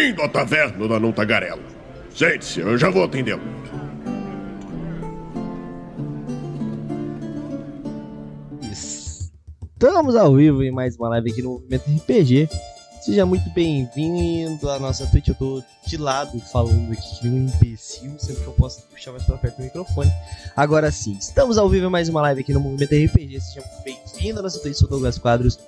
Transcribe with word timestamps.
Bem-vindo 0.00 0.22
à 0.22 0.28
taverna 0.30 0.88
da 0.88 0.98
Não 0.98 1.12
Tagarela. 1.12 1.60
Sente-se, 2.14 2.58
eu 2.60 2.78
já 2.78 2.88
vou 2.88 3.04
atendê-lo. 3.04 3.42
Estamos 8.72 10.16
ao 10.16 10.34
vivo 10.34 10.62
em 10.62 10.70
mais 10.70 10.96
uma 10.96 11.10
live 11.10 11.30
aqui 11.30 11.42
no 11.42 11.50
Movimento 11.50 11.84
RPG. 11.94 12.48
Seja 13.02 13.26
muito 13.26 13.50
bem-vindo 13.50 14.70
à 14.70 14.78
nossa 14.78 15.06
Twitch. 15.06 15.28
Eu 15.28 15.34
tô 15.34 15.62
de 15.86 15.98
lado 15.98 16.40
falando 16.50 16.92
aqui 16.92 17.20
que 17.20 17.28
um 17.28 17.36
imbecil, 17.46 18.18
sempre 18.18 18.42
que 18.42 18.48
eu 18.48 18.54
posso 18.54 18.80
puxar 18.84 19.12
mais 19.12 19.24
pra 19.24 19.36
perto 19.36 19.58
do 19.58 19.64
microfone. 19.64 20.10
Agora 20.56 20.90
sim, 20.90 21.12
estamos 21.20 21.58
ao 21.58 21.68
vivo 21.68 21.88
em 21.88 21.90
mais 21.90 22.08
uma 22.08 22.22
live 22.22 22.40
aqui 22.40 22.54
no 22.54 22.60
Movimento 22.60 22.94
RPG. 22.94 23.38
Seja 23.38 23.60
muito 23.60 23.84
bem-vindo 23.84 24.40
à 24.40 24.42
nossa 24.42 24.58
Twitch, 24.60 24.78
sou 24.78 24.88
Douglas 24.88 25.18
Quadros. 25.18 25.58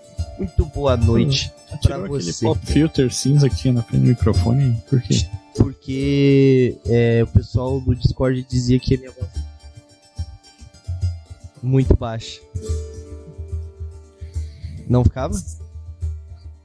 Muito 0.43 0.67
boa 0.67 0.97
noite 0.97 1.53
Hum, 1.71 1.75
aquele 1.77 2.09
você. 2.09 2.45
pop 2.45 2.67
filter 2.67 3.13
cinza 3.13 3.47
aqui 3.47 3.71
na 3.71 3.81
frente 3.83 4.03
do 4.03 4.09
microfone, 4.09 4.77
por 4.91 5.01
quê? 5.01 5.25
Porque 5.57 6.77
é, 6.87 7.23
o 7.23 7.27
pessoal 7.29 7.81
do 7.81 7.95
Discord 7.95 8.45
dizia 8.51 8.81
que 8.81 8.97
a 8.97 8.99
minha 8.99 9.13
voz 9.13 9.29
é 9.37 9.39
muito 11.63 11.95
baixa. 11.97 12.41
Não 14.89 15.05
ficava? 15.05 15.35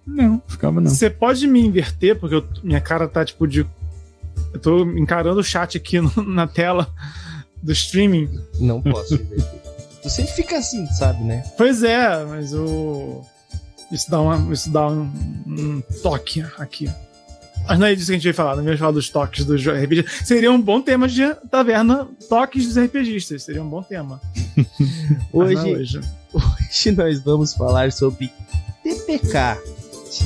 Não, 0.05 0.41
ficava 0.47 0.81
não. 0.81 0.89
Você 0.89 1.09
pode 1.09 1.45
me 1.45 1.59
inverter, 1.61 2.19
porque 2.19 2.33
eu- 2.35 2.47
minha 2.63 2.81
cara 2.81 3.07
tá 3.07 3.23
tipo 3.23 3.47
de. 3.47 3.65
Eu 4.53 4.59
tô 4.59 4.83
encarando 4.97 5.39
o 5.39 5.43
chat 5.43 5.77
aqui 5.77 5.99
no- 6.01 6.11
na 6.23 6.47
tela 6.47 6.91
do 7.61 7.71
streaming. 7.73 8.27
Não 8.59 8.81
posso 8.81 9.13
inverter. 9.13 9.61
Tu 10.01 10.09
sempre 10.09 10.31
fica 10.33 10.57
assim, 10.57 10.85
sabe, 10.87 11.23
né? 11.23 11.43
Pois 11.57 11.83
é, 11.83 12.23
mas 12.25 12.53
o. 12.55 13.23
Isso 13.91 14.09
dá, 14.11 14.19
uma, 14.19 14.53
isso 14.53 14.69
dá 14.69 14.87
um, 14.87 15.11
um 15.47 15.81
toque 16.01 16.43
aqui. 16.57 16.89
Mas 17.67 17.79
não 17.79 17.87
é 17.87 17.95
disso 17.95 18.07
que 18.07 18.13
a 18.13 18.15
gente 18.15 18.23
vai 18.23 18.33
falar, 18.33 18.55
não 18.55 18.63
vamos 18.63 18.79
falar 18.79 18.91
dos 18.91 19.09
toques 19.09 19.43
dos 19.43 19.65
RPG. 19.65 20.05
Seria 20.23 20.51
um 20.51 20.61
bom 20.61 20.81
tema 20.81 21.07
de 21.07 21.33
taverna, 21.49 22.07
toques 22.29 22.65
dos 22.65 22.77
RPGistas. 22.77 23.43
Seria 23.43 23.61
um 23.61 23.69
bom 23.69 23.83
tema. 23.83 24.21
Não 25.33 25.43
é 25.43 25.45
Hoje, 25.45 25.73
hoje. 25.75 26.01
hoje 26.33 26.91
nós 26.91 27.19
vamos 27.21 27.53
falar 27.53 27.91
sobre 27.91 28.31
TPK. 28.83 29.57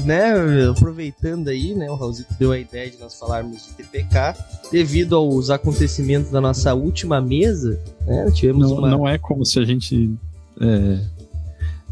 Né, 0.05 0.69
aproveitando 0.69 1.49
aí, 1.49 1.73
né, 1.73 1.89
o 1.89 1.95
Raulzito 1.95 2.33
deu 2.39 2.51
a 2.51 2.57
ideia 2.57 2.89
de 2.89 2.97
nós 2.97 3.17
falarmos 3.17 3.65
de 3.65 3.73
TPK, 3.73 4.35
devido 4.71 5.15
aos 5.15 5.49
acontecimentos 5.49 6.31
da 6.31 6.39
nossa 6.39 6.73
última 6.73 7.19
mesa, 7.19 7.77
né, 8.05 8.31
tivemos 8.31 8.69
Não, 8.69 8.77
uma... 8.77 8.89
não 8.89 9.09
é 9.09 9.17
como 9.17 9.43
se 9.43 9.59
a 9.59 9.65
gente 9.65 10.15
é, 10.61 10.99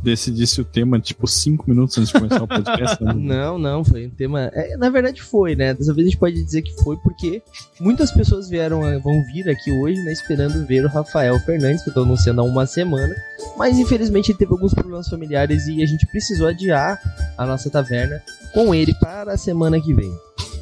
decidisse 0.01 0.61
o 0.61 0.65
tema, 0.65 0.99
tipo, 0.99 1.27
cinco 1.27 1.69
minutos 1.69 1.97
antes 1.97 2.11
de 2.11 2.19
começar 2.19 2.43
o 2.43 2.47
podcast. 2.47 3.03
né? 3.03 3.13
Não, 3.39 3.57
não, 3.57 3.83
foi 3.83 4.07
um 4.07 4.09
tema. 4.09 4.49
é, 4.53 4.75
na 4.77 4.89
verdade 4.89 5.21
foi, 5.21 5.55
né? 5.55 5.73
Dessa 5.73 5.93
vez 5.93 6.07
a 6.07 6.09
gente 6.09 6.19
pode 6.19 6.41
dizer 6.43 6.61
que 6.61 6.73
foi 6.83 6.97
porque 6.97 7.41
muitas 7.79 8.11
pessoas 8.11 8.49
vieram, 8.49 8.87
eh, 8.87 8.97
vão 8.99 9.23
vir 9.25 9.49
aqui 9.49 9.71
hoje, 9.71 10.01
né? 10.03 10.11
Esperando 10.11 10.65
ver 10.65 10.85
o 10.85 10.89
Rafael 10.89 11.39
Fernandes, 11.39 11.83
que 11.83 11.89
eu 11.89 11.93
tô 11.93 12.03
anunciando 12.03 12.41
há 12.41 12.43
uma 12.43 12.65
semana. 12.65 13.15
Mas 13.57 13.77
infelizmente 13.77 14.31
ele 14.31 14.37
teve 14.37 14.51
alguns 14.51 14.73
problemas 14.73 15.07
familiares 15.07 15.67
e 15.67 15.83
a 15.83 15.85
gente 15.85 16.05
precisou 16.07 16.47
adiar 16.47 16.99
a 17.37 17.45
nossa 17.45 17.69
taverna 17.69 18.21
com 18.53 18.73
ele 18.73 18.93
para 18.95 19.33
a 19.33 19.37
semana 19.37 19.79
que 19.79 19.93
vem. 19.93 20.11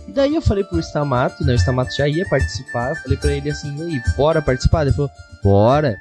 E 0.07 0.11
daí 0.11 0.35
eu 0.35 0.41
falei 0.41 0.63
pro 0.63 0.79
Stamato, 0.79 1.43
né? 1.43 1.53
O 1.53 1.57
Stamato 1.57 1.95
já 1.95 2.07
ia 2.07 2.27
participar. 2.27 2.91
Eu 2.91 2.95
falei 2.95 3.17
pra 3.17 3.31
ele 3.33 3.49
assim, 3.51 3.69
aí, 3.83 4.01
bora 4.15 4.41
participar? 4.41 4.83
Ele 4.83 4.95
falou, 4.95 5.11
bora. 5.43 5.97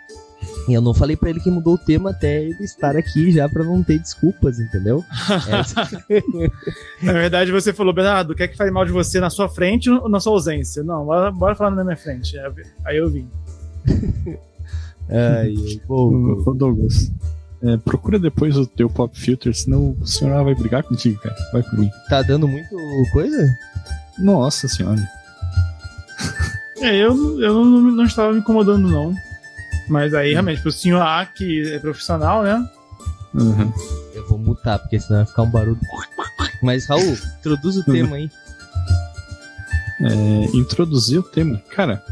E 0.68 0.74
eu 0.74 0.80
não 0.80 0.92
falei 0.92 1.16
pra 1.16 1.30
ele 1.30 1.38
que 1.40 1.50
mudou 1.50 1.74
o 1.74 1.78
tema 1.78 2.10
até 2.10 2.42
ele 2.42 2.64
estar 2.64 2.96
aqui 2.96 3.30
já 3.30 3.48
pra 3.48 3.62
não 3.62 3.84
ter 3.84 3.98
desculpas, 4.00 4.58
entendeu? 4.58 5.04
Essa- 5.48 5.88
Na 7.02 7.12
verdade, 7.12 7.52
você 7.52 7.72
falou, 7.72 7.92
Bernardo, 7.92 8.34
quer 8.34 8.48
que 8.48 8.56
fale 8.56 8.72
mal 8.72 8.84
de 8.84 8.90
você 8.90 9.20
na 9.20 9.30
sua 9.30 9.48
frente 9.48 9.88
ou 9.88 10.08
na 10.08 10.18
sua 10.18 10.32
ausência? 10.32 10.82
Não, 10.82 11.04
bora, 11.04 11.30
bora 11.30 11.54
falar 11.54 11.70
na 11.70 11.84
minha 11.84 11.96
frente. 11.96 12.36
Aí 12.84 12.96
eu 12.96 13.08
vim. 13.08 13.28
Ai, 15.08 15.54
bom, 15.86 16.42
Douglas, 16.56 17.12
é, 17.62 17.76
procura 17.76 18.18
depois 18.18 18.56
o 18.56 18.66
teu 18.66 18.90
pop 18.90 19.16
filter, 19.16 19.54
senão 19.54 19.96
o 20.00 20.06
senhor 20.06 20.42
vai 20.44 20.54
brigar 20.56 20.82
contigo, 20.82 21.20
cara. 21.20 21.36
Vai 21.52 21.62
por 21.62 21.78
mim. 21.78 21.88
tá 22.08 22.22
dando 22.22 22.48
muito 22.48 22.68
coisa? 23.12 23.48
Nossa 24.18 24.66
senhora. 24.66 25.00
É, 26.80 26.96
eu, 26.96 27.40
eu 27.40 27.54
não, 27.64 27.80
não 27.92 28.04
estava 28.04 28.32
me 28.32 28.40
incomodando, 28.40 28.88
não. 28.88 29.14
Mas 29.88 30.14
aí, 30.14 30.32
realmente, 30.32 30.62
pro 30.62 30.72
senhor 30.72 31.00
A, 31.00 31.24
que 31.26 31.72
é 31.72 31.78
profissional, 31.78 32.42
né? 32.42 32.68
Uhum. 33.34 33.72
Eu 34.14 34.26
vou 34.26 34.38
mutar, 34.38 34.78
porque 34.78 34.98
senão 34.98 35.18
vai 35.20 35.26
ficar 35.26 35.42
um 35.42 35.50
barulho. 35.50 35.80
Mas, 36.62 36.86
Raul, 36.86 37.16
introduz 37.38 37.76
o 37.76 37.84
tema 37.84 38.16
aí. 38.16 38.30
É, 40.00 40.56
introduzir 40.56 41.18
o 41.18 41.22
tema. 41.22 41.58
Cara, 41.70 42.02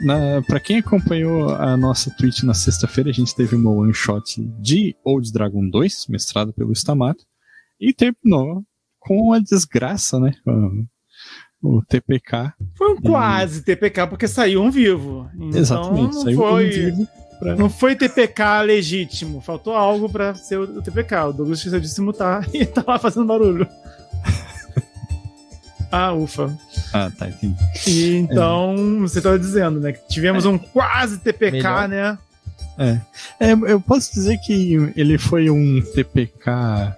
na, 0.00 0.42
pra 0.42 0.60
quem 0.60 0.78
acompanhou 0.78 1.50
a 1.50 1.76
nossa 1.76 2.10
Twitch 2.10 2.42
na 2.42 2.54
sexta-feira, 2.54 3.10
a 3.10 3.12
gente 3.12 3.34
teve 3.34 3.56
uma 3.56 3.70
one 3.70 3.94
shot 3.94 4.40
de 4.60 4.94
Old 5.04 5.32
Dragon 5.32 5.68
2, 5.68 6.06
mestrado 6.08 6.52
pelo 6.52 6.72
Stamato, 6.72 7.24
e 7.80 7.92
terminou 7.92 8.64
com 8.98 9.32
a 9.32 9.38
desgraça, 9.38 10.18
né? 10.18 10.32
O, 11.62 11.82
TPK. 11.82 12.52
Foi 12.76 12.92
um 12.92 12.96
quase 12.96 13.62
TPK, 13.62 14.06
porque 14.06 14.28
saiu 14.28 14.62
um 14.62 14.70
vivo. 14.70 15.28
Então, 15.34 15.58
Exatamente, 15.60 16.14
não 16.14 16.22
saiu 16.22 16.36
foi, 16.36 16.66
um 16.66 16.70
vivo 16.70 17.08
pra- 17.40 17.56
Não 17.56 17.70
foi 17.70 17.96
TPK 17.96 18.62
legítimo. 18.62 19.40
Faltou 19.40 19.74
algo 19.74 20.08
pra 20.08 20.34
ser 20.34 20.58
o 20.58 20.82
TPK. 20.82 21.14
O 21.28 21.32
Douglas 21.32 21.58
esqueceu 21.58 21.80
de 21.80 21.88
se 21.88 22.00
mutar 22.00 22.46
e 22.54 22.64
tá 22.66 22.84
lá 22.86 22.98
fazendo 22.98 23.26
barulho. 23.26 23.66
ah, 25.90 26.12
ufa. 26.12 26.56
Ah, 26.92 27.10
tá, 27.16 27.28
entendi. 27.28 27.56
E 27.86 28.14
então, 28.16 28.98
você 29.00 29.20
tava 29.20 29.38
dizendo, 29.38 29.80
né? 29.80 29.92
Que 29.92 30.06
tivemos 30.08 30.44
um 30.44 30.58
quase 30.58 31.18
TPK, 31.18 31.52
Melhor. 31.56 31.88
né? 31.88 32.18
É, 33.40 33.52
eu 33.52 33.80
posso 33.80 34.12
dizer 34.12 34.36
que 34.38 34.92
ele 34.94 35.16
foi 35.16 35.48
um 35.48 35.80
TPK 35.94 36.94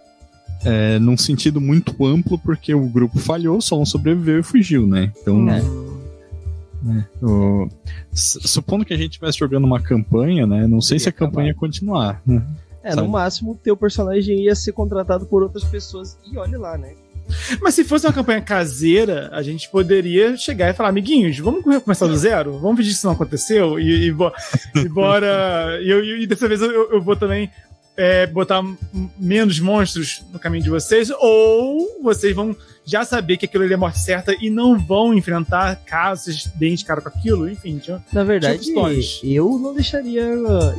é, 0.65 0.99
num 0.99 1.17
sentido 1.17 1.61
muito 1.61 2.05
amplo, 2.05 2.39
porque 2.39 2.75
o 2.75 2.87
grupo 2.89 3.19
falhou, 3.19 3.61
só 3.61 3.81
um 3.81 3.87
sobreviveu 3.87 4.41
e 4.41 4.43
fugiu, 4.43 4.87
né? 4.87 5.13
Então, 5.21 5.49
É. 5.51 5.63
o- 7.23 7.69
su- 8.13 8.47
supondo 8.47 8.85
que 8.85 8.95
a 8.95 8.97
gente 8.97 9.11
estivesse 9.13 9.39
jogando 9.39 9.65
uma 9.65 9.81
campanha, 9.81 10.47
né? 10.47 10.67
Não 10.67 10.81
sei 10.81 10.99
se 10.99 11.09
a 11.09 11.11
acabar. 11.11 11.31
campanha 11.31 11.49
ia 11.49 11.55
continuar, 11.55 12.23
né? 12.27 12.43
É, 12.83 12.91
Sabe? 12.91 13.03
no 13.03 13.09
máximo, 13.09 13.53
o 13.53 13.55
teu 13.57 13.77
personagem 13.77 14.45
ia 14.45 14.55
ser 14.55 14.73
contratado 14.73 15.27
por 15.27 15.43
outras 15.43 15.65
pessoas. 15.65 16.17
E 16.33 16.39
olha 16.39 16.59
lá, 16.59 16.79
né? 16.79 16.93
Mas 17.61 17.75
se 17.75 17.85
fosse 17.85 18.07
uma 18.07 18.13
campanha 18.13 18.41
caseira, 18.41 19.29
a 19.35 19.43
gente 19.43 19.69
poderia 19.71 20.35
chegar 20.37 20.71
e 20.71 20.73
falar, 20.73 20.89
amiguinhos, 20.89 21.39
vamos 21.39 21.63
começar 21.63 22.07
do 22.07 22.17
zero? 22.17 22.59
Vamos 22.59 22.79
fingir 22.79 22.93
que 22.93 22.97
isso 22.99 23.07
não 23.07 23.13
aconteceu? 23.13 23.79
E, 23.79 24.07
e, 24.07 24.13
bo- 24.13 24.33
e 24.75 24.89
bora. 24.89 25.79
E, 25.83 25.91
eu- 25.91 26.23
e 26.23 26.27
dessa 26.27 26.49
vez 26.49 26.63
eu, 26.63 26.71
eu 26.93 27.03
vou 27.03 27.15
também 27.17 27.51
é, 27.99 28.27
botar 28.29 28.63
menos 29.19 29.59
monstros 29.59 30.23
no 30.33 30.39
caminho 30.39 30.63
de 30.63 30.71
vocês, 30.71 31.11
ou 31.19 32.01
vocês 32.03 32.35
vão 32.35 32.57
já 32.87 33.05
saber 33.05 33.37
que 33.37 33.45
aquilo 33.45 33.65
ali 33.65 33.75
é 33.75 33.77
morte 33.77 33.99
certa 33.99 34.35
e 34.41 34.49
não 34.49 34.79
vão 34.79 35.13
enfrentar 35.13 35.77
caso 35.85 36.23
vocês 36.25 36.47
deem 36.55 36.75
de 36.77 36.85
cara 36.85 37.01
com 37.03 37.09
aquilo, 37.09 37.51
enfim. 37.51 37.79
tinha- 37.79 38.03
Na 38.13 38.23
verdade, 38.25 38.59
eu 39.25 39.59
não 39.59 39.75
deixaria. 39.75 40.23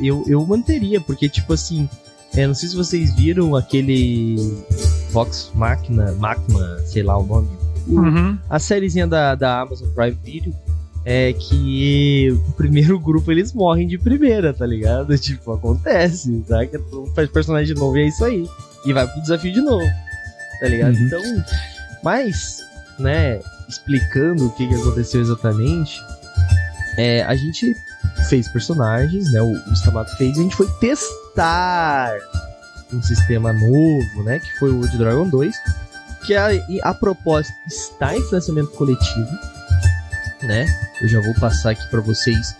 Eu, 0.02 0.24
eu 0.26 0.44
manteria, 0.46 1.00
porque, 1.00 1.28
tipo 1.28 1.52
assim. 1.52 1.88
é, 2.34 2.46
não 2.46 2.54
sei 2.54 2.68
se 2.70 2.74
vocês 2.76 3.14
viram 3.14 3.54
aquele. 3.54 4.36
Vox 5.10 5.50
Machina, 5.54 6.12
Machina, 6.12 6.78
sei 6.86 7.02
lá 7.02 7.18
o 7.18 7.26
nome. 7.26 7.48
Uhum. 7.86 8.38
a 8.48 8.58
sériezinha 8.58 9.06
da, 9.06 9.34
da 9.34 9.60
Amazon 9.62 9.88
Prime 9.90 10.16
Video 10.22 10.54
é 11.04 11.32
que 11.32 12.30
o 12.48 12.52
primeiro 12.52 12.98
grupo 13.00 13.30
eles 13.30 13.52
morrem 13.52 13.86
de 13.86 13.98
primeira, 13.98 14.52
tá 14.52 14.66
ligado? 14.66 15.16
Tipo, 15.18 15.52
acontece, 15.52 16.44
tá? 16.46 16.64
Que 16.66 16.78
todo 16.78 17.02
mundo 17.02 17.14
faz 17.14 17.28
personagem 17.28 17.74
novo 17.74 17.96
e 17.96 18.02
é 18.02 18.08
isso 18.08 18.24
aí. 18.24 18.48
E 18.84 18.92
vai 18.92 19.06
pro 19.06 19.20
desafio 19.20 19.52
de 19.52 19.60
novo, 19.60 19.86
tá 20.60 20.68
ligado? 20.68 20.94
Uhum. 20.94 21.06
Então, 21.06 21.20
mas, 22.02 22.64
né, 22.98 23.40
explicando 23.68 24.46
o 24.46 24.50
que, 24.52 24.66
que 24.66 24.74
aconteceu 24.74 25.20
exatamente, 25.20 26.00
é, 26.96 27.22
a 27.24 27.34
gente 27.34 27.74
fez 28.28 28.48
personagens, 28.48 29.30
né? 29.32 29.42
O, 29.42 29.52
o 29.52 29.72
Stamato 29.74 30.16
fez 30.16 30.36
e 30.36 30.40
a 30.40 30.42
gente 30.42 30.56
foi 30.56 30.68
testar 30.80 32.14
um 32.92 33.02
sistema 33.02 33.52
novo, 33.52 34.24
né? 34.24 34.38
Que 34.38 34.58
foi 34.58 34.70
o 34.70 34.80
de 34.88 34.96
Dragon 34.96 35.28
2 35.28 35.54
que 36.24 36.34
a, 36.34 36.48
a 36.82 36.94
proposta 36.94 37.52
está 37.66 38.16
em 38.16 38.22
financiamento 38.22 38.70
coletivo, 38.72 39.30
né? 40.42 40.66
Eu 41.00 41.08
já 41.08 41.20
vou 41.20 41.34
passar 41.34 41.70
aqui 41.70 41.86
para 41.90 42.00
vocês 42.00 42.54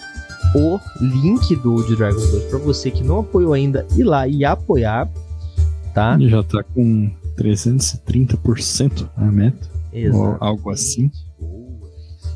o 0.55 0.79
link 1.00 1.55
do 1.56 1.82
de 1.87 1.97
Dragon 1.97 2.19
2 2.19 2.44
para 2.44 2.59
você 2.59 2.91
que 2.91 3.05
não 3.05 3.21
apoiou 3.21 3.53
ainda 3.53 3.87
ir 3.97 4.03
lá 4.05 4.27
e 4.27 4.44
apoiar, 4.44 5.09
tá? 5.94 6.15
Ele 6.15 6.29
já 6.29 6.43
tá 6.43 6.62
com 6.62 7.11
330% 7.37 9.09
a 9.17 9.25
meta. 9.25 9.69
Exato. 9.93 10.37
algo 10.41 10.71
assim. 10.71 11.11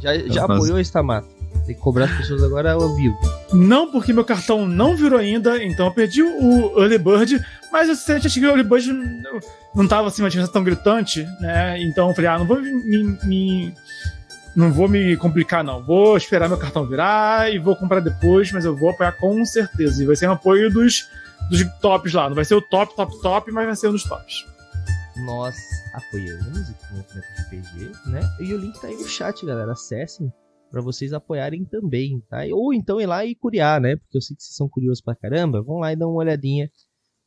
Já, 0.02 0.17
já 0.19 0.46
Mas- 0.46 0.58
apoiou 0.58 0.79
Stamato? 0.81 1.29
Tem 1.67 1.75
que 1.75 1.81
cobrar 1.81 2.06
as 2.06 2.17
pessoas 2.17 2.43
agora 2.43 2.73
ao 2.73 2.94
vivo. 2.96 3.17
Não, 3.52 3.91
porque 3.91 4.12
meu 4.12 4.25
cartão 4.25 4.67
não 4.67 4.96
virou 4.96 5.19
ainda, 5.20 5.62
então 5.62 5.87
eu 5.87 5.93
perdi 5.93 6.20
o 6.20 6.79
Early 6.79 6.99
Bird, 6.99 7.41
mas 7.73 7.88
eu 7.88 7.94
sinceramente 7.94 8.26
achei 8.26 8.43
que 8.43 8.46
o 8.49 8.50
Early 8.50 8.64
Bird 8.64 8.93
não, 8.93 9.41
não 9.75 9.88
tava 9.88 10.08
assim 10.08 10.20
uma 10.20 10.29
diferença 10.29 10.52
tão 10.52 10.64
gritante, 10.64 11.23
né? 11.41 11.81
Então 11.82 12.08
eu 12.08 12.14
falei, 12.14 12.29
ah, 12.29 12.38
não 12.41 12.46
vou 12.46 12.61
me, 12.61 13.17
me 13.25 13.75
não 14.54 14.72
vou 14.72 14.88
me 14.88 15.16
complicar, 15.16 15.64
não. 15.64 15.82
Vou 15.82 16.16
esperar 16.16 16.48
meu 16.48 16.58
cartão 16.58 16.86
virar 16.86 17.52
e 17.52 17.58
vou 17.58 17.74
comprar 17.74 18.00
depois, 18.00 18.52
mas 18.52 18.64
eu 18.64 18.76
vou 18.76 18.90
apoiar 18.90 19.12
com 19.12 19.44
certeza. 19.44 20.02
E 20.02 20.06
vai 20.06 20.16
ser 20.16 20.28
um 20.28 20.32
apoio 20.32 20.70
dos, 20.72 21.08
dos 21.50 21.64
tops 21.80 22.12
lá. 22.12 22.28
Não 22.28 22.36
vai 22.36 22.44
ser 22.44 22.54
o 22.54 22.62
top, 22.62 22.94
top, 22.94 23.20
top, 23.20 23.52
mas 23.52 23.66
vai 23.66 23.76
ser 23.76 23.88
um 23.88 23.92
dos 23.92 24.04
tops. 24.04 24.46
Nós 25.24 25.56
apoiamos 25.94 26.68
o 26.68 26.94
movimento 26.94 27.26
RPG, 27.42 28.10
né? 28.10 28.20
E 28.40 28.52
o 28.52 28.58
link 28.58 28.80
tá 28.80 28.88
aí 28.88 28.96
no 28.96 29.06
chat, 29.06 29.44
galera. 29.44 29.72
Acessem 29.72 30.32
para 30.70 30.80
vocês 30.80 31.12
apoiarem 31.12 31.64
também, 31.64 32.20
tá? 32.28 32.38
Ou 32.52 32.72
então 32.72 33.00
ir 33.00 33.06
lá 33.06 33.24
e 33.24 33.34
curiar, 33.34 33.80
né? 33.80 33.96
Porque 33.96 34.18
eu 34.18 34.22
sei 34.22 34.36
que 34.36 34.42
vocês 34.42 34.56
são 34.56 34.68
curiosos 34.68 35.00
pra 35.00 35.14
caramba. 35.14 35.62
Vão 35.62 35.78
lá 35.78 35.92
e 35.92 35.96
dão 35.96 36.10
uma 36.10 36.18
olhadinha 36.18 36.70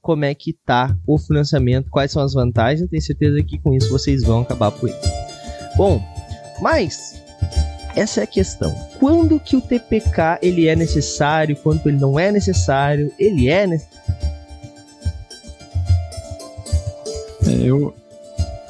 como 0.01 0.23
é 0.23 0.33
que 0.33 0.53
tá 0.65 0.97
o 1.05 1.17
financiamento, 1.17 1.89
quais 1.89 2.11
são 2.11 2.21
as 2.21 2.33
vantagens. 2.33 2.81
Eu 2.81 2.89
tenho 2.89 3.01
certeza 3.01 3.43
que 3.43 3.59
com 3.59 3.73
isso 3.73 3.89
vocês 3.89 4.23
vão 4.23 4.41
acabar 4.41 4.71
por 4.71 4.89
isso. 4.89 4.99
Bom, 5.75 6.01
mas 6.61 7.21
essa 7.95 8.21
é 8.21 8.23
a 8.23 8.27
questão. 8.27 8.73
Quando 8.99 9.39
que 9.39 9.55
o 9.55 9.61
TPK 9.61 10.39
ele 10.41 10.67
é 10.67 10.75
necessário, 10.75 11.55
quando 11.57 11.87
ele 11.87 11.97
não 11.97 12.19
é 12.19 12.31
necessário? 12.31 13.11
Ele 13.19 13.49
é 13.49 13.65
necessário. 13.67 13.97
É, 17.45 17.51
eu, 17.63 17.95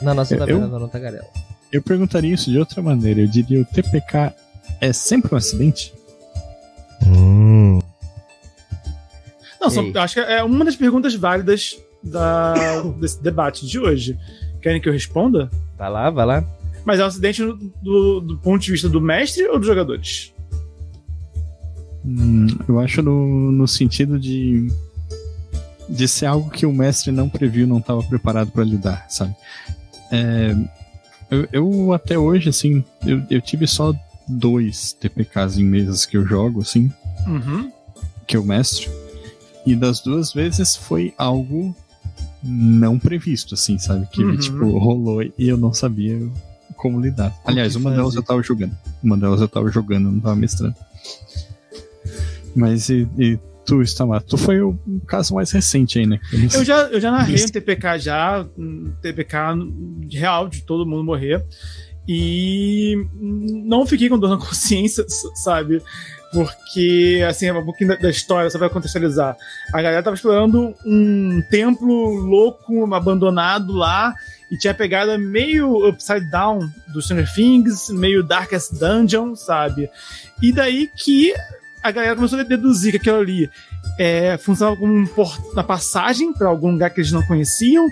Na 0.01 0.13
nossa 0.13 0.35
Eu- 0.35 0.39
tabela 0.39 0.59
eu- 0.59 0.69
da 0.69 0.79
nota 0.79 0.91
Tagarela. 0.91 1.25
eu 1.73 1.81
perguntaria 1.81 2.33
isso 2.33 2.51
de 2.51 2.59
outra 2.59 2.81
maneira. 2.81 3.21
Eu 3.21 3.27
diria: 3.27 3.59
o 3.61 3.65
TPK 3.65 4.31
é 4.79 4.93
sempre 4.93 5.33
um 5.33 5.37
acidente? 5.37 5.93
Não, 9.59 9.69
são- 9.69 9.83
Ei. 9.83 9.91
eu 9.93 10.01
acho 10.01 10.13
que 10.13 10.19
é 10.19 10.43
uma 10.43 10.63
das 10.63 10.75
perguntas 10.75 11.15
válidas 11.15 11.75
da, 12.03 12.81
desse 12.99 13.21
debate 13.21 13.65
de 13.65 13.79
hoje. 13.79 14.17
Querem 14.61 14.79
que 14.79 14.87
eu 14.87 14.93
responda? 14.93 15.49
Vai 15.77 15.89
lá, 15.89 16.09
vai 16.09 16.25
lá. 16.25 16.43
Mas 16.87 17.01
é 17.01 17.03
um 17.03 17.07
acidente 17.07 17.43
do, 17.83 18.21
do 18.21 18.37
ponto 18.37 18.61
de 18.63 18.71
vista 18.71 18.87
do 18.87 19.01
mestre 19.01 19.45
ou 19.49 19.57
dos 19.59 19.67
jogadores? 19.67 20.31
Hum, 22.05 22.47
eu 22.65 22.79
acho 22.79 23.01
no, 23.01 23.51
no 23.51 23.67
sentido 23.67 24.17
de 24.17 24.71
de 25.89 26.07
ser 26.07 26.27
algo 26.27 26.49
que 26.49 26.65
o 26.65 26.71
mestre 26.71 27.11
não 27.11 27.27
previu, 27.29 27.67
não 27.67 27.79
estava 27.79 28.01
preparado 28.03 28.51
para 28.51 28.63
lidar, 28.63 29.05
sabe? 29.09 29.35
É, 30.11 30.55
eu, 31.29 31.47
eu 31.51 31.93
até 31.93 32.17
hoje, 32.17 32.47
assim, 32.49 32.83
eu, 33.05 33.21
eu 33.29 33.41
tive 33.41 33.67
só 33.67 33.93
dois 34.27 34.93
TPKs 34.93 35.57
em 35.57 35.63
mesas 35.65 36.05
que 36.05 36.15
eu 36.15 36.25
jogo, 36.25 36.61
assim, 36.61 36.89
Uhum. 37.25 37.69
que 38.25 38.35
eu 38.37 38.43
mestre, 38.45 38.89
e 39.65 39.75
das 39.75 39.99
duas 40.01 40.31
vezes 40.33 40.75
foi 40.75 41.13
algo 41.17 41.73
não 42.43 42.97
previsto, 42.99 43.53
assim, 43.55 43.77
sabe? 43.77 44.07
Que 44.07 44.23
Uhum. 44.23 44.37
tipo 44.37 44.77
rolou 44.77 45.21
e 45.23 45.33
eu 45.37 45.57
não 45.57 45.73
sabia 45.73 46.19
como 46.77 47.01
lidar. 47.01 47.35
Aliás, 47.43 47.75
uma 47.75 47.91
delas 47.91 48.15
eu 48.15 48.23
tava 48.23 48.41
jogando, 48.41 48.77
uma 49.03 49.17
delas 49.17 49.41
eu 49.41 49.47
tava 49.47 49.69
jogando, 49.69 50.11
não 50.11 50.19
tava 50.19 50.35
mestrando. 50.35 50.75
Mas 52.55 52.89
e, 52.89 53.07
e 53.17 53.37
tu, 53.65 53.81
Stamar, 53.83 54.23
tu 54.23 54.37
foi 54.37 54.61
o, 54.61 54.79
caso 55.05 55.35
mais 55.35 55.51
recente 55.51 55.99
aí, 55.99 56.07
né? 56.07 56.19
Eu 56.53 56.63
já, 56.63 56.83
eu 56.83 57.01
já 57.01 57.11
narrei 57.11 57.43
um 57.43 57.47
TPK 57.47 57.99
já, 57.99 58.45
um 58.57 58.93
TPK 59.01 59.37
real 60.11 60.47
de 60.47 60.61
todo 60.61 60.85
mundo 60.85 61.03
morrer. 61.03 61.43
E 62.07 63.05
não 63.13 63.85
fiquei 63.85 64.07
com 64.07 64.17
dor 64.17 64.29
na 64.29 64.37
consciência, 64.43 65.05
sabe? 65.35 65.81
Porque, 66.31 67.23
assim, 67.27 67.51
um 67.51 67.63
pouquinho 67.65 67.99
da, 67.99 68.09
história, 68.09 68.49
só 68.49 68.57
vai 68.57 68.69
contextualizar. 68.69 69.35
A 69.73 69.81
galera 69.81 70.03
tava 70.03 70.15
explorando 70.15 70.73
um 70.85 71.41
templo 71.49 72.15
louco, 72.15 72.93
abandonado 72.93 73.73
lá, 73.73 74.13
e 74.49 74.57
tinha 74.57 74.71
a 74.71 74.75
pegada 74.75 75.17
meio 75.17 75.87
upside 75.87 76.29
down 76.29 76.69
do 76.87 77.01
Stranger 77.01 77.33
Things, 77.33 77.89
meio 77.89 78.23
Darkest 78.23 78.73
Dungeon, 78.73 79.35
sabe? 79.35 79.89
E 80.41 80.51
daí 80.51 80.89
que 80.95 81.33
a 81.83 81.91
galera 81.91 82.15
começou 82.15 82.39
a 82.39 82.43
deduzir 82.43 82.91
que 82.91 82.97
aquilo 82.97 83.17
ali 83.17 83.49
é, 83.99 84.37
funcionava 84.37 84.77
como 84.77 84.93
um 84.93 85.07
uma 85.53 85.63
passagem 85.63 86.33
para 86.33 86.47
algum 86.47 86.71
lugar 86.71 86.89
que 86.89 87.01
eles 87.01 87.11
não 87.11 87.23
conheciam. 87.23 87.87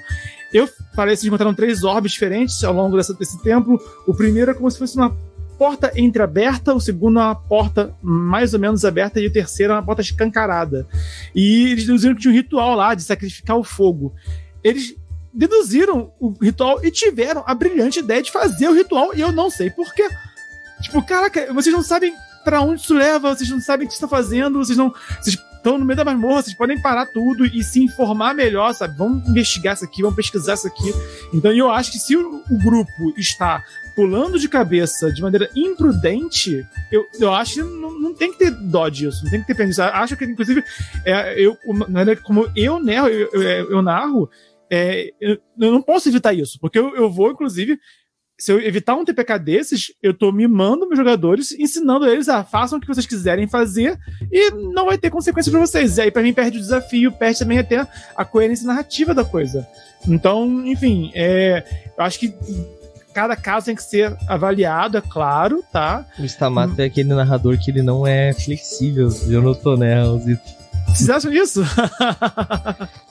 Eu 0.53 0.67
falei 0.93 1.15
que 1.15 1.21
eles 1.21 1.25
encontraram 1.25 1.53
três 1.53 1.83
orbes 1.83 2.13
diferentes 2.13 2.63
ao 2.63 2.73
longo 2.73 2.95
dessa, 2.95 3.13
desse 3.13 3.41
templo. 3.41 3.79
O 4.07 4.13
primeiro 4.13 4.51
é 4.51 4.53
como 4.53 4.69
se 4.71 4.77
fosse 4.77 4.95
uma 4.95 5.15
porta 5.57 5.91
entreaberta, 5.95 6.73
o 6.73 6.79
segundo 6.79 7.19
é 7.19 7.23
uma 7.23 7.35
porta 7.35 7.93
mais 8.01 8.53
ou 8.53 8.59
menos 8.59 8.83
aberta 8.83 9.19
e 9.19 9.27
o 9.27 9.31
terceiro 9.31 9.73
é 9.73 9.75
uma 9.75 9.83
porta 9.83 10.01
escancarada. 10.01 10.87
E 11.33 11.71
eles 11.71 11.85
deduziram 11.85 12.15
que 12.15 12.21
tinha 12.21 12.33
um 12.33 12.37
ritual 12.37 12.75
lá 12.75 12.93
de 12.93 13.03
sacrificar 13.03 13.57
o 13.57 13.63
fogo. 13.63 14.13
Eles 14.63 14.95
deduziram 15.35 16.11
o 16.19 16.33
ritual 16.41 16.83
e 16.83 16.89
tiveram 16.89 17.43
a 17.45 17.53
brilhante 17.53 17.99
ideia 17.99 18.21
de 18.23 18.31
fazer 18.31 18.67
o 18.69 18.73
ritual 18.73 19.13
e 19.15 19.21
eu 19.21 19.31
não 19.31 19.49
sei 19.49 19.69
porquê. 19.69 20.07
Tipo, 20.81 21.01
caraca, 21.05 21.51
vocês 21.53 21.73
não 21.75 21.83
sabem 21.83 22.13
pra 22.43 22.61
onde 22.61 22.81
isso 22.81 22.93
leva, 22.93 23.35
vocês 23.35 23.49
não 23.49 23.59
sabem 23.59 23.85
o 23.85 23.87
que 23.87 23.93
estão 23.93 24.09
fazendo, 24.09 24.59
vocês 24.59 24.77
não. 24.77 24.93
Vocês 25.21 25.37
estão 25.57 25.77
no 25.79 25.85
meio 25.85 25.97
da 25.97 26.05
masmorra, 26.05 26.43
vocês 26.43 26.55
podem 26.55 26.79
parar 26.79 27.07
tudo 27.07 27.43
e 27.43 27.63
se 27.63 27.83
informar 27.83 28.35
melhor, 28.35 28.71
sabe? 28.75 28.95
Vamos 28.97 29.27
investigar 29.27 29.73
isso 29.73 29.83
aqui, 29.83 30.01
vamos 30.03 30.15
pesquisar 30.15 30.53
isso 30.53 30.67
aqui. 30.67 30.93
Então 31.33 31.51
eu 31.51 31.71
acho 31.71 31.91
que 31.91 31.97
se 31.97 32.15
o, 32.15 32.43
o 32.51 32.57
grupo 32.63 32.91
está 33.17 33.63
pulando 33.95 34.37
de 34.37 34.47
cabeça 34.47 35.11
de 35.11 35.21
maneira 35.23 35.49
imprudente, 35.55 36.67
eu, 36.91 37.05
eu 37.19 37.33
acho 37.33 37.55
que 37.55 37.61
não, 37.63 37.99
não 37.99 38.13
tem 38.13 38.31
que 38.31 38.37
ter 38.37 38.51
dó 38.51 38.87
disso, 38.89 39.23
não 39.23 39.31
tem 39.31 39.41
que 39.41 39.53
ter. 39.55 39.67
Eu 39.79 39.83
Acho 39.93 40.15
que, 40.17 40.25
inclusive, 40.25 40.63
é, 41.03 41.39
eu, 41.43 41.57
na 41.65 41.87
maneira 41.87 42.21
como 42.21 42.47
eu 42.55 42.79
narro, 42.79 43.07
eu, 43.07 43.29
eu- 43.31 43.71
eu 43.71 43.81
narro, 43.81 44.29
é, 44.69 45.11
eu, 45.19 45.37
eu 45.59 45.71
não 45.71 45.81
posso 45.81 46.09
evitar 46.09 46.33
isso, 46.33 46.57
porque 46.59 46.79
eu, 46.79 46.95
eu 46.95 47.09
vou, 47.09 47.31
inclusive, 47.31 47.77
se 48.37 48.51
eu 48.51 48.59
evitar 48.59 48.95
um 48.95 49.05
TPK 49.05 49.39
desses, 49.39 49.93
eu 50.03 50.13
tô 50.13 50.31
mimando 50.31 50.87
meus 50.87 50.97
jogadores, 50.97 51.51
ensinando 51.53 52.05
eles 52.05 52.27
a 52.27 52.43
façam 52.43 52.77
o 52.77 52.81
que 52.81 52.87
vocês 52.87 53.05
quiserem 53.05 53.47
fazer 53.47 53.97
e 54.31 54.51
não 54.51 54.87
vai 54.87 54.97
ter 54.97 55.09
consequência 55.09 55.51
pra 55.51 55.61
vocês. 55.61 55.97
E 55.97 56.01
aí, 56.01 56.11
pra 56.11 56.21
mim, 56.21 56.33
perde 56.33 56.57
o 56.57 56.61
desafio, 56.61 57.11
perde 57.13 57.39
também 57.39 57.59
até 57.59 57.87
a 58.15 58.25
coerência 58.25 58.67
narrativa 58.67 59.13
da 59.13 59.23
coisa. 59.23 59.65
Então, 60.07 60.65
enfim, 60.67 61.11
é, 61.15 61.63
eu 61.97 62.03
acho 62.03 62.19
que 62.19 62.35
cada 63.13 63.37
caso 63.37 63.67
tem 63.67 63.75
que 63.75 63.83
ser 63.83 64.13
avaliado, 64.27 64.97
é 64.97 65.01
claro, 65.01 65.63
tá? 65.71 66.05
O 66.19 66.25
Stamato 66.25 66.79
é 66.81 66.85
aquele 66.85 67.13
narrador 67.13 67.57
que 67.57 67.71
ele 67.71 67.81
não 67.81 68.05
é 68.05 68.33
flexível. 68.33 69.07
Eu 69.29 69.41
não 69.41 69.55
tô, 69.55 69.77
né, 69.77 70.01
Raulzito? 70.01 70.54
Vocês 70.95 71.09
acham 71.09 71.33
isso? 71.33 71.61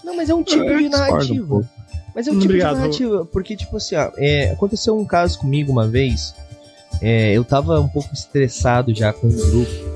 Não, 0.03 0.17
mas 0.17 0.31
é 0.31 0.35
um 0.35 0.43
tipo 0.43 0.64
Eu 0.64 0.79
de 0.79 0.87
um 0.87 0.91
narrativa. 0.91 1.69
mas 2.14 2.26
é 2.26 2.31
um 2.31 2.35
tipo 2.35 2.45
obrigado. 2.47 2.75
de 2.75 2.81
narrativa. 2.81 3.25
Porque, 3.26 3.57
tipo 3.57 3.76
assim, 3.76 3.95
ó, 3.97 4.11
é, 4.17 4.50
aconteceu 4.53 4.97
um 4.99 5.05
caso 5.05 5.38
comigo 5.38 5.71
uma 5.71 5.87
vez. 5.87 6.35
é, 7.03 7.33
eu 7.33 7.45
tava 7.45 7.81
um 7.81 7.88
pouco 7.88 8.12
estressado 8.12 8.95
já 8.95 9.12
com 9.12 9.29
o 9.29 9.33
grupo. 9.33 9.95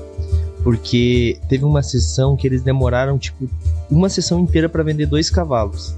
Porque 0.63 1.39
teve 1.47 1.63
uma 1.63 1.81
sessão 1.81 2.35
que 2.35 2.45
eles 2.45 2.61
demoraram, 2.61 3.17
tipo, 3.17 3.49
uma 3.89 4.09
sessão 4.09 4.39
inteira 4.39 4.67
pra 4.67 4.83
vender 4.83 5.05
dois 5.05 5.29
cavalos. 5.29 5.95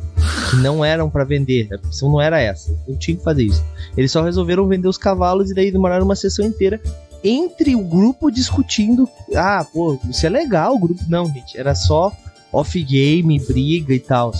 Que 0.49 0.55
não 0.57 0.85
eram 0.85 1.09
pra 1.09 1.23
vender. 1.23 1.67
A 1.73 1.87
missão 1.87 2.11
não 2.11 2.21
era 2.21 2.39
essa. 2.39 2.73
Eu 2.87 2.95
tinha 2.95 3.17
que 3.17 3.23
fazer 3.23 3.43
isso. 3.43 3.63
Eles 3.97 4.11
só 4.11 4.21
resolveram 4.21 4.67
vender 4.67 4.87
os 4.87 4.97
cavalos 4.97 5.49
e 5.49 5.55
daí 5.55 5.71
demoraram 5.71 6.05
uma 6.05 6.15
sessão 6.15 6.45
inteira 6.45 6.79
entre 7.23 7.75
o 7.75 7.83
grupo 7.83 8.31
discutindo. 8.31 9.07
Ah, 9.35 9.65
pô, 9.71 9.99
isso 10.09 10.25
é 10.25 10.29
legal, 10.29 10.75
o 10.75 10.79
grupo. 10.79 11.01
Não, 11.07 11.25
gente, 11.27 11.57
era 11.57 11.75
só 11.75 12.11
off-game, 12.51 13.39
briga 13.39 13.93
e 13.93 13.99
tal. 13.99 14.31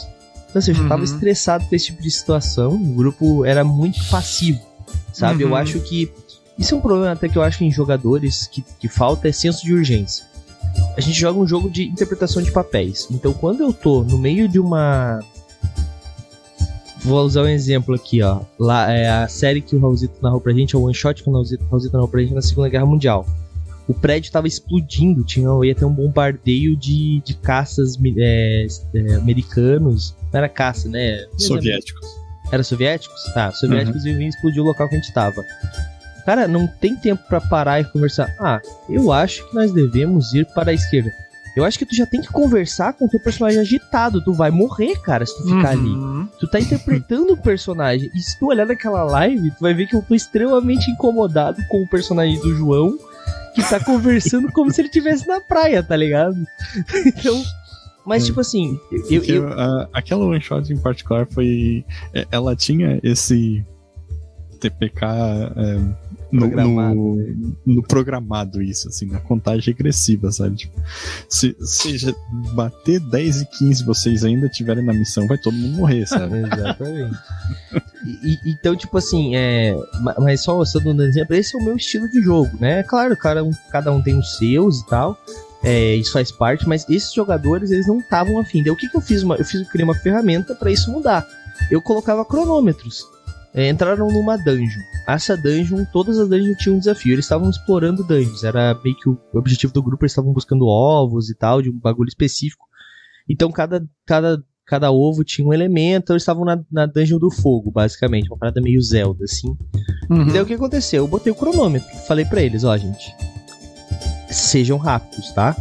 Então, 0.50 0.60
assim, 0.60 0.72
eu 0.72 0.76
já 0.76 0.84
tava 0.84 0.98
Uhum. 0.98 1.04
estressado 1.04 1.66
com 1.66 1.76
esse 1.76 1.86
tipo 1.88 2.02
de 2.02 2.12
situação. 2.12 2.74
O 2.74 2.94
grupo 2.94 3.46
era 3.46 3.64
muito 3.64 4.04
passivo, 4.10 4.60
sabe? 5.14 5.44
Eu 5.44 5.50
Uhum. 5.50 5.56
acho 5.56 5.80
que. 5.80 6.12
Isso 6.58 6.76
é 6.76 6.78
um 6.78 6.82
problema 6.82 7.12
até 7.14 7.30
que 7.30 7.38
eu 7.38 7.42
acho 7.42 7.58
que 7.60 7.66
em 7.66 7.72
jogadores 7.72 8.48
que, 8.48 8.64
que 8.80 8.88
falta 8.90 9.28
é 9.30 9.32
senso 9.32 9.64
de 9.64 9.74
urgência. 9.74 10.26
A 10.96 11.02
gente 11.02 11.18
joga 11.18 11.40
um 11.40 11.48
jogo 11.48 11.70
de 11.70 11.86
interpretação 11.86 12.42
de 12.42 12.52
papéis. 12.52 13.08
Então, 13.10 13.34
quando 13.34 13.62
eu 13.62 13.74
tô 13.74 14.04
no 14.04 14.18
meio 14.18 14.48
de 14.48 14.60
uma. 14.60 15.20
Vou 17.04 17.24
usar 17.24 17.44
um 17.44 17.48
exemplo 17.48 17.96
aqui, 17.96 18.22
ó. 18.22 18.42
Lá, 18.60 18.92
é 18.92 19.10
a 19.10 19.28
série 19.28 19.62
que 19.62 19.76
o 19.76 19.80
Raulzito 19.80 20.22
narrou 20.22 20.40
pra 20.40 20.54
gente, 20.54 20.76
é 20.76 20.78
o 20.78 20.84
one 20.84 20.94
shot 20.94 21.24
que 21.24 21.30
o 21.30 21.34
Raulzito, 21.34 21.64
Raulzito 21.66 21.94
narrou 21.94 22.08
pra 22.08 22.22
gente 22.22 22.34
na 22.34 22.42
Segunda 22.42 22.70
Guerra 22.70 22.86
Mundial. 22.86 23.26
O 23.88 23.94
prédio 23.94 24.32
tava 24.32 24.48
explodindo, 24.48 25.24
tinha, 25.24 25.50
ia 25.64 25.76
ter 25.76 25.84
um 25.84 25.94
bombardeio 25.94 26.78
de, 26.78 27.22
de 27.26 27.34
caças 27.34 27.98
é, 28.18 28.68
é, 28.94 29.16
americanos. 29.16 30.16
Não 30.32 30.38
era 30.38 30.48
caça, 30.48 30.88
né? 30.88 31.26
Soviéticos. 31.38 32.08
Era 32.52 32.64
soviéticos? 32.64 33.24
Tá, 33.34 33.52
soviéticos 33.52 34.06
iam 34.06 34.18
vir 34.18 34.28
explodir 34.28 34.62
o 34.62 34.66
local 34.66 34.88
que 34.88 34.96
a 34.96 34.98
gente 35.00 35.14
tava. 35.14 35.44
Cara, 36.26 36.48
não 36.48 36.68
tem 36.68 36.96
tempo 36.96 37.24
pra 37.28 37.42
parar 37.42 37.82
e 37.82 37.86
conversar. 37.86 38.34
Ah, 38.40 38.62
eu 38.88 39.12
acho 39.12 39.48
que 39.50 39.56
nós 39.56 39.74
devemos 39.74 40.34
ir 40.34 40.46
para 40.54 40.72
a 40.72 40.74
esquerda. 40.74 41.12
Eu 41.56 41.66
acho 41.66 41.78
que 41.78 41.86
tu 41.86 41.96
já 41.96 42.06
tem 42.06 42.22
que 42.22 42.30
conversar 42.30 42.94
com 42.94 43.06
o 43.06 43.10
teu 43.10 43.20
personagem 43.20 43.60
agitado. 43.60 44.24
Tu 44.24 44.34
vai 44.34 44.50
morrer, 44.52 45.00
cara, 45.02 45.26
se 45.26 45.36
tu 45.38 45.44
ficar 45.44 45.70
ali. 45.72 45.90
Uhum. 45.90 46.28
Tu 46.40 46.48
tá 46.50 46.60
interpretando 46.60 47.34
o 47.34 47.38
personagem. 47.38 48.10
E 48.16 48.20
se 48.22 48.40
tu 48.40 48.48
olhar 48.48 48.66
naquela 48.66 49.04
live, 49.04 49.52
tu 49.52 49.60
vai 49.62 49.74
ver 49.74 49.88
que 49.88 49.96
eu 49.96 50.02
tô 50.02 50.16
extremamente 50.16 50.90
incomodado 50.90 51.62
com 51.70 51.82
o 51.84 51.88
personagem 51.90 52.40
do 52.40 52.56
João 52.56 52.98
que 53.54 53.62
tá 53.64 53.80
conversando 53.84 54.50
como 54.54 54.72
se 54.72 54.80
ele 54.80 54.88
estivesse 54.88 55.28
na 55.28 55.42
praia, 55.42 55.84
tá 55.84 55.96
ligado? 55.96 56.36
Então. 57.06 57.44
Mas, 58.06 58.24
É. 58.24 58.26
tipo 58.28 58.40
assim, 58.40 58.80
eu, 59.12 59.24
eu, 59.26 59.48
a- 59.50 59.88
aquela 59.94 60.26
one 60.26 60.42
shot 60.42 60.72
em 60.74 60.78
particular 60.78 61.28
foi. 61.30 61.86
é, 62.14 62.26
Ela 62.32 62.56
tinha 62.56 63.00
esse 63.04 63.64
TPK 64.60 65.06
é, 65.06 65.80
no, 66.32 66.40
Programado, 66.42 66.96
no, 66.96 67.16
né? 67.16 67.36
no 67.66 67.84
programado, 67.84 68.62
isso, 68.62 68.88
assim, 68.88 69.06
na 69.06 69.20
contagem 69.20 69.66
regressiva, 69.74 70.32
sabe? 70.32 70.56
Tipo, 70.56 70.80
se, 71.30 71.56
se 71.60 72.16
bater 72.54 73.00
10 73.00 73.42
e 73.42 73.46
15 73.46 73.84
vocês 73.86 74.24
ainda 74.24 74.48
estiverem 74.48 74.84
na 74.86 74.94
missão, 74.94 75.28
vai 75.28 75.38
todo 75.38 75.54
mundo 75.56 75.76
morrer, 75.78 76.06
sabe? 76.08 76.38
Exatamente. 76.46 77.18
E- 78.24 78.52
então, 78.52 78.76
tipo 78.76 78.98
assim, 78.98 79.36
é, 79.36 79.76
ma- 80.02 80.16
mas 80.20 80.42
só, 80.42 80.64
só 80.66 80.80
dando 80.80 81.02
um 81.04 81.06
exemplo, 81.06 81.36
esse 81.36 81.56
é 81.56 81.60
o 81.60 81.64
meu 81.64 81.76
estilo 81.76 82.10
de 82.10 82.22
jogo, 82.22 82.52
né? 82.60 82.84
Claro, 82.84 83.16
cada 83.18 83.44
um, 83.44 83.52
cada 83.72 83.92
um 83.92 84.02
tem 84.02 84.18
os 84.18 84.38
seus 84.38 84.80
e 84.80 84.88
tal, 84.88 85.18
é, 85.64 85.96
isso 85.96 86.12
faz 86.12 86.32
parte, 86.32 86.68
mas 86.68 86.88
esses 86.90 87.14
jogadores, 87.14 87.70
eles 87.72 87.88
não 87.88 88.00
estavam 88.00 88.40
afim. 88.40 88.64
Daí 88.64 88.72
o 88.72 88.76
que, 88.76 88.90
que 88.90 88.98
eu 88.98 89.02
fiz? 89.02 89.22
Uma, 89.24 89.36
eu 89.36 89.46
fiz, 89.46 89.62
eu 89.62 89.68
criei 89.68 89.84
uma 89.84 89.94
ferramenta 89.96 90.56
pra 90.56 90.72
isso 90.72 90.92
mudar. 90.92 91.26
Eu 91.70 91.82
colocava 91.82 92.26
cronômetros. 92.26 93.06
É, 93.54 93.70
entraram 93.70 94.08
numa 94.08 94.38
dungeon. 94.38 94.82
Essa 95.08 95.36
dungeon, 95.36 95.86
todas 95.92 96.18
as 96.18 96.30
dungeons 96.30 96.58
tinham 96.58 96.78
um 96.78 96.80
desafio. 96.80 97.14
Eles 97.14 97.26
estavam 97.26 97.50
explorando 97.50 98.04
dungeons. 98.04 98.44
Era 98.44 98.80
meio 98.84 98.96
que 98.96 99.10
o, 99.10 99.20
objetivo 99.34 99.74
do 99.74 99.84
grupo, 99.84 100.04
eles 100.04 100.12
estavam 100.12 100.32
buscando 100.32 100.66
ovos 100.66 101.30
e 101.30 101.36
tal, 101.36 101.62
de 101.62 101.70
um 101.70 101.78
bagulho 101.78 102.08
específico. 102.08 102.66
Então 103.28 103.52
cada, 103.52 103.86
cada 104.06 104.42
cada 104.72 104.90
ovo 104.90 105.22
tinha 105.22 105.46
um 105.46 105.52
elemento, 105.52 106.14
eles 106.14 106.22
estavam 106.22 106.46
na, 106.46 106.58
na 106.72 106.86
dungeon 106.86 107.20
do 107.20 107.30
fogo, 107.30 107.70
basicamente, 107.70 108.30
uma 108.30 108.38
parada 108.38 108.62
meio 108.62 108.82
Zelda, 108.82 109.26
assim. 109.26 109.50
Uhum. 110.10 110.30
E 110.30 110.32
daí 110.32 110.42
o 110.42 110.46
que 110.46 110.54
aconteceu? 110.54 111.04
Eu 111.04 111.08
botei 111.10 111.30
o 111.30 111.36
cronômetro, 111.36 111.90
falei 112.08 112.24
pra 112.24 112.42
eles, 112.42 112.64
ó, 112.64 112.78
gente, 112.78 113.14
sejam 114.30 114.78
rápidos, 114.78 115.30
tá? 115.34 115.58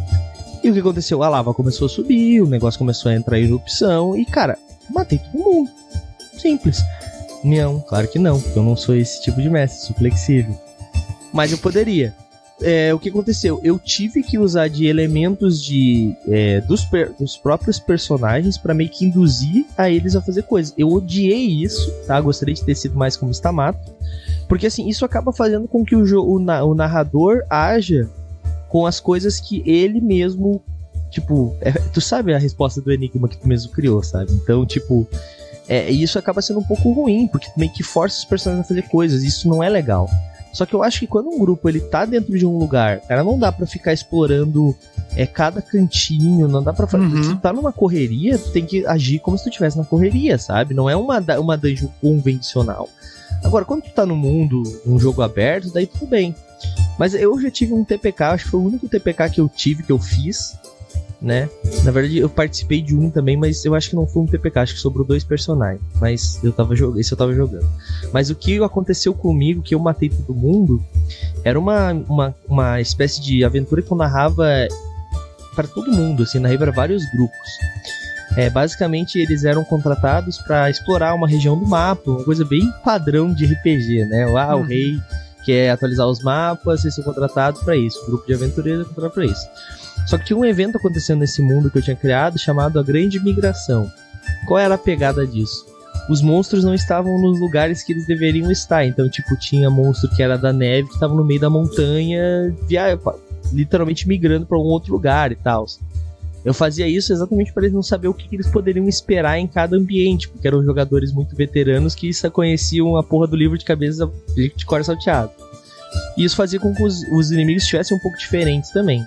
E 0.63 0.69
o 0.69 0.73
que 0.73 0.79
aconteceu? 0.79 1.21
A 1.23 1.27
lava 1.27 1.53
começou 1.53 1.87
a 1.87 1.89
subir, 1.89 2.41
o 2.41 2.47
negócio 2.47 2.77
começou 2.77 3.11
a 3.11 3.15
entrar 3.15 3.37
em 3.37 3.43
erupção, 3.43 4.15
e 4.15 4.23
cara, 4.23 4.57
matei 4.89 5.17
todo 5.17 5.43
mundo. 5.43 5.69
Simples. 6.37 6.81
Não, 7.43 7.79
claro 7.79 8.07
que 8.07 8.19
não, 8.19 8.39
porque 8.39 8.57
eu 8.57 8.63
não 8.63 8.75
sou 8.75 8.95
esse 8.95 9.21
tipo 9.21 9.41
de 9.41 9.49
mestre, 9.49 9.87
sou 9.87 9.95
flexível. 9.95 10.55
Mas 11.33 11.51
eu 11.51 11.57
poderia. 11.57 12.13
É, 12.61 12.93
o 12.93 12.99
que 12.99 13.09
aconteceu? 13.09 13.59
Eu 13.63 13.79
tive 13.79 14.21
que 14.21 14.37
usar 14.37 14.67
de 14.67 14.85
elementos 14.85 15.63
de 15.63 16.15
é, 16.27 16.61
dos, 16.61 16.87
dos 17.17 17.35
próprios 17.35 17.79
personagens 17.79 18.57
pra 18.57 18.73
meio 18.73 18.89
que 18.89 19.05
induzir 19.05 19.65
a 19.75 19.89
eles 19.89 20.15
a 20.15 20.21
fazer 20.21 20.43
coisas. 20.43 20.73
Eu 20.77 20.89
odiei 20.89 21.63
isso, 21.63 21.91
tá? 22.05 22.21
Gostaria 22.21 22.53
de 22.53 22.63
ter 22.63 22.75
sido 22.75 22.95
mais 22.95 23.17
como 23.17 23.31
Stamato. 23.31 23.91
Porque 24.47 24.67
assim, 24.67 24.87
isso 24.87 25.03
acaba 25.03 25.33
fazendo 25.33 25.67
com 25.67 25.83
que 25.83 25.95
o, 25.95 26.03
o, 26.19 26.35
o 26.35 26.75
narrador 26.75 27.43
haja 27.49 28.07
com 28.69 28.85
as 28.85 28.99
coisas 28.99 29.39
que 29.39 29.63
ele 29.65 29.99
mesmo. 29.99 30.61
Tipo, 31.09 31.55
é, 31.61 31.71
tu 31.71 31.99
sabe 31.99 32.33
a 32.33 32.37
resposta 32.37 32.79
do 32.79 32.91
enigma 32.91 33.27
que 33.27 33.37
tu 33.37 33.47
mesmo 33.47 33.71
criou, 33.71 34.01
sabe? 34.03 34.31
Então, 34.33 34.65
tipo, 34.65 35.07
é, 35.67 35.89
isso 35.89 36.19
acaba 36.19 36.41
sendo 36.41 36.59
um 36.59 36.63
pouco 36.63 36.91
ruim, 36.91 37.27
porque 37.27 37.47
meio 37.55 37.71
que 37.71 37.83
força 37.83 38.19
os 38.19 38.25
personagens 38.25 38.65
a 38.65 38.67
fazer 38.67 38.83
coisas, 38.83 39.23
e 39.23 39.27
isso 39.27 39.47
não 39.47 39.63
é 39.63 39.69
legal. 39.69 40.09
Só 40.53 40.65
que 40.65 40.73
eu 40.73 40.83
acho 40.83 40.99
que 40.99 41.07
quando 41.07 41.29
um 41.29 41.39
grupo 41.39 41.69
ele 41.69 41.79
tá 41.79 42.03
dentro 42.05 42.37
de 42.37 42.45
um 42.45 42.57
lugar, 42.57 42.99
cara, 43.01 43.23
não 43.23 43.39
dá 43.39 43.51
pra 43.51 43.65
ficar 43.65 43.93
explorando 43.93 44.75
é, 45.15 45.25
cada 45.25 45.61
cantinho, 45.61 46.47
não 46.47 46.61
dá 46.61 46.73
pra 46.73 46.87
fazer. 46.87 47.05
Uhum. 47.05 47.23
Se 47.23 47.29
tu 47.29 47.37
tá 47.37 47.53
numa 47.53 47.71
correria, 47.71 48.37
tu 48.37 48.51
tem 48.51 48.65
que 48.65 48.85
agir 48.85 49.19
como 49.19 49.37
se 49.37 49.45
tu 49.45 49.49
estivesse 49.49 49.77
na 49.77 49.85
correria, 49.85 50.37
sabe? 50.37 50.73
Não 50.73 50.89
é 50.89 50.95
uma, 50.95 51.19
uma 51.39 51.57
dungeon 51.57 51.87
convencional. 52.01 52.89
Agora, 53.43 53.65
quando 53.65 53.83
tu 53.83 53.91
tá 53.91 54.05
no 54.05 54.15
mundo, 54.15 54.61
um 54.85 54.99
jogo 54.99 55.21
aberto, 55.21 55.71
daí 55.71 55.87
tudo 55.87 56.05
bem. 56.05 56.35
Mas 56.99 57.13
eu 57.13 57.39
já 57.41 57.49
tive 57.49 57.73
um 57.73 57.83
TPK, 57.83 58.23
acho 58.23 58.43
que 58.45 58.51
foi 58.51 58.59
o 58.59 58.65
único 58.65 58.87
TPK 58.87 59.29
que 59.29 59.41
eu 59.41 59.49
tive, 59.49 59.83
que 59.83 59.91
eu 59.91 59.97
fiz, 59.97 60.55
né? 61.21 61.47
Na 61.83 61.91
verdade, 61.91 62.17
eu 62.17 62.29
participei 62.29 62.81
de 62.81 62.95
um 62.95 63.09
também, 63.09 63.37
mas 63.37 63.63
eu 63.63 63.75
acho 63.75 63.89
que 63.89 63.95
não 63.95 64.07
foi 64.07 64.23
um 64.23 64.25
TPK, 64.25 64.59
acho 64.59 64.73
que 64.73 64.79
sobrou 64.79 65.05
dois 65.05 65.23
personagens. 65.23 65.81
Mas 65.99 66.43
eu 66.43 66.51
tava 66.51 66.75
jogando, 66.75 66.99
esse 66.99 67.11
eu 67.11 67.17
tava 67.17 67.33
jogando. 67.33 67.67
Mas 68.11 68.29
o 68.29 68.35
que 68.35 68.61
aconteceu 68.63 69.13
comigo, 69.13 69.61
que 69.61 69.75
eu 69.75 69.79
matei 69.79 70.09
todo 70.09 70.33
mundo, 70.33 70.83
era 71.43 71.59
uma, 71.59 71.91
uma, 71.91 72.35
uma 72.47 72.81
espécie 72.81 73.21
de 73.21 73.43
aventura 73.43 73.81
que 73.81 73.91
eu 73.91 73.97
narrava 73.97 74.67
para 75.55 75.67
todo 75.67 75.91
mundo, 75.91 76.23
assim, 76.23 76.39
narrei 76.39 76.57
para 76.57 76.71
vários 76.71 77.03
grupos. 77.11 77.37
É, 78.37 78.49
basicamente, 78.49 79.19
eles 79.19 79.43
eram 79.43 79.63
contratados 79.63 80.37
para 80.39 80.69
explorar 80.69 81.13
uma 81.13 81.27
região 81.27 81.57
do 81.57 81.67
mapa, 81.67 82.09
uma 82.09 82.23
coisa 82.23 82.45
bem 82.45 82.61
padrão 82.83 83.33
de 83.33 83.45
RPG, 83.45 84.05
né? 84.05 84.23
Ah, 84.37 84.55
o 84.55 84.61
Uhum. 84.61 85.01
Rei 85.41 85.45
quer 85.45 85.69
atualizar 85.71 86.07
os 86.07 86.21
mapas, 86.21 86.83
eles 86.83 86.95
são 86.95 87.03
contratados 87.03 87.61
para 87.63 87.75
isso. 87.75 87.99
O 88.03 88.05
grupo 88.07 88.27
de 88.27 88.33
aventureiros 88.33 88.81
é 88.81 88.85
contratado 88.85 89.13
para 89.13 89.25
isso. 89.25 89.47
Só 90.07 90.17
que 90.17 90.25
tinha 90.25 90.37
um 90.37 90.45
evento 90.45 90.77
acontecendo 90.77 91.19
nesse 91.19 91.41
mundo 91.41 91.69
que 91.69 91.77
eu 91.77 91.81
tinha 91.81 91.95
criado 91.95 92.39
chamado 92.39 92.79
a 92.79 92.83
Grande 92.83 93.19
Migração. 93.19 93.91
Qual 94.47 94.59
era 94.59 94.75
a 94.75 94.77
pegada 94.77 95.25
disso? 95.25 95.65
Os 96.09 96.21
monstros 96.21 96.63
não 96.63 96.73
estavam 96.73 97.19
nos 97.21 97.39
lugares 97.39 97.83
que 97.83 97.93
eles 97.93 98.07
deveriam 98.07 98.51
estar. 98.51 98.85
Então, 98.85 99.07
tipo, 99.09 99.37
tinha 99.37 99.69
monstro 99.69 100.09
que 100.09 100.23
era 100.23 100.37
da 100.37 100.51
neve 100.51 100.87
que 100.87 100.95
estava 100.95 101.13
no 101.13 101.23
meio 101.23 101.39
da 101.39 101.49
montanha, 101.49 102.53
via... 102.67 102.99
literalmente 103.53 104.07
migrando 104.07 104.45
para 104.45 104.57
um 104.57 104.61
outro 104.61 104.91
lugar 104.91 105.31
e 105.31 105.35
tal. 105.35 105.65
Eu 106.43 106.53
fazia 106.53 106.87
isso 106.87 107.13
exatamente 107.13 107.53
para 107.53 107.63
eles 107.63 107.73
não 107.73 107.83
saber 107.83 108.07
o 108.07 108.13
que, 108.13 108.27
que 108.27 108.35
eles 108.35 108.47
poderiam 108.47 108.87
esperar 108.87 109.37
em 109.37 109.47
cada 109.47 109.77
ambiente, 109.77 110.27
porque 110.27 110.47
eram 110.47 110.63
jogadores 110.63 111.11
muito 111.11 111.35
veteranos 111.35 111.93
que 111.93 112.11
só 112.13 112.29
conheciam 112.29 112.97
a 112.97 113.03
porra 113.03 113.27
do 113.27 113.35
livro 113.35 113.57
de 113.57 113.65
cabeça 113.65 114.09
de 114.35 114.65
cor 114.65 114.83
salteado. 114.83 115.31
E 116.17 116.23
isso 116.23 116.35
fazia 116.35 116.59
com 116.59 116.73
que 116.73 116.83
os, 116.83 117.03
os 117.11 117.31
inimigos 117.31 117.63
estivessem 117.63 117.95
um 117.95 117.99
pouco 117.99 118.17
diferentes 118.17 118.71
também. 118.71 119.05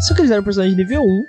Só 0.00 0.14
que 0.14 0.22
eles 0.22 0.30
eram 0.30 0.42
personagens 0.42 0.74
de 0.74 0.82
nível 0.82 1.02
1, 1.02 1.24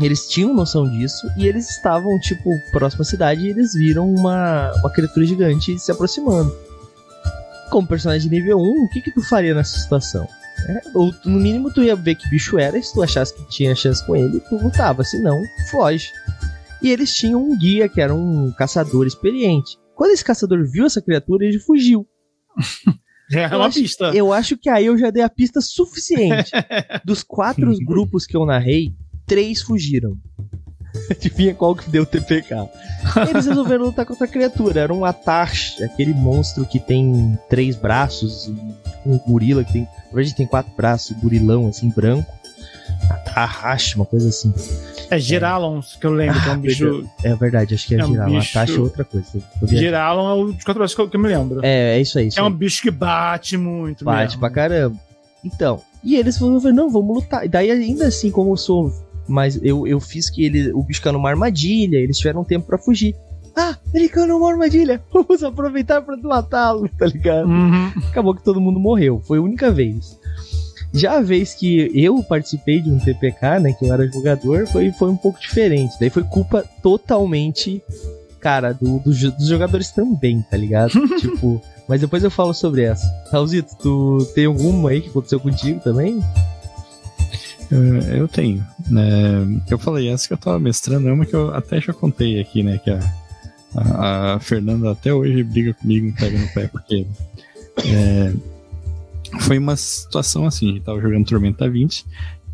eles 0.00 0.28
tinham 0.28 0.54
noção 0.54 0.88
disso, 0.88 1.28
e 1.36 1.46
eles 1.46 1.68
estavam, 1.68 2.16
tipo, 2.20 2.50
próxima 2.70 3.02
à 3.02 3.04
cidade 3.04 3.44
e 3.44 3.50
eles 3.50 3.74
viram 3.74 4.08
uma, 4.08 4.72
uma 4.76 4.90
criatura 4.90 5.26
gigante 5.26 5.76
se 5.78 5.90
aproximando. 5.90 6.54
Como 7.70 7.88
personagem 7.88 8.30
de 8.30 8.36
nível 8.36 8.58
1, 8.58 8.84
o 8.84 8.88
que, 8.88 9.02
que 9.02 9.10
tu 9.10 9.20
faria 9.20 9.52
nessa 9.52 9.78
situação? 9.78 10.28
É, 10.66 10.80
ou 10.94 11.12
no 11.24 11.38
mínimo 11.38 11.72
tu 11.72 11.82
ia 11.82 11.94
ver 11.96 12.14
que 12.16 12.28
bicho 12.28 12.58
era, 12.58 12.76
e 12.78 12.82
se 12.82 12.92
tu 12.92 13.02
achasse 13.02 13.34
que 13.34 13.48
tinha 13.48 13.74
chance 13.74 14.04
com 14.06 14.16
ele, 14.16 14.40
tu 14.40 14.56
lutava, 14.56 15.04
senão 15.04 15.40
foge. 15.70 16.08
E 16.82 16.90
eles 16.90 17.14
tinham 17.14 17.42
um 17.42 17.56
guia 17.58 17.88
que 17.88 18.00
era 18.00 18.14
um 18.14 18.52
caçador 18.52 19.06
experiente. 19.06 19.76
Quando 19.94 20.12
esse 20.12 20.24
caçador 20.24 20.64
viu 20.70 20.86
essa 20.86 21.02
criatura, 21.02 21.44
ele 21.44 21.58
fugiu. 21.58 22.06
É 23.30 23.44
Eu 23.44 23.58
uma 23.58 23.66
acho- 23.66 23.78
pista. 23.78 24.04
Eu 24.14 24.32
acho 24.32 24.56
que 24.56 24.70
aí 24.70 24.86
eu 24.86 24.96
já 24.96 25.10
dei 25.10 25.22
a 25.22 25.28
pista 25.28 25.60
suficiente. 25.60 26.50
Dos 27.04 27.22
quatro 27.22 27.70
grupos 27.84 28.24
que 28.24 28.34
eu 28.34 28.46
narrei, 28.46 28.94
três 29.26 29.60
fugiram. 29.60 30.16
Adivinha 31.10 31.54
qual 31.54 31.76
que 31.76 31.90
deu 31.90 32.04
o 32.04 32.06
TPK? 32.06 32.54
Eles 33.28 33.44
resolveram 33.44 33.84
lutar 33.84 34.06
contra 34.06 34.24
a 34.24 34.28
criatura. 34.30 34.80
Era 34.80 34.94
um 34.94 35.04
Atash, 35.04 35.78
aquele 35.82 36.14
monstro 36.14 36.64
que 36.64 36.80
tem 36.80 37.38
três 37.50 37.76
braços, 37.76 38.50
um 39.08 39.18
gorila 39.18 39.64
que 39.64 39.72
tem. 39.72 39.82
Na 39.82 40.14
verdade, 40.14 40.34
tem 40.36 40.46
quatro 40.46 40.72
braços, 40.76 41.16
gorilão 41.18 41.68
assim, 41.68 41.88
branco. 41.90 42.30
Atahash, 43.10 43.94
uma 43.96 44.04
coisa 44.04 44.28
assim. 44.28 44.52
É 45.10 45.18
Giralon, 45.18 45.80
que 46.00 46.06
eu 46.06 46.12
lembro, 46.12 46.40
que 46.40 46.48
é 46.48 46.50
um 46.50 46.54
Ah, 46.54 46.58
bicho. 46.58 47.08
É 47.24 47.34
verdade, 47.34 47.74
acho 47.74 47.86
que 47.86 47.94
é, 47.94 47.98
É 47.98 48.04
um 48.04 48.24
bicho- 48.26 48.58
é 48.58 48.78
outra 48.80 49.04
coisa. 49.04 49.26
Giralon 49.64 50.28
é 50.30 50.34
o 50.34 50.52
de 50.52 50.64
quatro 50.64 50.80
braços 50.80 50.94
que 50.94 51.00
eu, 51.00 51.08
que 51.08 51.16
eu 51.16 51.20
me 51.20 51.28
lembro. 51.28 51.60
É, 51.64 51.96
é 51.96 52.00
isso 52.00 52.18
aí. 52.18 52.28
Isso 52.28 52.38
É 52.38 52.42
aí. 52.42 52.48
um 52.48 52.52
bicho 52.52 52.82
que 52.82 52.90
bate 52.90 53.56
muito. 53.56 54.04
Bate 54.04 54.24
mesmo. 54.28 54.40
pra 54.40 54.50
caramba. 54.50 54.96
Então, 55.44 55.80
e 56.02 56.16
eles 56.16 56.36
falaram, 56.36 56.72
não, 56.72 56.90
vamos 56.90 57.14
lutar. 57.22 57.44
E 57.44 57.48
daí, 57.48 57.70
ainda 57.70 58.06
assim, 58.08 58.30
como 58.30 58.52
eu 58.52 58.56
sou. 58.56 58.92
Mas 59.26 59.58
eu, 59.62 59.86
eu 59.86 60.00
fiz 60.00 60.28
que 60.30 60.44
ele, 60.44 60.72
o 60.72 60.82
bicho 60.82 61.02
caiu 61.02 61.12
numa 61.12 61.28
armadilha, 61.28 61.98
eles 61.98 62.16
tiveram 62.18 62.42
tempo 62.44 62.66
pra 62.66 62.78
fugir. 62.78 63.14
Ah, 63.60 63.76
ele 63.92 64.08
caiu 64.08 64.28
numa 64.28 64.48
armadilha. 64.48 65.02
Vamos 65.12 65.42
aproveitar 65.42 66.00
pra 66.00 66.16
matá-lo, 66.16 66.88
tá 66.96 67.06
ligado? 67.06 67.48
Uhum. 67.48 67.88
Acabou 68.08 68.32
que 68.32 68.44
todo 68.44 68.60
mundo 68.60 68.78
morreu. 68.78 69.20
Foi 69.26 69.38
a 69.38 69.42
única 69.42 69.68
vez. 69.68 70.16
Já 70.94 71.18
a 71.18 71.20
vez 71.20 71.54
que 71.54 71.90
eu 71.92 72.22
participei 72.22 72.80
de 72.80 72.88
um 72.88 73.00
TPK, 73.00 73.58
né, 73.60 73.72
que 73.72 73.84
eu 73.84 73.92
era 73.92 74.06
jogador, 74.06 74.64
foi, 74.68 74.92
foi 74.92 75.10
um 75.10 75.16
pouco 75.16 75.40
diferente. 75.40 75.96
Daí 75.98 76.08
foi 76.08 76.22
culpa 76.22 76.64
totalmente, 76.80 77.82
cara, 78.38 78.72
do, 78.72 79.00
do 79.00 79.10
dos 79.10 79.48
jogadores 79.48 79.90
também, 79.90 80.40
tá 80.48 80.56
ligado? 80.56 80.92
tipo, 81.18 81.60
mas 81.88 82.00
depois 82.00 82.22
eu 82.22 82.30
falo 82.30 82.54
sobre 82.54 82.84
essa. 82.84 83.04
Raulzito, 83.32 83.76
tu 83.76 84.18
tem 84.36 84.46
alguma 84.46 84.90
aí 84.90 85.00
que 85.00 85.08
aconteceu 85.08 85.40
contigo 85.40 85.80
também? 85.80 86.22
Eu, 87.70 87.98
eu 87.98 88.28
tenho. 88.28 88.64
né? 88.88 89.44
eu 89.68 89.78
falei 89.78 90.08
essa 90.08 90.28
que 90.28 90.32
eu 90.32 90.38
tava 90.38 90.60
mestrando, 90.60 91.08
é 91.08 91.12
uma 91.12 91.26
que 91.26 91.34
eu 91.34 91.52
até 91.52 91.80
já 91.80 91.92
contei 91.92 92.40
aqui, 92.40 92.62
né? 92.62 92.78
Que 92.78 92.90
a, 92.90 93.00
a, 93.74 94.34
a 94.34 94.40
Fernanda 94.40 94.92
até 94.92 95.12
hoje 95.12 95.42
briga 95.42 95.74
comigo, 95.74 96.06
me 96.06 96.12
pega 96.12 96.38
no 96.38 96.48
pé, 96.48 96.68
porque 96.68 97.06
é, 97.84 98.32
foi 99.40 99.58
uma 99.58 99.76
situação 99.76 100.46
assim, 100.46 100.70
a 100.70 100.72
gente 100.74 100.84
tava 100.84 101.00
jogando 101.00 101.26
Tormenta 101.26 101.68
20, 101.68 102.06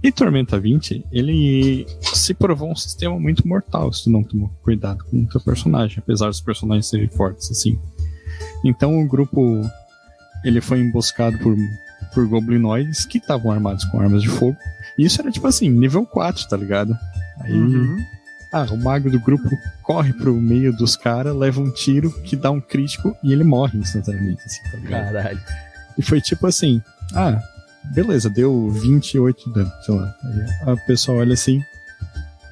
e 0.03 0.13
Tormenta 0.13 0.61
20, 0.61 1.07
ele 1.11 1.87
se 2.03 2.35
provou 2.35 2.71
um 2.71 2.77
sistema 2.77 3.19
muito 3.19 3.47
mortal 3.49 3.91
se 3.93 4.05
tu 4.05 4.11
não 4.11 4.23
tomar 4.23 4.51
cuidado 4.63 5.03
com 5.05 5.23
o 5.23 5.27
teu 5.27 5.41
personagem, 5.41 5.99
apesar 5.99 6.29
dos 6.29 6.43
personagens 6.43 6.87
serem 6.87 7.09
fortes, 7.09 7.51
assim. 7.51 7.79
Então 8.63 9.01
o 9.01 9.09
grupo 9.09 9.63
ele 10.45 10.61
foi 10.61 10.81
emboscado 10.81 11.39
por 11.39 11.57
por 12.15 12.27
goblinoides 12.29 13.05
que 13.05 13.19
estavam 13.19 13.51
armados 13.51 13.85
com 13.87 14.01
armas 14.01 14.23
de 14.23 14.29
fogo. 14.29 14.57
E 14.97 15.05
isso 15.05 15.21
era 15.21 15.31
tipo 15.31 15.47
assim, 15.47 15.69
nível 15.69 16.07
4, 16.07 16.49
tá 16.49 16.57
ligado? 16.57 16.97
Aí. 17.41 17.53
Uhum. 17.53 17.97
Ah, 18.57 18.67
o 18.71 18.77
mago 18.77 19.11
do 19.11 19.19
grupo 19.19 19.49
corre 19.83 20.13
pro 20.13 20.33
meio 20.35 20.73
dos 20.73 20.95
caras, 20.97 21.35
leva 21.35 21.61
um 21.61 21.71
tiro 21.73 22.13
que 22.23 22.37
dá 22.37 22.53
um 22.53 22.61
crítico 22.61 23.17
e 23.21 23.33
ele 23.33 23.43
morre 23.43 23.79
instantaneamente, 23.79 24.43
assim, 24.47 24.63
tá 24.71 24.77
ligado? 24.79 25.13
Caralho. 25.13 25.41
E 25.99 26.03
foi 26.03 26.21
tipo 26.21 26.47
assim, 26.47 26.81
ah, 27.15 27.43
beleza, 27.93 28.31
deu 28.31 28.71
28 28.71 29.49
de 29.49 29.55
dano, 29.55 29.73
sei 29.85 29.95
lá. 29.97 30.15
Aí 30.67 30.73
a 30.73 30.77
pessoa 30.87 31.19
olha 31.19 31.35
assim, 31.35 31.61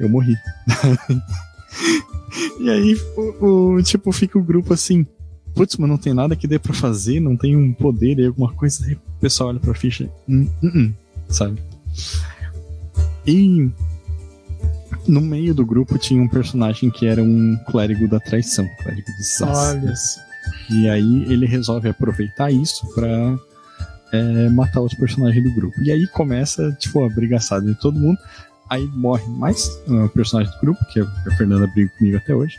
eu 0.01 0.09
morri. 0.09 0.37
e 2.61 2.69
aí, 2.69 2.97
o, 3.17 3.47
o- 3.77 3.83
tipo, 3.85 4.11
fica 4.11 4.37
o 4.39 4.43
grupo 4.43 4.75
assim, 4.75 5.07
putz, 5.55 5.77
mas 5.77 5.89
não 5.89 5.99
tem 5.99 6.13
nada 6.15 6.35
que 6.35 6.49
dê 6.49 6.59
pra 6.59 6.75
fazer, 6.75 7.21
não 7.21 7.37
tem 7.37 7.57
um 7.57 7.73
poder 7.73 8.19
e 8.19 8.27
alguma 8.27 8.53
coisa. 8.53 8.85
Aí 8.87 8.95
o 8.95 9.01
pessoal 9.21 9.51
olha 9.51 9.61
pra 9.61 9.73
ficha, 9.75 10.11
hum, 10.29 10.49
hum, 10.63 10.73
hum, 10.75 10.93
sabe? 11.29 11.63
E 13.27 13.71
no 15.07 15.21
meio 15.21 15.55
do 15.55 15.65
grupo 15.67 15.99
tinha 15.99 16.23
um 16.23 16.29
personagem 16.29 16.91
que 16.91 17.07
era 17.07 17.23
um 17.23 17.57
clérigo 17.71 18.07
da 18.09 18.21
traição, 18.21 18.69
clérigo 18.83 19.07
de 19.19 19.25
Sass. 19.25 19.59
Olha. 19.59 19.95
E 20.71 20.89
aí 20.89 21.25
ele 21.33 21.47
resolve 21.47 21.89
aproveitar 21.89 22.51
isso 22.51 22.87
pra 22.95 23.39
é, 24.13 24.49
matar 24.51 24.81
os 24.81 24.95
personagens 24.95 25.43
do 25.43 25.55
grupo. 25.55 25.81
E 25.83 25.91
aí 25.91 26.07
começa, 26.09 26.73
tipo, 26.73 27.05
a 27.05 27.09
brigaçada 27.09 27.67
de 27.67 27.75
todo 27.79 27.99
mundo. 27.99 28.19
Aí 28.69 28.87
morre 28.95 29.27
mais 29.29 29.71
um 29.87 30.09
personagem 30.09 30.51
do 30.55 30.61
grupo, 30.61 30.85
que 30.93 31.01
a 31.01 31.37
Fernanda 31.37 31.67
briga 31.67 31.91
comigo 31.99 32.17
até 32.17 32.35
hoje. 32.35 32.59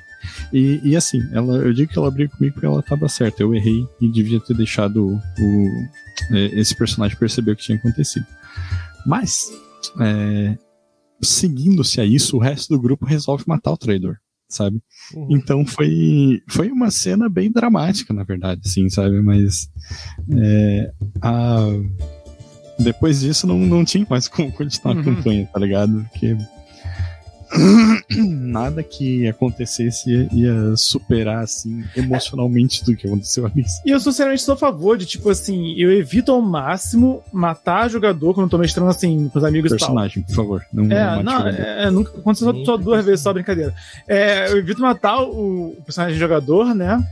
E, 0.53 0.79
e 0.83 0.95
assim, 0.95 1.21
ela, 1.33 1.55
eu 1.57 1.73
digo 1.73 1.91
que 1.91 1.97
ela 1.97 2.11
briga 2.11 2.31
comigo 2.37 2.53
porque 2.53 2.65
ela 2.67 2.81
tava 2.83 3.09
certa. 3.09 3.41
Eu 3.43 3.53
errei 3.53 3.85
e 3.99 4.07
devia 4.07 4.39
ter 4.39 4.55
deixado 4.55 5.07
o, 5.07 5.15
o- 5.15 5.87
é, 6.31 6.45
esse 6.59 6.75
personagem 6.75 7.17
perceber 7.17 7.51
o 7.51 7.55
que 7.55 7.63
tinha 7.63 7.77
acontecido. 7.77 8.25
Mas, 9.05 9.51
é, 9.99 10.55
seguindo-se 11.23 11.99
a 12.01 12.05
isso, 12.05 12.37
o 12.37 12.39
resto 12.39 12.73
do 12.73 12.81
grupo 12.81 13.05
resolve 13.05 13.43
matar 13.47 13.71
o 13.71 13.77
traidor, 13.77 14.17
sabe? 14.49 14.81
Uhum. 15.13 15.27
Então 15.31 15.65
foi, 15.65 16.41
foi 16.49 16.71
uma 16.71 16.89
cena 16.91 17.27
bem 17.29 17.51
dramática, 17.51 18.13
na 18.13 18.23
verdade, 18.23 18.61
assim, 18.65 18.89
sabe? 18.89 19.21
Mas 19.21 19.69
é, 20.31 20.91
a- 21.21 21.67
depois 22.79 23.19
disso 23.21 23.45
não, 23.47 23.57
não 23.59 23.85
tinha 23.85 24.05
mais 24.09 24.27
como 24.29 24.51
continuar 24.51 24.95
a 24.95 24.97
Uhum. 24.97 25.03
campanha, 25.03 25.49
tá 25.51 25.59
ligado? 25.59 26.05
Porque 26.11 26.35
nada 28.17 28.81
que 28.83 29.27
acontecesse 29.27 30.09
ia, 30.09 30.27
ia 30.33 30.75
superar, 30.75 31.43
assim, 31.43 31.83
emocionalmente 31.95 32.83
do 32.83 32.95
que 32.95 33.07
aconteceu 33.07 33.45
ali. 33.45 33.63
E 33.85 33.91
eu, 33.91 33.99
sinceramente, 33.99 34.41
sou 34.41 34.53
a 34.53 34.57
favor 34.57 34.97
de, 34.97 35.05
tipo 35.05 35.29
assim, 35.29 35.73
eu 35.77 35.91
evito 35.91 36.31
ao 36.31 36.41
máximo 36.41 37.21
matar 37.31 37.89
jogador 37.89 38.33
quando 38.33 38.45
eu 38.47 38.49
tô 38.51 38.57
mestrando, 38.57 38.89
assim, 38.89 39.29
com 39.29 39.39
os 39.39 39.45
amigos 39.45 39.71
e 39.71 39.77
tal. 39.77 39.87
Personagem, 39.89 40.23
por 40.23 40.35
favor. 40.35 40.61
Não, 40.73 40.83
É, 40.91 41.23
não, 41.23 41.47
é, 41.47 41.83
é, 41.85 41.91
nunca 41.91 42.17
aconteceu 42.17 42.53
só, 42.53 42.65
só 42.65 42.77
duas 42.77 43.05
vezes, 43.05 43.21
só 43.21 43.33
brincadeira. 43.33 43.73
É, 44.07 44.51
eu 44.51 44.57
evito 44.57 44.81
matar 44.81 45.21
o, 45.23 45.69
o 45.77 45.81
personagem 45.85 46.17
jogador, 46.17 46.73
né? 46.73 47.03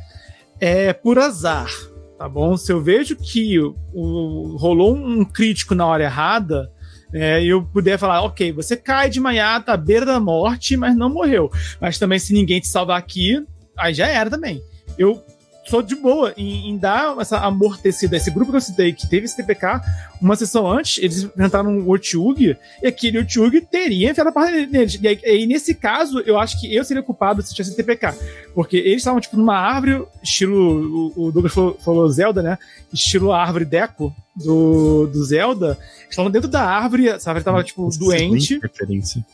É 0.59 0.93
por 0.93 1.17
azar, 1.17 1.69
tá 2.17 2.29
bom? 2.29 2.55
Se 2.55 2.71
eu 2.71 2.81
vejo 2.81 3.15
que 3.15 3.59
o, 3.59 3.75
o- 3.93 4.55
rolou 4.57 4.95
um 4.95 5.25
crítico 5.25 5.73
na 5.73 5.85
hora 5.87 6.03
errada, 6.03 6.69
é, 7.13 7.43
eu 7.43 7.63
puder 7.63 7.97
falar, 7.97 8.21
ok, 8.21 8.51
você 8.51 8.75
cai 8.77 9.09
de 9.09 9.19
manhã, 9.19 9.59
tá 9.61 9.73
à 9.73 9.77
beira 9.77 10.05
da 10.05 10.19
morte, 10.19 10.77
mas 10.77 10.95
não 10.95 11.09
morreu. 11.09 11.51
Mas 11.79 11.99
também, 11.99 12.19
se 12.19 12.33
ninguém 12.33 12.59
te 12.59 12.67
salvar 12.67 12.97
aqui, 12.97 13.43
aí 13.77 13.93
já 13.93 14.07
era 14.07 14.29
também. 14.29 14.61
Eu 14.97 15.23
sou 15.63 15.81
de 15.81 15.95
boa 15.95 16.33
em, 16.35 16.69
em 16.69 16.77
dar 16.77 17.15
essa 17.19 17.37
amortecida. 17.39 18.17
Esse 18.17 18.31
grupo 18.31 18.51
que 18.51 18.57
eu 18.57 18.61
citei, 18.61 18.93
que 18.93 19.07
teve 19.07 19.25
esse 19.25 19.35
TPK, 19.35 19.81
uma 20.21 20.35
sessão 20.35 20.69
antes, 20.69 21.01
eles 21.01 21.23
enfrentaram 21.23 21.79
o 21.79 21.89
Otiug, 21.89 22.57
e 22.81 22.87
aquele 22.87 23.19
Otiug 23.19 23.61
teria 23.61 24.11
enfiado 24.11 24.29
a 24.29 24.33
parte 24.33 24.65
neles. 24.65 24.99
E 25.01 25.07
aí, 25.07 25.19
aí, 25.23 25.45
nesse 25.45 25.73
caso, 25.73 26.19
eu 26.21 26.39
acho 26.39 26.59
que 26.59 26.73
eu 26.73 26.83
seria 26.83 27.03
culpado 27.03 27.41
se 27.41 27.53
tivesse 27.53 27.75
TPK. 27.75 28.13
Porque 28.53 28.77
eles 28.77 28.97
estavam, 28.97 29.21
tipo, 29.21 29.37
numa 29.37 29.55
árvore, 29.55 30.03
estilo. 30.21 31.11
O, 31.15 31.27
o 31.27 31.31
Douglas 31.31 31.53
falou, 31.53 31.77
falou 31.83 32.09
Zelda, 32.09 32.41
né? 32.41 32.57
Estilo 32.91 33.31
a 33.31 33.41
árvore 33.41 33.65
Deco 33.65 34.13
do, 34.35 35.07
do 35.07 35.23
Zelda. 35.23 35.77
Estavam 36.09 36.31
dentro 36.31 36.49
da 36.49 36.63
árvore, 36.63 37.07
essa 37.07 37.29
árvore 37.29 37.45
tava, 37.45 37.63
tipo, 37.63 37.89
doente. 37.97 38.55
Excelente 38.55 38.59
referência. 38.61 39.25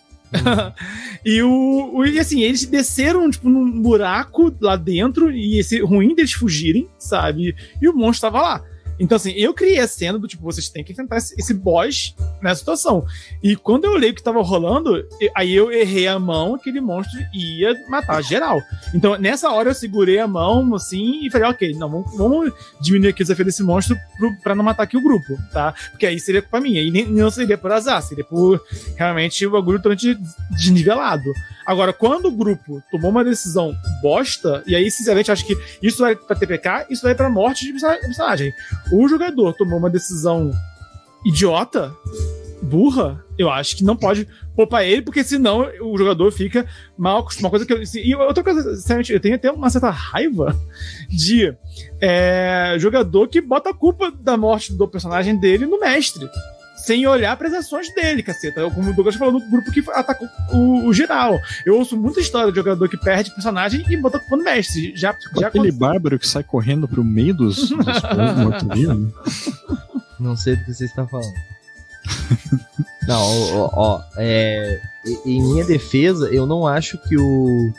E 1.25 1.41
o, 1.41 1.91
o- 1.95 2.05
e 2.05 2.19
assim, 2.19 2.41
eles 2.41 2.65
desceram 2.65 3.29
tipo 3.29 3.49
num 3.49 3.81
buraco 3.81 4.53
lá 4.59 4.75
dentro 4.75 5.31
e 5.31 5.57
esse 5.59 5.79
ruim 5.81 6.13
deles 6.15 6.33
fugirem, 6.33 6.87
sabe? 6.97 7.55
E 7.81 7.87
o 7.87 7.93
monstro 7.95 8.29
tava 8.31 8.41
lá. 8.41 8.63
Então 8.99 9.15
assim, 9.15 9.31
eu 9.31 9.53
criei 9.53 9.79
a 9.79 9.87
cena 9.87 10.17
do 10.17 10.27
tipo, 10.27 10.43
vocês 10.43 10.69
têm 10.69 10.83
que 10.83 10.91
enfrentar 10.91 11.17
esse, 11.17 11.53
boss 11.53 12.15
nessa 12.41 12.59
situação. 12.59 13.05
E 13.41 13.55
quando 13.55 13.85
eu 13.85 13.91
olhei 13.91 14.11
o 14.11 14.13
que 14.13 14.23
tava 14.23 14.41
rolando, 14.41 15.05
aí 15.35 15.53
eu 15.53 15.71
errei 15.71 16.07
a 16.07 16.19
mão, 16.19 16.55
aquele 16.55 16.81
monstro 16.81 17.19
ia 17.33 17.73
matar 17.89 18.21
geral. 18.21 18.61
Então 18.93 19.17
nessa 19.17 19.49
hora 19.51 19.69
eu 19.69 19.75
segurei 19.75 20.19
a 20.19 20.27
mão 20.27 20.75
assim 20.75 21.25
e 21.25 21.31
falei, 21.31 21.49
ok, 21.49 21.73
não, 21.73 21.89
vamos, 21.89 22.17
vamos 22.17 22.53
diminuir 22.81 23.09
aqui 23.09 23.21
o 23.21 23.25
desafio 23.25 23.45
desse 23.45 23.63
monstro 23.63 23.97
pro, 24.17 24.35
pra 24.41 24.55
não 24.55 24.63
matar 24.63 24.83
aqui 24.83 24.97
o 24.97 25.03
grupo, 25.03 25.37
tá? 25.51 25.73
Porque 25.91 26.05
aí 26.05 26.19
seria 26.19 26.41
culpa 26.41 26.59
minha. 26.59 26.81
E 26.81 26.91
nem, 26.91 27.05
não 27.05 27.29
seria 27.29 27.57
por 27.57 27.71
azar, 27.71 28.01
seria 28.01 28.23
por 28.23 28.61
realmente 28.95 29.45
o 29.45 29.51
bagulho 29.51 29.77
totalmente 29.77 30.17
desnivelado. 30.51 31.31
Agora, 31.67 31.91
quando 31.91 32.27
o 32.27 32.31
grupo 32.31 32.81
tomou 32.89 33.11
uma 33.11 33.25
decisão 33.25 33.75
bosta, 34.01 34.63
e 34.65 34.73
aí, 34.73 34.89
sinceramente, 34.89 35.33
acho 35.33 35.45
que 35.45 35.57
isso 35.83 35.97
vai 35.97 36.15
pra 36.15 36.33
TPK, 36.33 36.87
isso 36.89 37.03
vai 37.03 37.13
pra 37.13 37.29
morte 37.29 37.65
de 37.65 37.73
personagem. 37.73 38.53
O 38.89 39.05
jogador 39.05 39.53
tomou 39.53 39.77
uma 39.77 39.89
decisão 39.89 40.49
idiota, 41.25 41.93
burra, 42.61 43.21
eu 43.37 43.49
acho 43.49 43.75
que 43.75 43.83
não 43.83 43.97
pode 43.97 44.25
poupar 44.55 44.85
ele, 44.85 45.01
porque 45.01 45.25
senão 45.25 45.69
o 45.81 45.97
jogador 45.97 46.31
fica 46.31 46.65
mal 46.97 47.19
acostumado. 47.19 47.43
Uma 47.43 47.49
coisa 47.49 47.65
que 47.65 47.73
eu, 47.73 47.81
assim, 47.81 47.99
e 47.99 48.15
outra 48.15 48.45
coisa, 48.45 48.73
sinceramente, 48.77 49.11
eu 49.11 49.19
tenho 49.19 49.35
até 49.35 49.51
uma 49.51 49.69
certa 49.69 49.89
raiva 49.89 50.57
de 51.09 51.53
é, 51.99 52.75
jogador 52.79 53.27
que 53.27 53.41
bota 53.41 53.71
a 53.71 53.73
culpa 53.73 54.09
da 54.09 54.37
morte 54.37 54.71
do 54.71 54.87
personagem 54.87 55.37
dele 55.37 55.65
no 55.65 55.81
mestre 55.81 56.29
sem 56.87 57.05
olhar 57.05 57.35
para 57.35 57.49
as 57.49 57.53
ações 57.53 57.93
dele, 57.93 58.23
caceta. 58.23 58.61
Como 58.71 58.89
o 58.91 58.93
Douglas 58.93 59.15
falou 59.17 59.33
no 59.33 59.49
grupo 59.51 59.69
que 59.73 59.83
atacou 59.91 60.25
o, 60.53 60.87
o 60.87 60.93
geral. 60.93 61.37
Eu 61.65 61.75
ouço 61.77 61.97
muita 61.97 62.21
história 62.21 62.49
de 62.49 62.55
jogador 62.57 62.87
que 62.87 62.95
perde 62.97 63.29
personagem 63.31 63.85
e 63.89 63.97
bota 63.97 64.19
culpa 64.19 64.37
no 64.37 64.43
mestre. 64.45 64.93
Já, 64.95 65.13
já 65.37 65.47
Aquele 65.49 65.69
bárbaro 65.71 66.17
que 66.17 66.25
sai 66.25 66.43
correndo 66.43 66.87
pro 66.87 67.03
meio 67.03 67.33
dos, 67.33 67.57
dos 67.57 67.69
mortos-vivos. 68.41 68.97
né? 68.97 69.11
Não 70.17 70.37
sei 70.37 70.55
do 70.55 70.63
que 70.63 70.73
você 70.73 70.85
está 70.85 71.05
falando. 71.05 71.33
Não, 73.05 73.21
ó, 73.57 73.69
ó, 73.73 74.01
é, 74.17 74.81
em- 75.25 75.41
minha 75.41 75.65
defesa, 75.65 76.27
eu 76.29 76.45
não 76.45 76.67
acho 76.67 76.97
que 77.07 77.17
o 77.17 77.71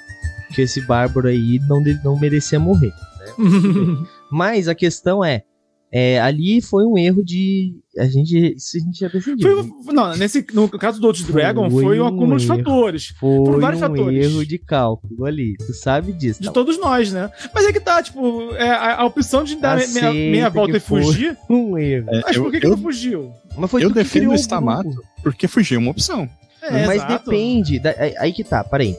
que 0.54 0.62
esse 0.62 0.80
bárbaro 0.80 1.28
aí 1.28 1.58
não, 1.68 1.82
não 2.02 2.18
merecia 2.18 2.58
morrer. 2.58 2.92
Mas 4.32 4.68
a 4.68 4.74
questão 4.74 5.22
é, 5.22 5.42
é, 5.90 6.20
ali 6.20 6.60
foi 6.60 6.84
um 6.84 6.98
erro 6.98 7.24
de 7.24 7.74
a 7.98 8.04
gente, 8.06 8.54
isso 8.56 8.76
a 8.76 8.80
gente 8.80 9.00
já 9.00 9.08
decidiu. 9.08 9.64
Foi- 9.82 9.94
não, 9.94 10.14
nesse, 10.16 10.46
no 10.52 10.68
caso 10.68 11.00
do 11.00 11.06
Outro 11.06 11.24
Dragon, 11.24 11.68
Foi 11.70 11.82
foi 11.82 11.98
um 12.00 12.04
um 12.04 12.06
acúmulo 12.06 12.38
de 12.38 12.46
fatores. 12.46 13.08
Foi 13.18 13.36
por 13.38 13.60
vários 13.60 13.82
um 13.82 13.86
fatores. 13.86 14.26
erro 14.26 14.46
de 14.46 14.58
cálculo 14.58 15.24
ali. 15.24 15.56
Tu 15.56 15.72
sabe 15.74 16.12
disso. 16.12 16.40
De 16.40 16.46
tá? 16.48 16.52
todos 16.52 16.78
nós, 16.78 17.12
né? 17.12 17.30
Mas 17.54 17.64
é 17.66 17.72
que 17.72 17.80
tá, 17.80 18.02
tipo, 18.02 18.52
é, 18.54 18.68
a, 18.68 18.96
a 19.00 19.04
opção 19.06 19.42
de 19.42 19.56
dar 19.56 19.76
meia, 19.76 19.86
Aceita 19.88 20.12
meia 20.12 20.48
volta 20.50 20.72
que 20.72 20.76
e 20.76 20.80
fugir. 20.80 21.36
Um 21.48 21.76
erro. 21.78 22.06
Mas 22.24 22.36
eu, 22.36 22.42
por 22.44 22.52
que, 22.52 22.60
que 22.60 22.66
eu, 22.66 22.70
não 22.70 22.78
fugiu? 22.78 23.32
Mas 23.56 23.70
foi 23.70 23.82
eu 23.82 23.88
tu 23.88 23.94
que 23.94 24.02
defendo 24.02 24.30
o 24.30 24.34
Stamato 24.34 25.02
porque 25.22 25.48
fugir 25.48 25.74
é 25.76 25.78
uma 25.78 25.90
opção. 25.90 26.28
É, 26.62 26.86
Mas 26.86 26.96
exato. 27.02 27.24
depende. 27.24 27.78
da- 27.78 27.94
aí, 27.98 28.14
aí 28.18 28.32
que 28.32 28.44
tá, 28.44 28.62
peraí. 28.62 28.94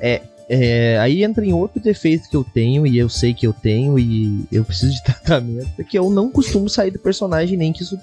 É, 0.00 0.20
é, 0.48 0.98
aí 0.98 1.24
entra 1.24 1.44
em 1.44 1.52
outro 1.52 1.80
defeito 1.80 2.28
que 2.28 2.36
eu 2.36 2.44
tenho, 2.44 2.86
e 2.86 2.96
eu 2.98 3.08
sei 3.08 3.34
que 3.34 3.46
eu 3.46 3.52
tenho, 3.52 3.98
e 3.98 4.44
eu 4.52 4.64
preciso 4.64 4.92
de 4.92 5.02
tratamento, 5.04 5.68
é 5.78 5.82
que 5.84 5.98
eu 5.98 6.08
não 6.10 6.30
costumo 6.30 6.68
sair 6.68 6.90
do 6.90 6.98
personagem 6.98 7.56
nem 7.58 7.72
que 7.72 7.82
isso 7.82 7.98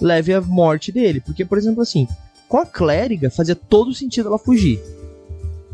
leve 0.00 0.32
à 0.32 0.40
morte 0.40 0.90
dele. 0.92 1.20
Porque, 1.20 1.44
por 1.44 1.58
exemplo, 1.58 1.82
assim, 1.82 2.06
com 2.48 2.58
a 2.58 2.66
clériga 2.66 3.30
fazia 3.30 3.54
todo 3.56 3.92
sentido 3.94 4.28
ela 4.28 4.38
fugir. 4.38 4.80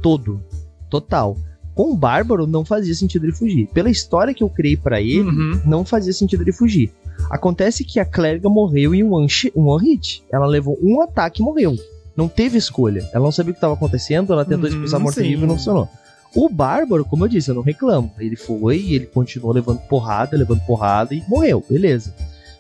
Todo. 0.03 0.43
Total. 0.91 1.37
Com 1.75 1.93
o 1.93 1.97
bárbaro 1.97 2.47
não 2.47 2.65
fazia 2.65 2.95
sentido 2.95 3.25
ele 3.27 3.33
fugir. 3.33 3.67
Pela 3.69 3.91
história 3.91 4.33
que 4.33 4.43
eu 4.43 4.49
criei 4.49 4.77
pra 4.77 5.01
ele, 5.01 5.21
Uhum. 5.29 5.61
não 5.67 5.85
fazia 5.85 6.13
sentido 6.13 6.43
ele 6.43 6.53
fugir. 6.53 6.91
Acontece 7.31 7.85
que 7.85 7.99
a 8.01 8.05
clériga 8.05 8.49
morreu 8.49 8.95
em 8.95 9.03
um 9.03 9.13
one, 9.13 9.27
um 9.55 9.67
one 9.69 9.91
hit. 9.91 10.23
Ela 10.33 10.47
levou 10.47 10.79
um 10.83 11.01
ataque 11.03 11.43
e 11.43 11.45
morreu. 11.45 11.77
Não 12.17 12.29
teve 12.29 12.57
escolha. 12.57 13.09
Ela 13.13 13.25
não 13.25 13.33
sabia 13.33 13.51
o 13.51 13.55
que 13.55 13.59
estava 13.59 13.75
acontecendo, 13.75 14.33
ela 14.33 14.45
tentou 14.45 14.65
Uhum, 14.69 14.69
expulsar 14.75 15.01
a 15.01 15.03
morte 15.03 15.17
sim. 15.21 15.29
viva 15.29 15.45
e 15.45 15.47
não 15.49 15.57
funcionou. 15.57 15.89
O 16.35 16.49
Bárbaro, 16.49 17.05
como 17.05 17.25
eu 17.25 17.29
disse, 17.29 17.51
eu 17.51 17.55
não 17.55 17.63
reclamo. 17.63 18.11
Ele 18.19 18.37
foi, 18.37 18.79
ele 18.93 19.07
continuou 19.07 19.53
levando 19.53 19.79
porrada, 19.81 20.37
levando 20.37 20.61
porrada 20.67 21.15
e 21.15 21.23
morreu, 21.29 21.65
beleza. 21.69 22.15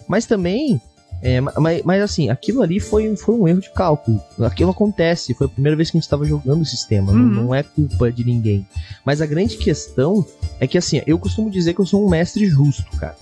Mas 0.09 0.25
também, 0.25 0.81
é, 1.21 1.40
ma- 1.40 1.53
mas, 1.59 1.83
mas 1.85 2.03
assim, 2.03 2.31
aquilo 2.31 2.62
ali 2.62 2.79
foi, 2.81 3.14
foi 3.16 3.35
um 3.35 3.47
erro 3.49 3.61
de 3.61 3.71
cálculo. 3.73 4.23
Aquilo 4.40 4.71
acontece, 4.71 5.35
foi 5.35 5.47
a 5.47 5.51
primeira 5.51 5.77
vez 5.77 5.90
que 5.90 5.97
a 5.97 5.99
gente 5.99 6.05
estava 6.07 6.25
jogando 6.25 6.62
o 6.62 6.66
sistema, 6.66 7.12
não, 7.12 7.21
Uhum. 7.23 7.31
não 7.31 7.55
é 7.55 7.62
culpa 7.62 8.11
de 8.12 8.25
ninguém. 8.25 8.66
Mas 9.05 9.21
a 9.21 9.27
grande 9.27 9.57
questão 9.57 10.25
é 10.61 10.66
que 10.66 10.79
assim, 10.79 11.03
eu 11.07 11.19
costumo 11.19 11.51
dizer 11.51 11.75
que 11.75 11.81
eu 11.81 11.87
sou 11.87 12.05
um 12.07 12.09
mestre 12.09 12.47
justo, 12.47 12.85
cara. 12.99 13.16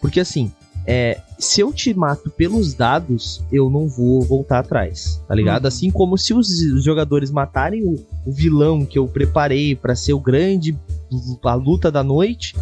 Porque 0.00 0.20
assim, 0.20 0.52
é, 0.86 1.20
se 1.38 1.60
eu 1.60 1.72
te 1.72 1.92
mato 1.92 2.30
pelos 2.30 2.72
dados, 2.72 3.42
eu 3.50 3.68
não 3.68 3.88
vou 3.88 4.22
voltar 4.22 4.60
atrás, 4.60 5.20
tá 5.26 5.34
ligado? 5.34 5.64
Uhum. 5.64 5.68
Assim 5.68 5.90
como 5.90 6.16
se 6.16 6.32
os, 6.32 6.48
os 6.48 6.84
jogadores 6.84 7.30
matarem 7.30 7.82
o, 7.84 7.94
o 8.24 8.32
vilão 8.32 8.84
que 8.84 8.98
eu 8.98 9.08
preparei 9.08 9.74
pra 9.74 9.96
ser 9.96 10.12
o 10.12 10.20
grande, 10.20 10.76
a 11.44 11.54
luta 11.54 11.90
da 11.90 12.04
noite, 12.04 12.54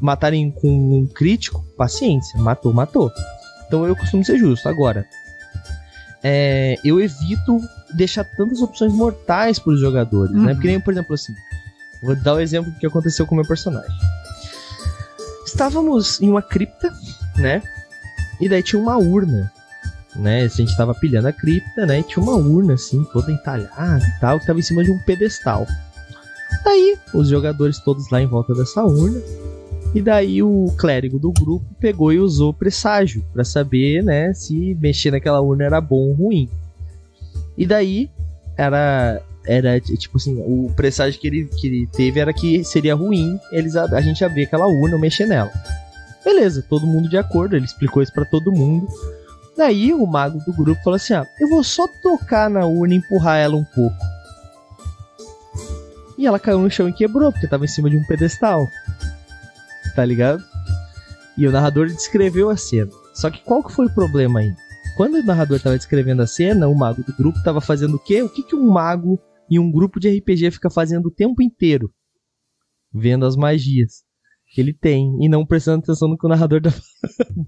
matarem 0.00 0.50
com 0.50 0.98
um 0.98 1.06
crítico, 1.06 1.64
paciência, 1.76 2.38
matou, 2.38 2.72
matou. 2.72 3.10
Então 3.66 3.86
eu 3.86 3.96
costumo 3.96 4.22
ser 4.22 4.36
justo. 4.36 4.68
Agora, 4.68 5.06
é, 6.22 6.76
eu 6.84 7.00
evito 7.00 7.58
deixar 7.94 8.24
tantas 8.24 8.60
opções 8.60 8.92
mortais 8.92 9.58
pros 9.58 9.80
jogadores, 9.80 10.34
né? 10.34 10.50
Uhum. 10.50 10.54
Porque 10.54 10.68
nem, 10.68 10.80
por 10.80 10.92
exemplo, 10.92 11.14
assim, 11.14 11.34
vou 12.02 12.14
dar 12.14 12.34
o 12.34 12.40
exemplo 12.40 12.70
do 12.70 12.78
que 12.78 12.86
aconteceu 12.86 13.26
com 13.26 13.34
o 13.34 13.38
meu 13.38 13.46
personagem. 13.46 13.96
Estávamos 15.46 16.20
em 16.20 16.28
uma 16.28 16.42
cripta, 16.42 16.92
né? 17.36 17.62
E 18.40 18.48
daí 18.48 18.62
tinha 18.62 18.80
uma 18.80 18.96
urna, 18.96 19.52
né? 20.16 20.42
A 20.42 20.48
gente 20.48 20.76
tava 20.76 20.94
pilhando 20.94 21.28
a 21.28 21.32
cripta, 21.32 21.86
né? 21.86 22.00
E 22.00 22.02
tinha 22.02 22.22
uma 22.22 22.36
urna, 22.36 22.74
assim, 22.74 23.04
toda 23.12 23.32
entalhada 23.32 24.04
e 24.04 24.20
tal, 24.20 24.38
que 24.38 24.46
tava 24.46 24.58
em 24.58 24.62
cima 24.62 24.82
de 24.82 24.90
um 24.90 24.98
pedestal. 24.98 25.66
Daí, 26.64 26.96
os 27.14 27.28
jogadores 27.28 27.78
todos 27.78 28.10
lá 28.10 28.20
em 28.20 28.26
volta 28.26 28.54
dessa 28.54 28.84
urna. 28.84 29.20
E 29.94 30.00
daí 30.00 30.42
o 30.42 30.72
clérigo 30.78 31.18
do 31.18 31.30
grupo 31.30 31.66
pegou 31.78 32.12
e 32.12 32.18
usou 32.18 32.52
presságio 32.54 33.22
pra 33.32 33.44
saber, 33.44 34.02
né, 34.02 34.32
se 34.32 34.74
mexer 34.80 35.10
naquela 35.10 35.40
urna 35.40 35.64
era 35.64 35.80
bom 35.82 36.08
ou 36.08 36.12
ruim. 36.14 36.48
E 37.58 37.66
daí 37.66 38.10
era 38.56 39.20
era 39.44 39.80
tipo 39.80 40.16
assim, 40.16 40.36
o 40.38 40.72
presságio 40.74 41.20
que 41.20 41.26
ele, 41.26 41.44
que 41.44 41.66
ele 41.66 41.86
teve 41.88 42.20
era 42.20 42.32
que 42.32 42.62
seria 42.64 42.94
ruim 42.94 43.38
eles 43.50 43.74
a, 43.74 43.84
a 43.84 44.00
gente 44.00 44.24
abrir 44.24 44.44
aquela 44.44 44.66
urna 44.66 44.96
mexer 44.96 45.26
nela. 45.26 45.50
Beleza, 46.24 46.64
todo 46.68 46.86
mundo 46.86 47.08
de 47.08 47.16
acordo, 47.16 47.56
ele 47.56 47.64
explicou 47.64 48.02
isso 48.02 48.12
pra 48.12 48.24
todo 48.24 48.52
mundo. 48.52 48.86
Daí 49.56 49.92
o 49.92 50.06
mago 50.06 50.38
do 50.44 50.52
grupo 50.52 50.82
falou 50.82 50.96
assim: 50.96 51.14
"Ah, 51.14 51.26
eu 51.40 51.48
vou 51.48 51.62
só 51.62 51.86
tocar 52.02 52.48
na 52.48 52.64
urna 52.64 52.94
e 52.94 52.98
empurrar 52.98 53.38
ela 53.38 53.56
um 53.56 53.64
pouco". 53.64 53.96
E 56.16 56.26
ela 56.26 56.38
caiu 56.38 56.60
no 56.60 56.70
chão 56.70 56.88
e 56.88 56.92
quebrou, 56.92 57.32
porque 57.32 57.48
tava 57.48 57.64
em 57.64 57.68
cima 57.68 57.90
de 57.90 57.96
um 57.96 58.06
pedestal. 58.06 58.66
Tá 59.94 60.04
ligado? 60.04 60.42
E 61.36 61.46
o 61.46 61.50
narrador 61.50 61.86
descreveu 61.86 62.48
a 62.48 62.56
cena. 62.56 62.90
Só 63.14 63.30
que 63.30 63.42
qual 63.42 63.62
que 63.62 63.72
foi 63.72 63.86
o 63.86 63.94
problema 63.94 64.40
aí? 64.40 64.54
Quando 64.96 65.16
o 65.16 65.22
narrador 65.22 65.58
tava 65.60 65.76
descrevendo 65.76 66.22
a 66.22 66.26
cena, 66.26 66.68
o 66.68 66.74
mago 66.74 67.02
do 67.02 67.12
grupo 67.14 67.42
tava 67.42 67.60
fazendo 67.60 67.96
o 67.96 67.98
quê? 67.98 68.22
O 68.22 68.28
que, 68.28 68.42
que 68.42 68.54
um 68.54 68.70
mago 68.70 69.18
e 69.50 69.58
um 69.58 69.70
grupo 69.70 69.98
de 69.98 70.08
RPG 70.08 70.52
fica 70.52 70.70
fazendo 70.70 71.06
o 71.06 71.10
tempo 71.10 71.42
inteiro? 71.42 71.92
Vendo 72.92 73.26
as 73.26 73.34
magias 73.34 74.04
que 74.52 74.60
ele 74.60 74.72
tem 74.72 75.16
e 75.20 75.28
não 75.28 75.46
prestando 75.46 75.78
atenção 75.82 76.08
no 76.08 76.18
que 76.18 76.26
o 76.26 76.28
narrador 76.28 76.60
tá 76.60 76.70
falando. 76.70 77.46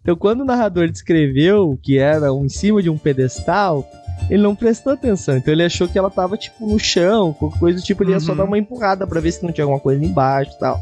Então, 0.00 0.14
quando 0.16 0.42
o 0.42 0.44
narrador 0.44 0.90
descreveu 0.90 1.78
que 1.82 1.98
era 1.98 2.32
um, 2.32 2.44
em 2.44 2.48
cima 2.50 2.82
de 2.82 2.90
um 2.90 2.98
pedestal, 2.98 3.86
ele 4.28 4.42
não 4.42 4.54
prestou 4.54 4.92
atenção. 4.92 5.36
Então, 5.38 5.52
ele 5.52 5.64
achou 5.64 5.88
que 5.88 5.98
ela 5.98 6.10
tava 6.10 6.36
tipo 6.36 6.66
no 6.66 6.78
chão, 6.78 7.32
qualquer 7.32 7.58
coisa 7.58 7.78
do 7.80 7.84
tipo, 7.84 8.02
ele 8.02 8.12
ia 8.12 8.20
só 8.20 8.32
Uhum. 8.32 8.38
dar 8.38 8.44
uma 8.44 8.58
empurrada 8.58 9.06
pra 9.06 9.20
ver 9.20 9.32
se 9.32 9.42
não 9.42 9.52
tinha 9.52 9.64
alguma 9.64 9.80
coisa 9.80 10.04
embaixo 10.04 10.52
e 10.54 10.58
tal. 10.58 10.78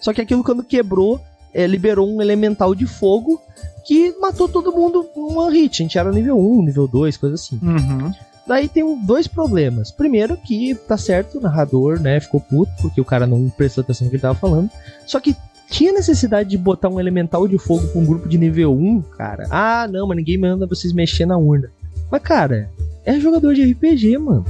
Só 0.00 0.12
que 0.12 0.20
aquilo, 0.20 0.44
quando 0.44 0.62
quebrou, 0.64 1.20
é, 1.52 1.66
liberou 1.66 2.08
um 2.08 2.22
elemental 2.22 2.74
de 2.74 2.86
fogo 2.86 3.40
que 3.84 4.14
matou 4.20 4.48
todo 4.48 4.72
mundo 4.72 5.02
com 5.04 5.20
uma 5.32 5.50
hit. 5.50 5.82
A 5.82 5.84
gente 5.84 5.98
era 5.98 6.12
nível 6.12 6.38
1, 6.38 6.62
nível 6.64 6.86
2, 6.86 7.16
coisa 7.16 7.34
assim. 7.34 7.58
Uhum. 7.62 8.12
Daí 8.46 8.68
tem 8.68 8.84
dois 9.04 9.26
problemas. 9.26 9.90
Primeiro 9.90 10.36
que 10.36 10.74
tá 10.74 10.96
certo, 10.96 11.38
o 11.38 11.40
narrador, 11.40 12.00
né, 12.00 12.20
ficou 12.20 12.40
puto 12.40 12.72
porque 12.80 13.00
o 13.00 13.04
cara 13.04 13.26
não 13.26 13.48
prestou 13.48 13.82
atenção 13.82 14.04
no 14.04 14.10
que 14.10 14.16
ele 14.16 14.22
tava 14.22 14.38
falando. 14.38 14.70
Só 15.06 15.20
que 15.20 15.36
tinha 15.70 15.92
necessidade 15.92 16.50
de 16.50 16.58
botar 16.58 16.88
um 16.88 17.00
elemental 17.00 17.48
de 17.48 17.56
fogo 17.56 17.86
pra 17.88 18.00
um 18.00 18.04
grupo 18.04 18.28
de 18.28 18.36
nível 18.36 18.74
1, 18.74 19.02
cara. 19.16 19.46
Ah, 19.50 19.88
não, 19.90 20.06
mas 20.06 20.16
ninguém 20.16 20.36
manda 20.36 20.66
vocês 20.66 20.92
mexer 20.92 21.24
na 21.24 21.38
urna. 21.38 21.70
Mas, 22.10 22.22
cara, 22.22 22.68
é 23.04 23.18
jogador 23.18 23.54
de 23.54 23.72
RPG, 23.72 24.18
mano. 24.18 24.44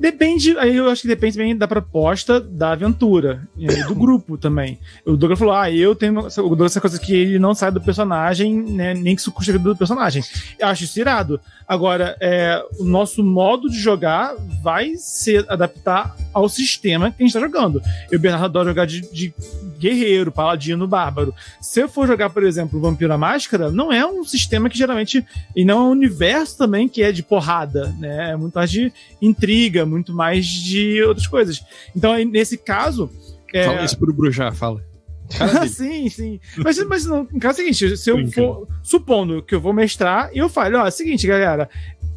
Depende, 0.00 0.56
aí 0.58 0.76
eu 0.76 0.88
acho 0.88 1.02
que 1.02 1.08
depende 1.08 1.36
também 1.36 1.56
da 1.56 1.68
proposta 1.68 2.40
da 2.40 2.72
aventura, 2.72 3.46
do 3.86 3.94
grupo 3.94 4.38
também. 4.38 4.78
O 5.04 5.16
Douglas 5.16 5.38
falou, 5.38 5.54
ah, 5.54 5.70
eu 5.70 5.94
tenho. 5.94 6.18
O 6.18 6.28
Douglas 6.30 6.72
essa 6.72 6.80
coisa 6.80 6.98
que 6.98 7.14
ele 7.14 7.38
não 7.38 7.54
sai 7.54 7.70
do 7.70 7.80
personagem, 7.80 8.54
né? 8.54 8.94
Nem 8.94 9.14
que 9.14 9.20
isso 9.20 9.32
custe 9.32 9.52
vida 9.52 9.64
do 9.64 9.76
personagem. 9.76 10.22
Eu 10.58 10.68
acho 10.68 10.84
isso 10.84 10.98
irado. 10.98 11.40
Agora, 11.66 12.16
é, 12.20 12.64
o 12.78 12.84
nosso 12.84 13.22
modo 13.22 13.68
de 13.68 13.78
jogar 13.78 14.34
vai 14.62 14.94
se 14.96 15.36
adaptar 15.48 16.16
ao 16.32 16.48
sistema 16.48 17.10
que 17.10 17.22
a 17.22 17.26
gente 17.26 17.34
tá 17.34 17.40
jogando. 17.40 17.82
Eu, 18.10 18.18
Bernardo, 18.18 18.46
adoro 18.46 18.68
jogar 18.70 18.86
de, 18.86 19.02
de 19.12 19.34
guerreiro, 19.78 20.32
paladino, 20.32 20.86
bárbaro. 20.86 21.34
Se 21.60 21.80
eu 21.80 21.88
for 21.88 22.06
jogar, 22.06 22.30
por 22.30 22.42
exemplo, 22.42 22.80
Vampiro 22.80 23.12
à 23.12 23.18
Máscara, 23.18 23.70
não 23.70 23.92
é 23.92 24.06
um 24.06 24.24
sistema 24.24 24.70
que 24.70 24.78
geralmente. 24.78 25.24
E 25.54 25.64
não 25.64 25.78
é 25.78 25.88
um 25.88 25.90
universo 25.90 26.56
também 26.56 26.88
que 26.88 27.02
é 27.02 27.12
de 27.12 27.22
porrada, 27.22 27.94
né? 27.98 28.30
É 28.30 28.36
muito 28.36 28.54
mais 28.54 28.70
de 28.70 28.92
intriga, 29.20 29.84
muito 29.84 30.12
mais 30.12 30.46
de 30.46 31.02
outras 31.02 31.26
coisas. 31.26 31.62
Então, 31.94 32.12
aí, 32.12 32.24
nesse 32.24 32.56
caso. 32.56 33.10
É... 33.52 33.64
Fala 33.64 33.84
isso 33.84 33.98
pro 33.98 34.12
Brujá, 34.12 34.52
fala. 34.52 34.84
Sim, 35.68 36.08
sim. 36.08 36.40
Mas, 36.56 36.82
mas 36.84 37.04
no, 37.04 37.26
caso 37.38 37.60
é 37.60 37.64
o 37.64 37.74
seguinte, 37.74 37.96
se 37.98 38.10
eu 38.10 38.26
for. 38.28 38.66
Supondo 38.82 39.42
que 39.42 39.54
eu 39.54 39.60
vou 39.60 39.74
mestrar, 39.74 40.30
e 40.32 40.38
eu 40.38 40.48
falo, 40.48 40.78
ó, 40.78 40.86
é 40.86 40.88
o 40.88 40.90
seguinte, 40.90 41.26
galera. 41.26 41.68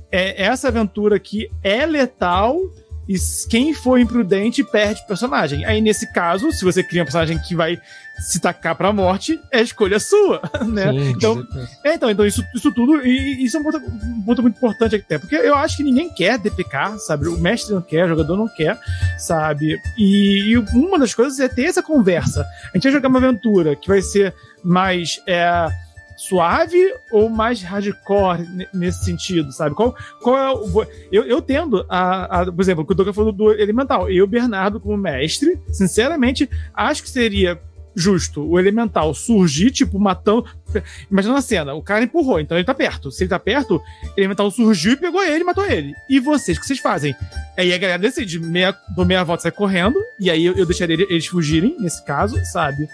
É, 0.09 0.43
essa 0.43 0.69
aventura 0.69 1.15
aqui 1.15 1.49
é 1.63 1.85
letal. 1.85 2.57
E 3.11 3.17
quem 3.49 3.73
for 3.73 3.99
imprudente 3.99 4.63
perde 4.63 5.01
o 5.01 5.05
personagem. 5.05 5.65
Aí, 5.65 5.81
nesse 5.81 6.13
caso, 6.13 6.49
se 6.53 6.63
você 6.63 6.81
cria 6.81 7.01
um 7.01 7.05
personagem 7.05 7.37
que 7.39 7.53
vai 7.53 7.77
se 8.17 8.39
tacar 8.39 8.73
pra 8.73 8.93
morte, 8.93 9.37
é 9.51 9.61
escolha 9.61 9.99
sua, 9.99 10.41
né? 10.65 10.89
Sim, 10.91 11.09
então, 11.09 11.45
é, 11.83 11.95
então, 11.95 12.09
então 12.09 12.25
isso, 12.25 12.41
isso 12.55 12.71
tudo, 12.71 13.05
e 13.05 13.43
isso 13.43 13.57
é 13.57 13.59
um 13.59 13.63
ponto, 13.63 13.77
um 13.79 14.21
ponto 14.21 14.41
muito 14.43 14.55
importante 14.55 14.95
até, 14.95 15.17
porque 15.17 15.35
eu 15.35 15.55
acho 15.55 15.75
que 15.75 15.83
ninguém 15.83 16.09
quer 16.09 16.37
DPK, 16.37 16.99
sabe? 16.99 17.27
O 17.27 17.37
mestre 17.37 17.73
não 17.73 17.81
quer, 17.81 18.05
o 18.05 18.09
jogador 18.09 18.37
não 18.37 18.47
quer, 18.47 18.79
sabe? 19.17 19.77
E, 19.97 20.51
e 20.51 20.57
uma 20.57 20.97
das 20.97 21.13
coisas 21.13 21.37
é 21.41 21.49
ter 21.49 21.63
essa 21.63 21.83
conversa. 21.83 22.47
A 22.73 22.77
gente 22.77 22.83
vai 22.83 22.93
jogar 22.93 23.09
uma 23.09 23.19
aventura 23.19 23.75
que 23.75 23.89
vai 23.89 24.01
ser 24.01 24.33
mais 24.63 25.21
é, 25.27 25.67
suave 26.27 26.77
ou 27.11 27.29
mais 27.29 27.61
hardcore 27.61 28.47
ne- 28.47 28.67
nesse 28.73 29.03
sentido, 29.03 29.51
sabe? 29.51 29.75
Qual, 29.75 29.95
qual 30.21 30.37
é 30.37 30.53
o. 30.53 30.87
Eu, 31.11 31.23
eu 31.23 31.41
tendo 31.41 31.85
a, 31.89 32.41
a. 32.41 32.51
Por 32.51 32.61
exemplo, 32.61 32.83
o 32.83 32.85
que 32.85 32.93
o 32.93 32.95
Douglas 32.95 33.15
falou 33.15 33.31
do 33.31 33.51
Elemental. 33.51 34.09
Eu, 34.09 34.27
Bernardo, 34.27 34.79
como 34.79 34.95
mestre, 34.95 35.59
sinceramente, 35.71 36.49
acho 36.73 37.01
que 37.01 37.09
seria 37.09 37.59
justo 37.95 38.47
o 38.47 38.59
Elemental 38.59 39.13
surgir, 39.13 39.71
tipo, 39.71 39.99
matando. 39.99 40.45
Imagina 41.09 41.37
a 41.37 41.41
cena, 41.41 41.73
o 41.73 41.81
cara 41.81 42.03
empurrou, 42.03 42.39
então 42.39 42.57
ele 42.57 42.65
tá 42.65 42.73
perto. 42.73 43.11
Se 43.11 43.23
ele 43.23 43.29
tá 43.29 43.39
perto, 43.39 43.75
o 43.75 43.81
Elemental 44.15 44.49
surgiu 44.51 44.93
e 44.93 44.97
pegou 44.97 45.23
ele 45.23 45.41
e 45.41 45.43
matou 45.43 45.65
ele. 45.65 45.93
E 46.09 46.19
vocês, 46.19 46.57
o 46.57 46.61
que 46.61 46.67
vocês 46.67 46.79
fazem? 46.79 47.15
Aí 47.57 47.73
a 47.73 47.77
galera 47.77 47.99
decide, 47.99 48.39
meia, 48.39 48.75
dou 48.95 49.05
meia 49.05 49.23
volta, 49.23 49.43
sai 49.43 49.51
correndo, 49.51 49.99
e 50.19 50.29
aí 50.29 50.45
eu, 50.45 50.53
eu 50.55 50.65
deixaria 50.65 50.95
eles 51.09 51.25
fugirem, 51.25 51.75
nesse 51.79 52.05
caso, 52.05 52.39
sabe? 52.45 52.87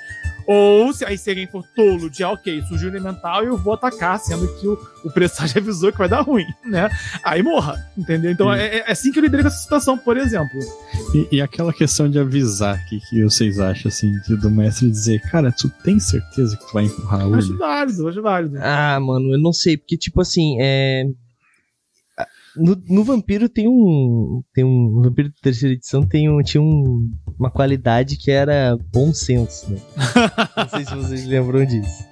Ou 0.48 0.94
se 0.94 1.04
aí 1.04 1.18
se 1.18 1.30
alguém 1.30 1.46
for 1.46 1.64
tolo 1.76 2.10
de, 2.10 2.24
ah, 2.24 2.30
ok, 2.32 2.62
surgiu 2.68 2.88
o 2.90 2.92
elemental 2.94 3.44
e 3.44 3.48
eu 3.48 3.58
vou 3.58 3.74
atacar, 3.74 4.18
sendo 4.20 4.48
que 4.56 4.66
o, 4.68 4.80
o 5.04 5.12
presságio 5.12 5.60
avisou 5.62 5.92
que 5.92 5.98
vai 5.98 6.08
dar 6.08 6.22
ruim, 6.22 6.46
né? 6.66 6.90
Aí 7.24 7.44
morra, 7.44 7.76
entendeu? 7.98 8.32
Então 8.32 8.54
é, 8.54 8.78
é 8.78 8.92
assim 8.92 9.12
que 9.12 9.20
eu 9.20 9.24
liderei 9.24 9.44
com 9.44 9.50
essa 9.50 9.62
situação, 9.62 9.98
por 9.98 10.16
exemplo. 10.16 10.58
E, 11.14 11.36
e 11.36 11.42
aquela 11.42 11.74
questão 11.74 12.10
de 12.10 12.18
avisar, 12.18 12.84
que, 12.88 13.00
que 13.10 13.24
vocês 13.24 13.60
acham, 13.60 13.90
assim, 13.90 14.12
de- 14.28 14.38
do 14.38 14.50
mestre 14.50 14.90
dizer, 14.90 15.20
cara, 15.30 15.52
tu 15.52 15.70
tem 15.84 16.00
certeza 16.00 16.56
que 16.56 16.66
tu 16.66 16.74
vai 16.74 16.86
empurrar 16.86 17.22
a 17.22 17.36
Acho 17.38 17.58
válido, 17.58 18.08
acho 18.08 18.22
válido. 18.22 18.58
Ah, 18.62 19.00
mano, 19.02 19.34
eu 19.34 19.40
não 19.40 19.52
sei, 19.52 19.76
porque, 19.78 19.98
tipo 19.98 20.22
assim, 20.22 20.58
é. 20.62 21.04
No, 22.58 22.76
no 22.88 23.04
Vampiro 23.04 23.48
tem 23.48 23.67
um. 23.67 24.41
Tem 24.54 24.63
um. 24.63 24.89
No 24.91 25.04
Vampiro 25.04 25.30
de 25.30 25.41
terceira 25.41 25.76
edição 25.76 26.06
tem 26.06 26.30
um, 26.30 26.41
tinha 26.41 26.62
um, 26.62 27.10
uma 27.38 27.52
qualidade 27.52 28.17
que 28.17 28.32
era 28.32 28.78
bom 28.91 29.13
senso, 29.13 29.72
né? 29.72 29.80
Não 30.58 30.70
sei 30.70 30.86
se 30.86 30.96
vocês 30.96 31.26
lembram 31.26 31.65
disso. 31.65 32.06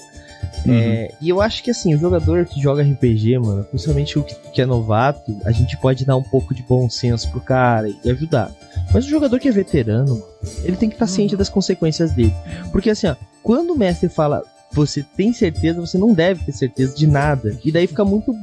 É, 0.67 1.13
e 1.21 1.29
eu 1.29 1.41
acho 1.41 1.63
que 1.63 1.69
assim, 1.69 1.93
o 1.93 1.99
jogador 1.99 2.45
que 2.45 2.61
joga 2.61 2.81
RPG, 2.81 3.37
mano, 3.37 3.63
principalmente 3.65 4.17
o 4.17 4.23
que, 4.23 4.33
que 4.51 4.61
é 4.61 4.65
novato, 4.65 5.37
a 5.45 5.51
gente 5.51 5.77
pode 5.77 6.05
dar 6.05 6.15
um 6.15 6.23
pouco 6.23 6.55
de 6.55 6.63
bom 6.63 6.89
senso 6.89 7.29
pro 7.29 7.41
cara 7.41 7.89
e 8.03 8.09
ajudar. 8.09 8.51
Mas 8.91 9.05
o 9.05 9.09
jogador 9.09 9.39
que 9.39 9.47
é 9.47 9.51
veterano, 9.51 10.23
ele 10.63 10.75
tem 10.75 10.89
que 10.89 10.95
estar 10.95 11.07
ciente 11.07 11.35
das 11.35 11.49
consequências 11.49 12.11
dele. 12.11 12.33
Porque 12.71 12.89
assim, 12.89 13.07
ó, 13.07 13.15
quando 13.43 13.73
o 13.73 13.77
mestre 13.77 14.09
fala, 14.09 14.43
você 14.71 15.03
tem 15.15 15.31
certeza, 15.33 15.79
você 15.79 15.97
não 15.97 16.13
deve 16.13 16.43
ter 16.43 16.51
certeza 16.51 16.95
de 16.95 17.05
nada. 17.05 17.57
E 17.63 17.71
daí 17.71 17.85
fica 17.85 18.03
muito 18.03 18.35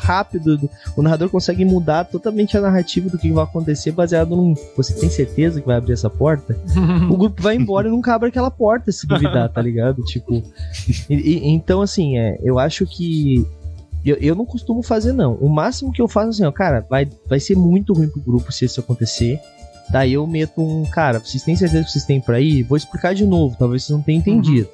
rápido. 0.00 0.70
O 0.96 1.02
narrador 1.02 1.28
consegue 1.28 1.64
mudar 1.64 2.04
totalmente 2.04 2.56
a 2.56 2.60
narrativa 2.60 3.08
do 3.08 3.18
que 3.18 3.30
vai 3.32 3.44
acontecer 3.44 3.92
baseado 3.92 4.34
num. 4.36 4.54
Você 4.76 4.94
tem 4.94 5.08
certeza 5.10 5.60
que 5.60 5.66
vai 5.66 5.76
abrir 5.76 5.92
essa 5.92 6.08
porta? 6.10 6.56
o 7.10 7.16
grupo 7.16 7.42
vai 7.42 7.56
embora 7.56 7.88
e 7.88 7.90
nunca 7.90 8.14
abre 8.14 8.28
aquela 8.28 8.50
porta 8.50 8.90
se 8.92 9.06
duvidar, 9.06 9.48
tá 9.50 9.60
ligado? 9.60 10.02
Tipo. 10.04 10.42
e- 11.10 11.14
e- 11.14 11.48
então, 11.48 11.80
assim, 11.82 12.18
é, 12.18 12.38
eu 12.42 12.58
acho 12.58 12.86
que. 12.86 13.46
Eu, 14.04 14.16
eu 14.16 14.34
não 14.34 14.46
costumo 14.46 14.82
fazer, 14.82 15.12
não. 15.12 15.34
O 15.34 15.48
máximo 15.48 15.92
que 15.92 16.00
eu 16.00 16.06
faço 16.08 16.28
assim, 16.30 16.44
ó, 16.44 16.52
cara, 16.52 16.86
vai, 16.88 17.08
vai 17.26 17.40
ser 17.40 17.56
muito 17.56 17.92
ruim 17.92 18.08
pro 18.08 18.20
grupo 18.20 18.52
se 18.52 18.64
isso 18.64 18.80
acontecer. 18.80 19.40
Daí 19.90 20.12
eu 20.12 20.26
meto 20.26 20.60
um, 20.60 20.84
cara, 20.84 21.18
vocês 21.18 21.42
têm 21.42 21.56
certeza 21.56 21.84
que 21.84 21.90
vocês 21.92 22.04
têm 22.04 22.20
pra 22.20 22.40
ir? 22.40 22.62
Vou 22.64 22.76
explicar 22.76 23.14
de 23.14 23.24
novo, 23.24 23.56
talvez 23.58 23.84
vocês 23.84 23.96
não 23.96 24.02
tenham 24.04 24.20
entendido. 24.20 24.68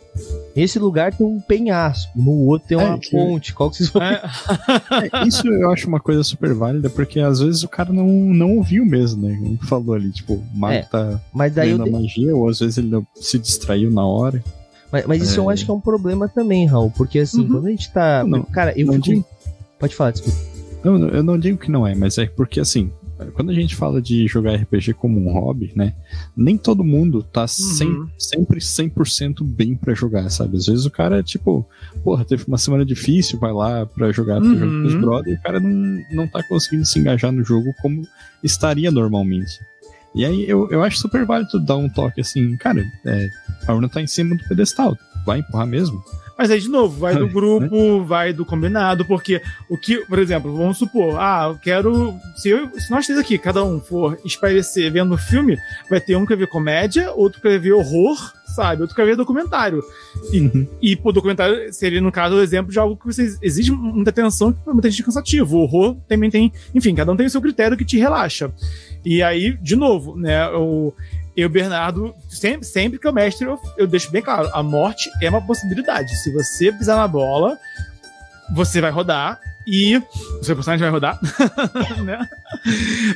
Esse 0.57 0.79
lugar 0.79 1.13
tem 1.15 1.27
um 1.27 1.41
penhasco, 1.41 2.11
no 2.17 2.33
outro 2.47 2.69
tem 2.69 2.77
uma 2.79 2.95
É, 2.95 2.99
que- 2.99 3.11
ponte. 3.11 3.53
Qual 3.55 3.71
que 3.71 3.77
vocês 3.77 3.91
vão 3.91 4.03
É, 4.03 4.21
É, 5.23 5.27
isso 5.29 5.47
eu 5.47 5.71
acho 5.71 5.87
uma 5.89 6.01
coisa 6.01 6.23
super 6.25 6.53
válida, 6.55 6.89
porque 6.91 7.21
às 7.21 7.41
vezes 7.41 7.63
o 7.63 7.69
cara 7.69 7.93
não, 7.93 8.07
não 8.07 8.57
ouviu 8.57 8.85
mesmo, 8.85 9.27
né? 9.29 9.37
Como 9.41 9.59
falou 9.65 9.95
ali, 9.95 10.11
tipo, 10.11 10.35
o 10.35 10.45
mago 10.55 10.75
É, 10.75 10.83
tá 10.83 11.21
Mas 11.33 11.55
daí 11.55 11.71
eu 11.71 11.79
de- 11.79 11.91
magia, 11.91 12.35
ou 12.37 12.49
às 12.49 12.59
vezes 12.59 12.79
ele 12.79 12.89
não- 12.89 13.07
se 13.15 13.39
distraiu 13.39 13.91
na 13.91 14.05
hora. 14.07 14.43
mas, 14.93 15.07
mas 15.07 15.23
isso 15.23 15.41
eu 15.41 15.51
É. 15.51 15.55
acho 15.55 15.65
que 15.65 15.71
é 15.71 15.75
um 15.75 15.81
problema 15.81 16.29
também, 16.29 16.67
Raul, 16.67 16.91
porque 16.91 17.19
assim, 17.21 17.41
Uhum. 17.43 17.49
quando 17.49 17.67
a 17.67 17.71
gente 17.71 17.91
tá, 17.93 18.25
Não, 18.27 18.43
cara, 18.43 18.73
eu 18.79 18.87
não 18.87 18.95
fico 18.95 19.05
digo. 19.07 19.25
Pode 19.79 19.95
falar, 19.95 20.11
desculpa. 20.13 20.39
Não, 20.85 21.09
eu 21.09 21.23
não 21.23 21.39
digo 21.39 21.59
que 21.59 21.71
não 21.71 21.87
é, 21.87 21.95
mas 21.95 22.19
é 22.19 22.27
porque 22.27 22.61
assim, 22.61 22.91
quando 23.33 23.51
a 23.51 23.55
gente 23.55 23.75
fala 23.77 24.01
de 24.01 24.27
jogar 24.27 24.55
RPG 24.57 24.95
como 24.95 25.19
um 25.21 25.33
hobby, 25.33 25.73
né? 25.75 25.95
Nem 26.37 26.57
todo 26.57 26.83
mundo 26.85 27.23
tá 27.23 27.47
sem- 27.47 27.89
Uhum. 27.89 28.09
sempre 28.19 28.61
100% 28.61 29.43
bem 29.45 29.75
pra 29.75 29.95
jogar, 29.95 30.29
sabe? 30.31 30.57
Às 30.57 30.67
vezes 30.67 30.85
o 30.87 30.91
cara, 30.91 31.23
tipo, 31.23 31.67
porra, 32.03 32.25
teve 32.25 32.45
uma 32.47 32.59
semana 32.59 32.85
difícil, 32.85 33.39
vai 33.39 33.53
lá 33.53 33.87
pra 33.87 34.11
jogar, 34.13 34.41
Uhum. 34.43 34.55
jogando 34.55 34.83
com 34.83 34.89
os 34.89 34.95
brother, 34.95 35.33
e 35.33 35.37
o 35.37 35.43
cara 35.43 35.61
não, 35.61 36.03
não 36.13 36.29
tá 36.29 36.43
conseguindo 36.49 36.85
se 36.85 36.99
engajar 36.99 37.33
no 37.33 37.45
jogo 37.45 37.73
como 37.81 38.07
estaria 38.43 38.91
normalmente. 38.91 39.59
E 40.15 40.25
aí 40.25 40.49
eu, 40.49 40.69
eu 40.71 40.83
acho 40.83 40.99
super 40.99 41.25
válido 41.27 41.59
dar 41.59 41.77
um 41.77 41.89
toque 41.89 42.21
assim, 42.21 42.57
cara, 42.57 42.85
é, 43.05 43.29
a 43.67 43.75
urna 43.75 43.89
tá 43.89 44.01
em 44.01 44.07
cima 44.07 44.37
do 44.37 44.45
pedestal, 44.49 44.97
vai 45.27 45.41
empurrar 45.41 45.67
mesmo? 45.67 46.03
Mas 46.37 46.51
aí, 46.51 46.61
de 46.61 46.69
novo, 46.69 46.99
vai 46.99 47.17
do 47.17 47.29
grupo, 47.31 48.05
vai 48.05 48.33
do 48.33 48.45
combinado, 48.45 49.05
porque 49.05 49.41
o 49.69 49.79
que, 49.79 49.99
por 50.07 50.19
exemplo, 50.19 50.55
vamos 50.57 50.79
supor, 50.79 51.17
ah, 51.19 51.49
eu 51.51 51.59
quero. 51.59 52.15
Se, 52.37 52.49
eu, 52.49 52.69
se 52.79 52.91
nós 52.91 53.07
três 53.07 53.19
aqui, 53.19 53.39
cada 53.39 53.63
um 53.65 53.81
for 53.81 54.19
espairecer 54.25 54.91
vendo 54.93 55.17
filme, 55.17 55.57
vai 55.89 56.01
ter 56.01 56.17
um 56.17 56.23
que 56.23 56.31
vai 56.31 56.39
ver 56.39 56.49
comédia, 56.49 57.13
outro 57.13 57.41
que 57.41 57.49
vai 57.49 57.59
ver 57.59 57.73
horror, 57.73 58.17
sabe? 58.47 58.83
Outro 58.83 58.95
que 58.97 59.01
vai 59.01 59.11
ver 59.11 59.17
documentário. 59.17 59.83
E, 60.33 60.41
Uhum. 60.41 60.67
e 60.83 60.97
pô, 60.97 61.13
documentário 61.13 61.73
seria, 61.73 62.01
no 62.01 62.11
caso, 62.13 62.35
o 62.37 62.43
exemplo 62.43 62.73
de 62.73 62.79
algo 62.79 62.97
que 62.97 63.07
você 63.07 63.37
exige 63.41 63.71
muita 63.71 64.11
atenção, 64.11 64.53
que 64.53 64.59
muita 64.67 64.91
gente 64.91 65.03
é 65.03 65.05
cansativo. 65.05 65.57
O 65.57 65.61
horror 65.63 65.97
também 66.09 66.31
tem. 66.31 66.53
Enfim, 66.75 66.95
cada 66.95 67.13
um 67.13 67.17
tem 67.17 67.27
o 67.27 67.31
seu 67.31 67.41
critério 67.41 67.77
que 67.77 67.85
te 67.85 67.97
relaxa. 67.99 68.53
E 69.05 69.23
aí, 69.23 69.57
de 69.61 69.77
novo, 69.77 70.17
né? 70.17 70.49
O, 71.37 71.41
eu, 71.41 71.49
Bernardo, 71.49 72.15
sempre, 72.29 72.67
sempre 72.67 72.99
que 72.99 73.07
eu 73.07 73.13
mestre, 73.13 73.47
eu, 73.47 73.59
eu 73.77 73.87
deixo 73.87 74.11
bem 74.11 74.23
claro: 74.23 74.51
a 74.53 74.63
morte 74.63 75.11
é 75.23 75.29
uma 75.29 75.45
possibilidade. 75.45 76.15
Se 76.17 76.33
você 76.33 76.73
pisar 76.73 76.97
na 76.97 77.09
bola, 77.09 77.59
você 78.55 78.81
vai 78.81 78.91
rodar. 78.91 79.41
E 79.67 79.97
o 79.97 80.45
seu 80.45 80.55
personagem 80.55 80.83
vai 80.83 80.91
rodar, 80.91 81.19
né? 82.05 82.29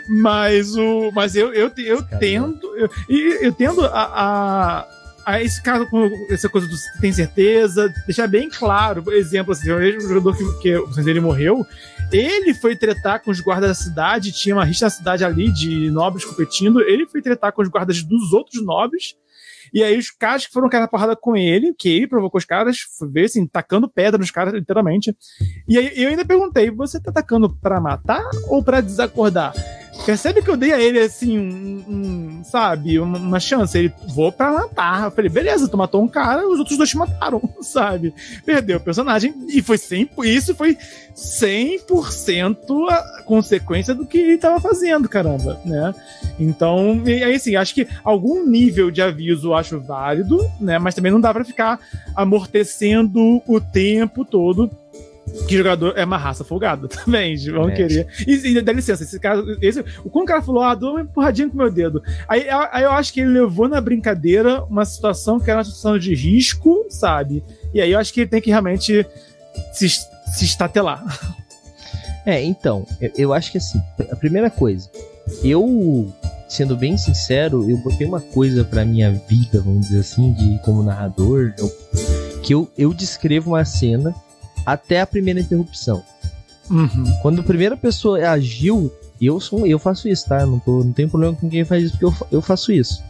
Mas 0.08 0.74
o, 0.74 1.12
mas 1.12 1.36
eu 1.36 1.52
eu, 1.52 1.70
eu 1.76 2.02
Caramba. 2.02 2.18
tendo 2.18 2.76
eu, 2.76 2.90
e 3.06 3.38
eu 3.44 3.52
tendo 3.52 3.84
a, 3.84 3.90
a, 3.90 4.86
a 5.28 5.42
esse 5.42 5.62
caso 5.62 5.86
com 5.86 6.08
essa 6.30 6.48
coisa 6.48 6.66
do 6.66 6.74
tem 7.02 7.12
certeza, 7.12 7.92
deixar 8.06 8.26
bem 8.26 8.48
claro, 8.48 9.02
por 9.02 9.12
exemplo, 9.12 9.52
assim, 9.52 9.66
vejo 9.76 9.98
um 9.98 10.08
jogador 10.08 10.34
que, 10.34 10.60
que 10.62 10.74
o 10.74 10.86
dele 11.04 11.20
morreu, 11.20 11.66
ele 12.10 12.54
foi 12.54 12.74
tretar 12.74 13.22
com 13.22 13.30
os 13.30 13.38
guardas 13.38 13.68
da 13.68 13.74
cidade, 13.74 14.32
tinha 14.32 14.56
uma 14.56 14.64
rixa 14.64 14.86
na 14.86 14.90
cidade 14.90 15.26
ali 15.26 15.52
de 15.52 15.90
nobres 15.90 16.24
competindo, 16.24 16.80
ele 16.80 17.06
foi 17.06 17.20
tretar 17.20 17.52
com 17.52 17.60
os 17.60 17.68
guardas 17.68 18.02
dos 18.02 18.32
outros 18.32 18.64
nobres. 18.64 19.16
E 19.70 19.84
aí 19.84 19.98
os 19.98 20.10
caras 20.10 20.46
que 20.46 20.52
foram 20.52 20.66
cair 20.70 20.80
na 20.80 20.88
porrada 20.88 21.14
com 21.14 21.36
ele, 21.36 21.74
que 21.74 21.90
ele 21.90 22.06
provocou 22.06 22.38
os 22.38 22.46
caras, 22.46 22.78
ver 23.12 23.26
assim, 23.26 23.46
tacando 23.46 23.86
pedra 23.86 24.16
nos 24.16 24.30
caras, 24.30 24.54
literalmente. 24.54 25.14
E 25.68 25.76
aí 25.76 25.92
eu 25.94 26.08
ainda 26.08 26.24
perguntei: 26.24 26.70
você 26.70 26.98
tá 26.98 27.10
atacando 27.10 27.54
pra 27.54 27.78
matar 27.78 28.24
ou 28.48 28.64
pra 28.64 28.80
desacordar? 28.80 29.52
Percebe 30.04 30.42
que 30.42 30.50
eu 30.50 30.56
dei 30.56 30.72
a 30.72 30.80
ele, 30.80 30.98
assim, 31.00 31.38
um, 31.38 31.84
um, 31.88 32.44
sabe, 32.44 32.98
uma, 32.98 33.38
chance. 33.40 33.76
Ele, 33.76 33.92
vou 34.08 34.32
pra 34.32 34.52
matar. 34.52 35.04
Eu 35.04 35.10
falei, 35.10 35.30
beleza, 35.30 35.68
tu 35.68 35.76
matou 35.76 36.02
um 36.02 36.08
cara, 36.08 36.48
os 36.48 36.58
outros 36.58 36.76
dois 36.76 36.88
te 36.88 36.96
mataram, 36.96 37.42
sabe? 37.60 38.14
Perdeu 38.44 38.78
o 38.78 38.80
personagem. 38.80 39.34
E 39.48 39.60
foi 39.60 39.76
100%, 39.76 40.24
isso 40.24 40.54
foi 40.54 40.76
100% 41.14 42.90
a 42.90 43.22
consequência 43.24 43.94
do 43.94 44.06
que 44.06 44.18
ele 44.18 44.38
tava 44.38 44.60
fazendo, 44.60 45.08
caramba, 45.08 45.60
né? 45.64 45.94
Então, 46.38 47.02
aí, 47.04 47.34
assim, 47.34 47.56
acho 47.56 47.74
que 47.74 47.86
algum 48.04 48.46
nível 48.46 48.90
de 48.90 49.02
aviso 49.02 49.48
eu 49.48 49.54
acho 49.54 49.80
válido, 49.80 50.38
né? 50.60 50.78
Mas 50.78 50.94
também 50.94 51.12
não 51.12 51.20
dá 51.20 51.34
pra 51.34 51.44
ficar 51.44 51.78
amortecendo 52.14 53.42
o 53.46 53.60
tempo 53.60 54.24
todo 54.24 54.70
que 55.46 55.56
jogador 55.56 55.94
é 55.96 56.04
uma 56.04 56.16
raça 56.18 56.44
folgada 56.44 56.86
também, 56.88 57.36
vão 57.50 57.68
É. 57.68 57.74
querer. 57.74 58.06
E, 58.26 58.32
e 58.48 58.60
dá 58.62 58.72
licença, 58.72 59.02
esse 59.02 59.18
cara, 59.18 59.42
esse, 59.62 59.82
quando 59.82 60.24
o 60.24 60.26
cara 60.28 60.42
falou, 60.42 60.62
ah, 60.62 60.74
dou 60.74 60.92
uma 60.92 61.00
empurradinha 61.02 61.48
com 61.48 61.54
o 61.54 61.58
meu 61.58 61.70
dedo. 61.70 62.02
Aí, 62.28 62.46
aí 62.50 62.84
eu 62.84 62.92
acho 62.92 63.12
que 63.12 63.20
ele 63.20 63.30
levou 63.30 63.68
na 63.68 63.80
brincadeira 63.80 64.62
uma 64.64 64.84
situação 64.84 65.38
que 65.40 65.50
era 65.50 65.58
uma 65.58 65.64
situação 65.64 65.98
de 65.98 66.14
risco, 66.14 66.86
sabe? 66.90 67.42
E 67.72 67.80
aí 67.80 67.92
eu 67.92 67.98
acho 67.98 68.12
que 68.12 68.20
ele 68.20 68.30
tem 68.30 68.40
que 68.40 68.50
realmente 68.50 69.06
se, 69.72 69.88
se 69.88 70.44
estatelar. 70.44 71.02
É, 72.26 72.42
então, 72.42 72.86
eu, 73.00 73.10
eu 73.16 73.32
acho 73.32 73.50
que 73.50 73.58
assim, 73.58 73.80
a 74.10 74.16
primeira 74.16 74.50
coisa, 74.50 74.90
eu, 75.42 76.12
sendo 76.48 76.76
bem 76.76 76.96
sincero, 76.96 77.68
eu 77.70 77.76
botei 77.78 78.06
uma 78.06 78.20
coisa 78.20 78.64
pra 78.64 78.84
minha 78.84 79.10
vida, 79.28 79.60
vamos 79.62 79.86
dizer 79.88 80.00
assim, 80.00 80.32
de 80.34 80.58
como 80.62 80.82
narrador, 80.82 81.54
eu- 81.58 81.72
que 82.42 82.54
eu, 82.54 82.70
eu 82.78 82.92
descrevo 82.94 83.50
uma 83.50 83.64
cena 83.64 84.14
até 84.72 85.00
a 85.00 85.06
primeira 85.06 85.40
interrupção. 85.40 86.02
Uhum. 86.70 87.04
Quando 87.22 87.40
a 87.40 87.44
primeira 87.44 87.76
pessoa 87.76 88.18
agiu, 88.28 88.92
eu 89.20 89.40
sou 89.40 89.66
eu 89.66 89.78
faço 89.78 90.08
isso, 90.08 90.28
tá? 90.28 90.44
Não, 90.44 90.58
tô, 90.58 90.84
não 90.84 90.92
tenho 90.92 91.08
problema 91.08 91.34
com 91.34 91.48
quem 91.48 91.64
faz 91.64 91.84
isso, 91.84 91.92
porque 91.98 92.04
eu, 92.04 92.28
eu 92.38 92.42
faço 92.42 92.70
isso. 92.72 93.02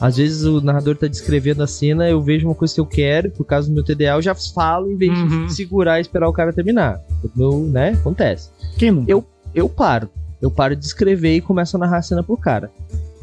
Às 0.00 0.16
vezes 0.16 0.42
o 0.44 0.60
narrador 0.60 0.96
tá 0.96 1.06
descrevendo 1.06 1.62
a 1.62 1.66
cena, 1.66 2.08
eu 2.08 2.20
vejo 2.20 2.46
uma 2.46 2.54
coisa 2.54 2.74
que 2.74 2.80
eu 2.80 2.86
quero, 2.86 3.30
por 3.30 3.44
causa 3.44 3.68
do 3.68 3.74
meu 3.74 3.82
TDA, 3.84 4.14
eu 4.16 4.22
já 4.22 4.34
falo 4.34 4.90
em 4.90 4.96
vez 4.96 5.12
Uhum. 5.18 5.46
de 5.46 5.54
segurar 5.54 5.98
e 5.98 6.02
esperar 6.02 6.28
o 6.28 6.32
cara 6.32 6.52
terminar. 6.52 7.00
O 7.22 7.30
meu, 7.34 7.60
né? 7.66 7.90
Acontece 7.90 8.50
Quem 8.76 8.90
não? 8.90 9.04
Eu- 9.06 9.24
eu 9.54 9.68
paro. 9.68 10.10
Eu 10.42 10.50
paro 10.50 10.76
de 10.76 10.84
escrever 10.84 11.36
e 11.36 11.40
começo 11.40 11.76
a 11.76 11.80
narrar 11.80 11.98
a 11.98 12.02
cena 12.02 12.22
pro 12.22 12.36
cara. 12.36 12.70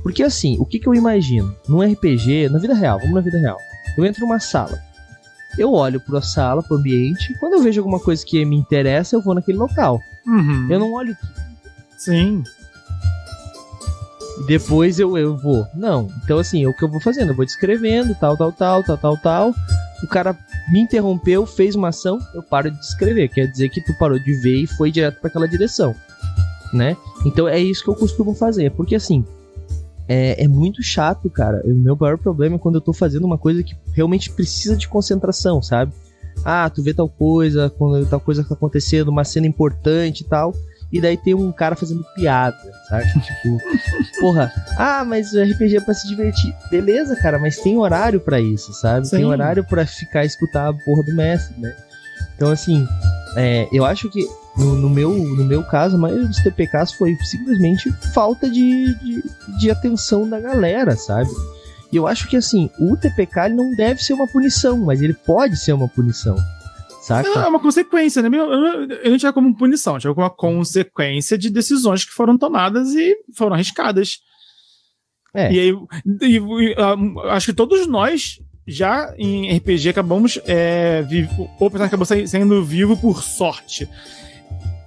Porque 0.02 0.24
assim, 0.24 0.58
o 0.60 0.66
que, 0.66 0.80
que 0.80 0.88
eu 0.88 0.96
imagino? 0.96 1.54
Num 1.68 1.82
RPG, 1.84 2.50
na 2.50 2.58
vida 2.58 2.74
real, 2.74 2.98
vamos 3.00 3.14
na 3.14 3.22
vida 3.22 3.38
real. 3.38 3.58
Eu 3.98 4.06
entro 4.06 4.22
numa 4.26 4.40
sala. 4.40 4.80
Eu 5.58 5.74
olho 5.74 6.00
pra 6.00 6.22
sala, 6.22 6.64
pro 6.64 6.78
ambiente. 6.78 7.34
Quando 7.40 7.54
eu 7.54 7.62
vejo 7.62 7.82
alguma 7.82 8.00
coisa 8.00 8.26
que 8.26 8.44
me 8.46 8.56
interessa, 8.56 9.16
eu 9.16 9.22
vou 9.22 9.36
naquele 9.36 9.58
local. 9.58 10.00
Uhum. 10.26 10.68
Eu 10.70 10.80
não 10.80 10.94
olho 10.94 11.16
Sim. 11.98 12.44
e 14.40 14.46
depois 14.46 15.00
eu, 15.00 15.18
eu 15.18 15.36
vou. 15.38 15.68
Não. 15.76 16.10
Então, 16.24 16.40
assim, 16.40 16.64
é 16.64 16.68
o 16.68 16.74
que 16.74 16.84
eu 16.84 16.90
vou 16.90 17.02
fazendo. 17.02 17.30
Eu 17.30 17.36
vou 17.36 17.46
descrevendo, 17.46 18.16
tal, 18.16 18.38
tal, 18.38 18.52
tal, 18.52 18.84
tal, 18.84 18.98
tal, 18.98 19.18
tal. 19.18 19.56
O 20.04 20.08
cara 20.08 20.36
me 20.72 20.80
interrompeu, 20.80 21.46
fez 21.46 21.76
uma 21.76 21.90
ação, 21.90 22.20
eu 22.34 22.42
paro 22.42 22.72
de 22.72 22.80
descrever. 22.80 23.28
Quer 23.28 23.48
dizer 23.48 23.70
que 23.70 23.82
tu 23.82 23.94
parou 23.98 24.18
de 24.18 24.34
ver 24.42 24.64
e 24.64 24.68
foi 24.68 24.92
direto 24.92 25.20
para 25.20 25.28
aquela 25.28 25.48
direção. 25.48 25.96
Né? 26.74 26.96
Então 27.26 27.48
é 27.48 27.60
isso 27.60 27.84
que 27.84 27.90
eu 27.90 27.96
costumo 27.96 28.34
fazer. 28.34 28.72
Porque 28.72 28.96
assim, 28.96 29.26
é, 30.12 30.44
é 30.44 30.48
muito 30.48 30.84
chato, 30.84 31.30
cara. 31.30 31.62
O 31.64 31.70
meu 31.70 31.96
maior 31.96 32.18
problema 32.18 32.58
é 32.58 32.60
quando 32.60 32.76
eu 32.76 32.82
tô 32.82 32.92
fazendo 32.92 33.24
uma 33.24 33.38
coisa 33.38 33.64
que 33.64 33.74
realmente 33.94 34.30
precisa 34.30 34.76
de 34.76 34.86
concentração, 34.90 35.62
sabe? 35.62 35.94
Ah, 36.44 36.70
tu 36.70 36.84
vê 36.84 36.94
tal 36.94 37.08
coisa, 37.08 37.70
quando 37.70 38.06
tal 38.06 38.20
coisa 38.20 38.44
tá 38.44 38.54
acontecendo, 38.54 39.08
uma 39.08 39.24
cena 39.24 39.48
importante 39.48 40.20
e 40.20 40.24
tal. 40.26 40.54
E 40.92 41.00
daí 41.00 41.16
tem 41.16 41.34
um 41.34 41.50
cara 41.54 41.78
fazendo 41.78 42.04
piada, 42.14 42.58
sabe? 42.90 43.06
Tipo, 43.22 43.58
porra, 44.20 44.52
ah, 44.78 45.06
mas 45.06 45.32
o 45.32 45.42
RPG 45.42 45.78
é 45.78 45.82
pra 45.82 45.94
se 45.94 46.06
divertir. 46.10 46.54
Beleza, 46.70 47.16
cara, 47.16 47.40
mas 47.40 47.56
tem 47.60 47.78
horário 47.78 48.20
pra 48.20 48.42
isso, 48.42 48.74
sabe? 48.74 49.10
Tem 49.10 49.20
Sim. 49.20 49.26
horário 49.26 49.64
pra 49.64 49.86
ficar 49.86 50.26
escutar 50.26 50.68
a 50.68 50.74
porra 50.74 51.04
do 51.04 51.16
mestre, 51.16 51.58
né? 51.58 51.74
Então, 52.36 52.52
assim, 52.52 52.86
é, 53.38 53.70
eu 53.72 53.86
acho 53.86 54.10
que 54.10 54.28
no, 54.58 54.76
no 54.76 54.90
meu, 54.90 55.12
no 55.14 55.46
meu 55.46 55.64
caso, 55.64 55.96
a 55.96 56.00
maioria 56.00 56.28
dos 56.28 56.38
TPKs 56.38 56.94
foi 56.94 57.16
simplesmente 57.24 57.92
falta 58.14 58.50
de, 58.50 58.94
de, 59.00 59.24
de 59.60 59.72
atenção 59.72 60.28
da 60.30 60.40
galera, 60.40 60.96
sabe? 60.96 61.30
E 61.92 61.96
eu 61.96 62.08
acho 62.08 62.28
que, 62.30 62.38
assim, 62.38 62.70
o 62.80 62.96
TPK 62.96 63.50
não 63.50 63.72
deve 63.76 64.02
ser 64.02 64.14
uma 64.14 64.28
punição, 64.28 64.78
mas 64.78 65.02
ele 65.02 65.14
pode 65.14 65.58
ser 65.58 65.74
uma 65.74 65.88
punição, 65.90 66.36
saca? 67.02 67.28
É 67.30 67.48
uma 67.48 67.60
consequência, 67.60 68.22
né? 68.22 68.30
Eu, 68.32 68.52
eu, 68.52 68.90
eu 69.04 69.12
não 69.12 69.18
tinha 69.18 69.34
como 69.34 69.56
punição, 69.56 70.00
tinha 70.00 70.14
como 70.14 70.26
uma 70.26 70.30
consequência 70.34 71.38
de 71.38 71.50
decisões 71.50 72.06
que 72.06 72.12
foram 72.12 72.38
tomadas 72.38 72.94
e 72.94 73.16
foram 73.36 73.54
arriscadas. 73.56 74.20
É. 75.34 75.52
E 75.52 75.60
aí, 75.60 75.74
e- 76.22 76.38
e, 76.38 76.76
ah, 76.78 77.34
acho 77.36 77.48
que 77.48 77.54
todos 77.54 77.88
nós 77.88 78.40
já 78.68 79.14
em 79.18 79.50
RPG 79.58 79.90
acabamos. 79.90 80.40
É, 80.46 81.02
vivo, 81.04 81.50
ou 81.60 81.68
acabou 81.68 82.06
sai- 82.06 82.28
saindo 82.28 82.64
vivo 82.64 82.96
por 82.98 83.24
sorte. 83.24 83.88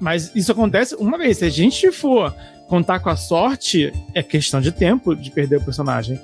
Mas 0.04 0.30
isso 0.36 0.52
acontece 0.52 0.94
uma 0.96 1.16
vez. 1.16 1.38
Se 1.38 1.46
a 1.46 1.48
gente 1.48 1.90
for 1.90 2.34
contar 2.68 2.98
com 2.98 3.08
a 3.08 3.16
sorte 3.16 3.90
é 4.14 4.22
questão 4.22 4.60
de 4.60 4.70
tempo 4.70 5.14
de 5.14 5.30
perder 5.30 5.56
o 5.56 5.64
personagem. 5.64 6.20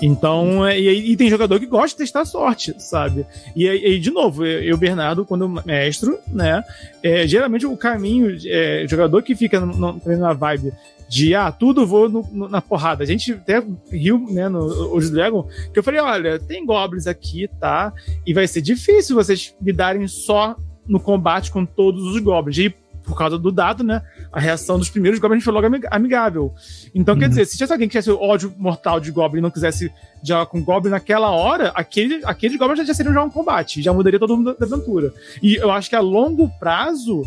Então, 0.00 0.64
é, 0.64 0.78
e, 0.78 1.12
e 1.12 1.16
tem 1.16 1.28
jogador 1.28 1.58
que 1.58 1.66
gosta 1.66 1.96
de 1.96 2.04
testar 2.04 2.20
a 2.20 2.24
sorte, 2.24 2.74
sabe? 2.78 3.26
E 3.56 3.68
aí, 3.68 3.98
de 3.98 4.10
novo, 4.12 4.46
eu, 4.46 4.76
Bernardo, 4.76 5.24
quando 5.24 5.48
mestro, 5.64 6.18
né? 6.28 6.62
É, 7.02 7.26
geralmente 7.26 7.66
o 7.66 7.76
caminho, 7.76 8.36
é, 8.46 8.86
jogador 8.88 9.20
que 9.22 9.34
fica 9.34 9.58
no, 9.58 9.98
no, 9.98 10.16
na 10.16 10.32
vibe 10.32 10.72
de 11.08 11.34
ah, 11.34 11.50
tudo 11.50 11.84
vou 11.84 12.08
no, 12.08 12.22
no, 12.30 12.48
na 12.48 12.62
porrada. 12.62 13.02
A 13.02 13.06
gente 13.06 13.32
até 13.32 13.60
riu, 13.90 14.26
né, 14.30 14.48
no 14.48 14.92
Old 14.92 15.10
Dragon, 15.10 15.48
que 15.72 15.78
eu 15.78 15.82
falei, 15.82 16.00
olha, 16.00 16.38
tem 16.38 16.64
goblins 16.64 17.08
aqui, 17.08 17.48
tá? 17.58 17.92
E 18.24 18.32
vai 18.32 18.46
ser 18.46 18.62
difícil 18.62 19.16
vocês 19.16 19.54
lidarem 19.60 20.06
só 20.06 20.54
no 20.86 21.00
combate 21.00 21.50
com 21.50 21.64
todos 21.64 22.04
os 22.04 22.20
goblins. 22.20 22.58
E 22.58 22.83
por 23.04 23.16
causa 23.16 23.38
do 23.38 23.52
dado, 23.52 23.84
né? 23.84 24.02
A 24.32 24.40
reação 24.40 24.78
dos 24.78 24.88
primeiros 24.88 25.20
goblins 25.20 25.44
foi 25.44 25.52
logo 25.52 25.66
amigável. 25.90 26.54
Então, 26.94 27.14
uhum. 27.14 27.20
quer 27.20 27.28
dizer, 27.28 27.44
se 27.44 27.52
tivesse 27.52 27.72
alguém 27.72 27.88
que 27.88 27.92
tivesse 27.92 28.10
ódio 28.10 28.52
mortal 28.56 28.98
de 28.98 29.10
goblin 29.10 29.38
e 29.38 29.42
não 29.42 29.50
quisesse 29.50 29.92
jogar 30.22 30.46
com 30.46 30.62
goblin 30.62 30.90
naquela 30.90 31.30
hora, 31.30 31.70
aquele, 31.74 32.20
aqueles 32.24 32.58
goblins 32.58 32.78
já, 32.78 32.84
já 32.84 32.94
seriam 32.94 33.14
já 33.14 33.22
um 33.22 33.30
combate, 33.30 33.82
já 33.82 33.92
mudaria 33.92 34.18
todo 34.18 34.36
mundo 34.36 34.56
da 34.58 34.66
aventura. 34.66 35.12
E 35.42 35.56
eu 35.56 35.70
acho 35.70 35.88
que 35.88 35.96
a 35.96 36.00
longo 36.00 36.48
prazo, 36.58 37.22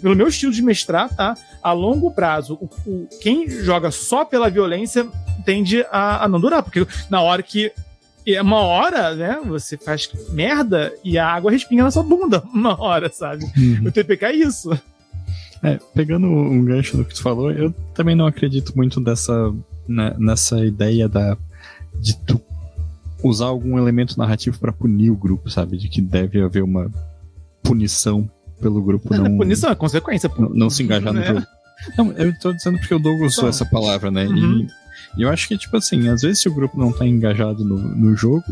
pelo 0.00 0.14
meu 0.14 0.28
estilo 0.28 0.52
de 0.52 0.62
mestrar, 0.62 1.14
tá? 1.14 1.34
A 1.62 1.72
longo 1.72 2.10
prazo, 2.10 2.58
o, 2.60 2.68
o, 2.86 3.08
quem 3.20 3.48
joga 3.48 3.90
só 3.90 4.24
pela 4.24 4.50
violência 4.50 5.06
tende 5.44 5.84
a, 5.90 6.24
a 6.24 6.28
não 6.28 6.40
durar, 6.40 6.62
porque 6.62 6.86
na 7.10 7.20
hora 7.20 7.42
que 7.42 7.72
e 8.26 8.40
uma 8.40 8.60
hora, 8.60 9.14
né, 9.14 9.38
você 9.44 9.76
faz 9.76 10.08
merda 10.30 10.90
e 11.04 11.18
a 11.18 11.26
água 11.28 11.50
respinga 11.50 11.82
na 11.82 11.90
sua 11.90 12.02
bunda 12.02 12.42
uma 12.52 12.80
hora, 12.80 13.10
sabe? 13.12 13.44
Uhum. 13.56 13.88
O 13.88 13.92
TPK 13.92 14.26
é 14.26 14.32
isso. 14.32 14.70
É, 15.64 15.78
pegando 15.94 16.26
um 16.26 16.62
gancho 16.64 16.96
do 16.96 17.04
que 17.04 17.14
tu 17.14 17.22
falou, 17.22 17.50
eu 17.50 17.72
também 17.94 18.14
não 18.14 18.26
acredito 18.26 18.76
muito 18.76 19.00
dessa, 19.00 19.52
né, 19.88 20.14
nessa 20.18 20.64
ideia 20.64 21.08
da, 21.08 21.36
de 21.98 22.16
tu 22.18 22.40
usar 23.22 23.46
algum 23.46 23.78
elemento 23.78 24.18
narrativo 24.18 24.58
para 24.58 24.72
punir 24.72 25.10
o 25.10 25.16
grupo, 25.16 25.48
sabe? 25.48 25.78
De 25.78 25.88
que 25.88 26.02
deve 26.02 26.42
haver 26.42 26.62
uma 26.62 26.90
punição 27.62 28.28
pelo 28.60 28.82
grupo 28.82 29.14
não. 29.16 29.38
punição 29.38 29.70
é 29.70 29.74
consequência. 29.74 30.30
Não, 30.38 30.50
não 30.50 30.70
se 30.70 30.82
engajar 30.82 31.12
no 31.12 31.20
é. 31.20 31.26
jogo. 31.26 31.46
Não, 31.96 32.12
eu 32.12 32.38
tô 32.38 32.52
dizendo 32.52 32.78
porque 32.78 32.94
o 32.94 32.98
Douglas 32.98 33.38
usou 33.38 33.48
essa 33.48 33.64
palavra, 33.64 34.10
né? 34.10 34.26
Uhum. 34.26 34.60
E 34.60 34.66
e 35.16 35.22
eu 35.22 35.30
acho 35.30 35.46
que, 35.46 35.56
tipo 35.56 35.76
assim, 35.76 36.08
às 36.08 36.22
vezes 36.22 36.40
se 36.40 36.48
o 36.48 36.54
grupo 36.54 36.78
não 36.78 36.92
tá 36.92 37.06
engajado 37.06 37.64
no, 37.64 37.78
no 37.78 38.16
jogo, 38.16 38.44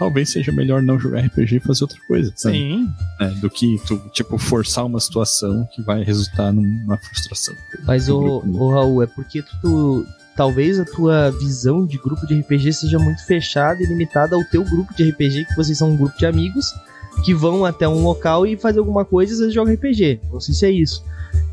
talvez 0.00 0.30
seja 0.30 0.50
melhor 0.50 0.80
não 0.80 0.98
jogar 0.98 1.20
RPG 1.20 1.56
e 1.56 1.60
fazer 1.60 1.84
outra 1.84 1.98
coisa. 2.08 2.32
Sabe? 2.34 2.56
Sim. 2.56 2.88
É, 3.20 3.28
do 3.28 3.50
que 3.50 3.78
tu, 3.86 4.00
tipo, 4.14 4.38
forçar 4.38 4.86
uma 4.86 4.98
situação 4.98 5.68
que 5.74 5.82
vai 5.82 6.02
resultar 6.02 6.50
numa 6.50 6.96
frustração. 6.96 7.54
Mas, 7.84 8.08
o, 8.08 8.42
o 8.46 8.70
Raul, 8.70 9.02
é 9.02 9.06
porque 9.06 9.44
tu, 9.60 10.06
talvez 10.34 10.80
a 10.80 10.86
tua 10.86 11.30
visão 11.30 11.84
de 11.84 11.98
grupo 11.98 12.26
de 12.26 12.40
RPG 12.40 12.72
seja 12.72 12.98
muito 12.98 13.22
fechada 13.26 13.82
e 13.82 13.86
limitada 13.86 14.34
ao 14.34 14.42
teu 14.44 14.64
grupo 14.64 14.94
de 14.94 15.10
RPG, 15.10 15.44
que 15.44 15.54
vocês 15.54 15.76
são 15.76 15.90
um 15.90 15.96
grupo 15.98 16.16
de 16.16 16.24
amigos 16.24 16.74
que 17.22 17.34
vão 17.34 17.66
até 17.66 17.86
um 17.86 18.02
local 18.02 18.46
e 18.46 18.56
fazer 18.56 18.78
alguma 18.78 19.04
coisa 19.04 19.32
e 19.32 19.34
às 19.34 19.40
vezes 19.40 19.54
jogam 19.54 19.74
RPG. 19.74 20.20
Não 20.32 20.40
sei 20.40 20.54
se 20.54 20.64
é 20.64 20.70
isso. 20.70 21.04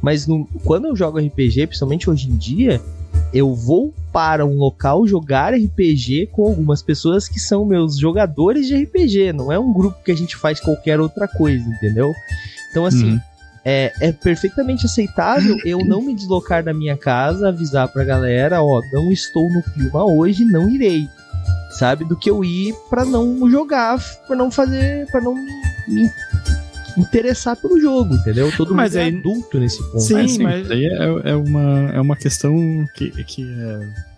Mas 0.02 0.26
no, 0.26 0.46
quando 0.64 0.86
eu 0.86 0.96
jogo 0.96 1.20
RPG, 1.20 1.68
principalmente 1.68 2.10
hoje 2.10 2.30
em 2.30 2.38
dia, 2.38 2.82
eu 3.34 3.54
vou 3.54 3.94
para 4.12 4.46
um 4.46 4.58
local 4.58 5.06
jogar 5.06 5.54
RPG 5.54 6.30
com 6.32 6.46
algumas 6.46 6.82
pessoas 6.82 7.28
que 7.28 7.40
são 7.40 7.66
meus 7.66 7.98
jogadores 7.98 8.68
de 8.68 8.76
RPG, 8.76 9.34
não 9.34 9.52
é 9.52 9.60
um 9.60 9.72
grupo 9.74 10.04
que 10.04 10.12
a 10.12 10.16
gente 10.16 10.36
faz 10.36 10.60
qualquer 10.60 11.00
outra 11.00 11.28
coisa, 11.28 11.68
entendeu? 11.68 12.14
Então, 12.72 12.86
assim, 12.86 13.14
uhum. 13.14 13.20
é, 13.64 13.94
é 14.00 14.12
perfeitamente 14.12 14.86
aceitável 14.86 15.56
eu 15.66 15.80
não 15.80 16.02
me 16.02 16.16
deslocar 16.16 16.64
da 16.64 16.74
minha 16.74 16.98
casa, 16.98 17.50
avisar 17.50 17.88
pra 17.90 18.04
galera: 18.04 18.62
ó, 18.62 18.82
não 18.92 19.12
estou 19.12 19.50
no 19.50 19.62
clima 19.62 20.06
hoje, 20.06 20.46
não 20.46 20.70
irei, 20.70 21.08
sabe? 21.72 22.06
Do 22.06 22.16
que 22.16 22.30
eu 22.30 22.44
ir 22.44 22.74
para 22.90 23.06
não 23.06 23.50
jogar, 23.50 24.00
para 24.26 24.36
não 24.36 24.50
fazer, 24.50 25.06
para 25.12 25.22
não 25.22 25.36
me 25.88 26.10
interessar 26.98 27.56
pelo 27.58 27.80
jogo, 27.80 28.14
entendeu? 28.16 28.52
Todo 28.56 28.74
mas 28.74 28.94
mundo 28.94 29.02
é 29.02 29.06
aí, 29.06 29.14
é 29.14 29.18
adulto 29.18 29.60
nesse 29.60 29.84
ponto. 29.84 30.00
Sim, 30.00 30.14
mas, 30.14 30.38
mas... 30.38 30.72
aí 30.72 30.86
é, 30.86 31.32
é, 31.32 31.36
uma, 31.36 31.92
é 31.94 32.02
uma 32.02 32.16
questão 32.16 32.56
que, 32.96 33.12
que 33.24 33.44
é 33.44 34.18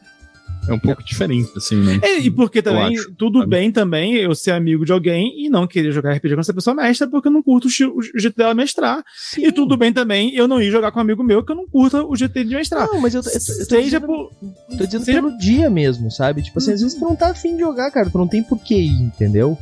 é 0.68 0.74
um 0.74 0.80
pouco 0.80 1.04
diferente, 1.04 1.50
assim, 1.56 1.78
né? 1.78 2.00
É, 2.04 2.20
e 2.20 2.30
porque 2.30 2.62
também, 2.62 2.98
acho, 2.98 3.12
tudo 3.16 3.40
sabe? 3.40 3.50
bem 3.50 3.72
também 3.72 4.16
eu 4.16 4.36
ser 4.36 4.52
amigo 4.52 4.86
de 4.86 4.92
alguém 4.92 5.46
e 5.46 5.50
não 5.50 5.66
querer 5.66 5.92
jogar 5.92 6.14
RPG 6.14 6.36
com 6.36 6.42
essa 6.42 6.54
pessoa 6.54 6.76
mestra 6.76 7.08
porque 7.08 7.28
eu 7.28 7.32
não 7.32 7.42
curto 7.42 7.68
o, 7.68 8.02
jeito 8.20 8.36
dela 8.36 8.54
mestrar. 8.54 9.04
Sim. 9.16 9.48
E 9.48 9.52
tudo 9.52 9.76
bem 9.76 9.92
também 9.92 10.36
eu 10.36 10.48
não 10.48 10.62
ir 10.62 10.70
jogar 10.70 10.92
com 10.92 11.00
um 11.00 11.02
amigo 11.02 11.24
meu 11.24 11.44
que 11.44 11.52
eu 11.52 11.56
não 11.56 11.68
curto 11.68 12.08
o 12.08 12.16
jeito 12.16 12.44
de 12.44 12.56
mestrar. 12.56 12.88
Não, 12.88 13.02
mas 13.02 13.16
eu, 13.16 13.22
eu, 13.22 13.28
eu 13.28 13.34
tô 13.34 13.40
seja 13.40 13.82
dizendo, 13.82 14.06
por. 14.06 14.32
Tô 14.78 14.86
dizendo 14.86 15.06
seja... 15.06 15.22
pelo 15.22 15.38
dia 15.38 15.70
mesmo, 15.70 16.12
sabe? 16.12 16.44
Tipo 16.44 16.60
assim, 16.60 16.74
às 16.74 16.82
vezes 16.82 16.98
tu 16.98 17.04
não 17.04 17.16
tá 17.16 17.30
afim 17.30 17.56
de 17.56 17.62
jogar, 17.62 17.90
cara, 17.92 18.10
tu 18.10 18.18
não 18.18 18.28
tem 18.28 18.44
por 18.44 18.60
que 18.60 18.76
ir, 18.76 19.02
entendeu? 19.02 19.58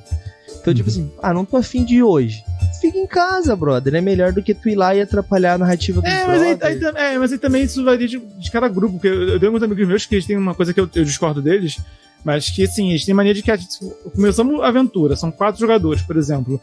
Então, 0.68 0.74
tipo 0.74 0.90
uhum. 0.90 0.96
assim, 0.96 1.12
ah, 1.22 1.34
não 1.34 1.46
tô 1.46 1.56
afim 1.56 1.86
de 1.86 1.96
ir 1.96 2.04
hoje 2.04 2.44
fica 2.80 2.98
em 2.98 3.08
casa, 3.08 3.56
brother. 3.56 3.96
É 3.96 4.02
melhor 4.02 4.32
do 4.32 4.42
que 4.42 4.54
tu 4.54 4.70
ir 4.70 4.76
lá 4.76 4.96
e 4.96 5.02
atrapalhar 5.02 5.54
a 5.54 5.58
narrativa 5.58 6.02
do 6.02 6.08
é, 6.08 6.26
mas 6.26 6.42
aí, 6.42 6.58
aí, 6.62 6.80
é, 6.96 7.18
mas 7.18 7.32
aí 7.32 7.38
também 7.38 7.64
isso 7.64 7.84
varia 7.84 8.08
de, 8.08 8.20
de 8.20 8.52
cada 8.52 8.68
grupo. 8.68 8.94
Porque 8.94 9.08
eu, 9.08 9.30
eu 9.30 9.40
tenho 9.40 9.52
alguns 9.52 9.64
amigos 9.64 9.88
meus 9.88 10.06
que 10.06 10.16
eles 10.16 10.26
têm 10.26 10.38
uma 10.38 10.56
coisa 10.56 10.74
que 10.74 10.80
eu, 10.80 10.90
eu 10.96 11.04
discordo 11.04 11.42
deles. 11.42 11.80
Mas 12.24 12.50
que, 12.50 12.64
assim, 12.64 12.90
eles 12.90 13.06
têm 13.06 13.14
mania 13.14 13.34
de 13.34 13.42
que 13.42 13.52
a 13.52 13.56
gente, 13.56 13.78
começamos 14.14 14.62
a 14.62 14.68
aventura, 14.68 15.16
são 15.16 15.32
quatro 15.32 15.60
jogadores, 15.60 16.02
por 16.02 16.18
exemplo. 16.18 16.60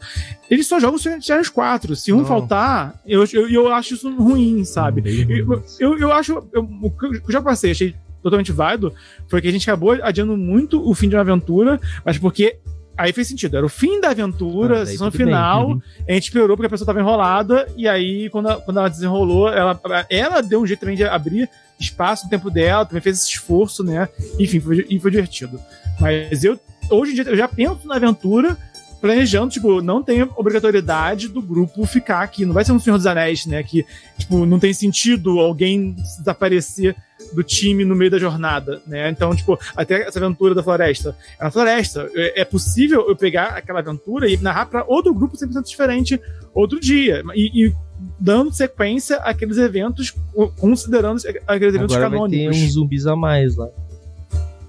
Eles 0.49 0.67
só 0.67 0.79
jogam 0.79 0.97
se 0.99 1.19
tiver 1.19 1.39
os 1.39 1.49
quatro. 1.49 1.95
Se 1.95 2.13
um 2.13 2.17
Não. 2.17 2.25
faltar, 2.25 3.01
eu, 3.05 3.23
eu, 3.33 3.49
eu 3.49 3.73
acho 3.73 3.95
isso 3.95 4.13
ruim, 4.15 4.63
sabe? 4.63 5.01
Eu, 5.29 5.63
eu, 5.79 5.97
eu 5.97 6.11
acho. 6.11 6.43
Eu, 6.53 6.61
o 6.81 6.91
que 6.91 7.05
eu 7.05 7.31
já 7.31 7.41
passei, 7.41 7.71
achei 7.71 7.95
totalmente 8.21 8.51
válido, 8.51 8.91
foi 9.27 9.39
que 9.39 9.47
a 9.47 9.51
gente 9.51 9.69
acabou 9.69 9.91
adiando 10.01 10.35
muito 10.35 10.87
o 10.87 10.95
fim 10.95 11.07
de 11.07 11.15
uma 11.15 11.21
aventura, 11.21 11.79
mas 12.03 12.17
porque 12.17 12.57
Aí 12.97 13.11
fez 13.11 13.27
sentido. 13.27 13.57
Era 13.57 13.65
o 13.65 13.69
fim 13.69 13.99
da 13.99 14.09
aventura, 14.09 14.81
ah, 14.81 14.85
sessão 14.85 15.11
final. 15.11 15.69
Uhum. 15.69 15.81
A 16.07 16.13
gente 16.13 16.23
esperou 16.23 16.55
porque 16.55 16.67
a 16.67 16.69
pessoa 16.69 16.85
estava 16.85 16.99
enrolada. 16.99 17.67
E 17.75 17.87
aí, 17.87 18.29
quando, 18.29 18.49
ela, 18.49 18.61
quando 18.61 18.77
ela 18.77 18.89
desenrolou, 18.89 19.49
ela, 19.49 19.79
ela 20.09 20.41
deu 20.41 20.61
um 20.61 20.67
jeito 20.67 20.79
também 20.79 20.95
de 20.95 21.03
abrir 21.03 21.49
espaço 21.79 22.23
no 22.23 22.29
tempo 22.29 22.49
dela, 22.49 22.85
também 22.85 23.01
fez 23.01 23.19
esse 23.19 23.31
esforço, 23.31 23.83
né? 23.83 24.07
Enfim, 24.39 24.59
foi, 24.59 24.85
e 24.89 24.99
foi 24.99 25.11
divertido. 25.11 25.59
Mas 25.99 26.43
eu, 26.43 26.57
hoje 26.89 27.11
em 27.11 27.15
dia, 27.15 27.23
eu 27.25 27.35
já 27.35 27.47
penso 27.47 27.85
na 27.85 27.95
aventura 27.95 28.57
planejando, 29.01 29.51
tipo, 29.51 29.81
não 29.81 30.01
tem 30.01 30.23
obrigatoriedade 30.35 31.27
do 31.27 31.41
grupo 31.41 31.85
ficar 31.85 32.21
aqui. 32.21 32.45
Não 32.45 32.53
vai 32.53 32.63
ser 32.63 32.71
um 32.71 32.79
Senhor 32.79 32.97
dos 32.97 33.05
Anéis, 33.05 33.45
né? 33.45 33.61
Que, 33.61 33.85
tipo, 34.17 34.45
não 34.45 34.57
tem 34.57 34.73
sentido 34.73 35.39
alguém 35.39 35.91
desaparecer 36.17 36.95
do 37.33 37.43
time 37.43 37.85
no 37.85 37.95
meio 37.95 38.11
da 38.11 38.19
jornada, 38.19 38.81
né? 38.85 39.09
Então, 39.09 39.35
tipo, 39.35 39.59
até 39.75 40.07
essa 40.07 40.19
aventura 40.19 40.53
da 40.53 40.63
floresta. 40.63 41.15
É 41.39 41.45
uma 41.45 41.51
floresta. 41.51 42.09
É, 42.13 42.41
é 42.41 42.45
possível 42.45 43.07
eu 43.07 43.15
pegar 43.15 43.47
aquela 43.47 43.79
aventura 43.79 44.29
e 44.29 44.37
narrar 44.37 44.65
para 44.65 44.85
outro 44.87 45.13
grupo 45.13 45.37
100% 45.37 45.63
diferente 45.63 46.19
outro 46.53 46.79
dia. 46.79 47.23
E, 47.33 47.65
e, 47.65 47.73
dando 48.19 48.53
sequência 48.53 49.17
àqueles 49.17 49.57
eventos, 49.57 50.13
considerando 50.59 51.21
aqueles 51.47 51.75
eventos 51.75 51.95
Agora 51.95 52.09
canônicos. 52.09 52.45
Vai 52.45 52.53
ter 52.53 52.65
uns 52.65 52.73
zumbis 52.73 53.07
a 53.07 53.15
mais 53.15 53.55
lá. 53.55 53.69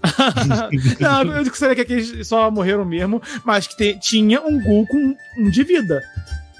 não, 1.01 1.33
eu 1.33 1.45
gostaria 1.45 1.75
que 1.75 1.81
aqueles 1.81 2.27
só 2.27 2.51
morreram 2.51 2.85
mesmo, 2.85 3.21
mas 3.45 3.67
que 3.67 3.77
te, 3.77 3.99
tinha 3.99 4.41
um 4.41 4.63
ghoul 4.63 4.87
com 4.87 5.17
um 5.39 5.51
de 5.51 5.65
vida. 5.65 6.03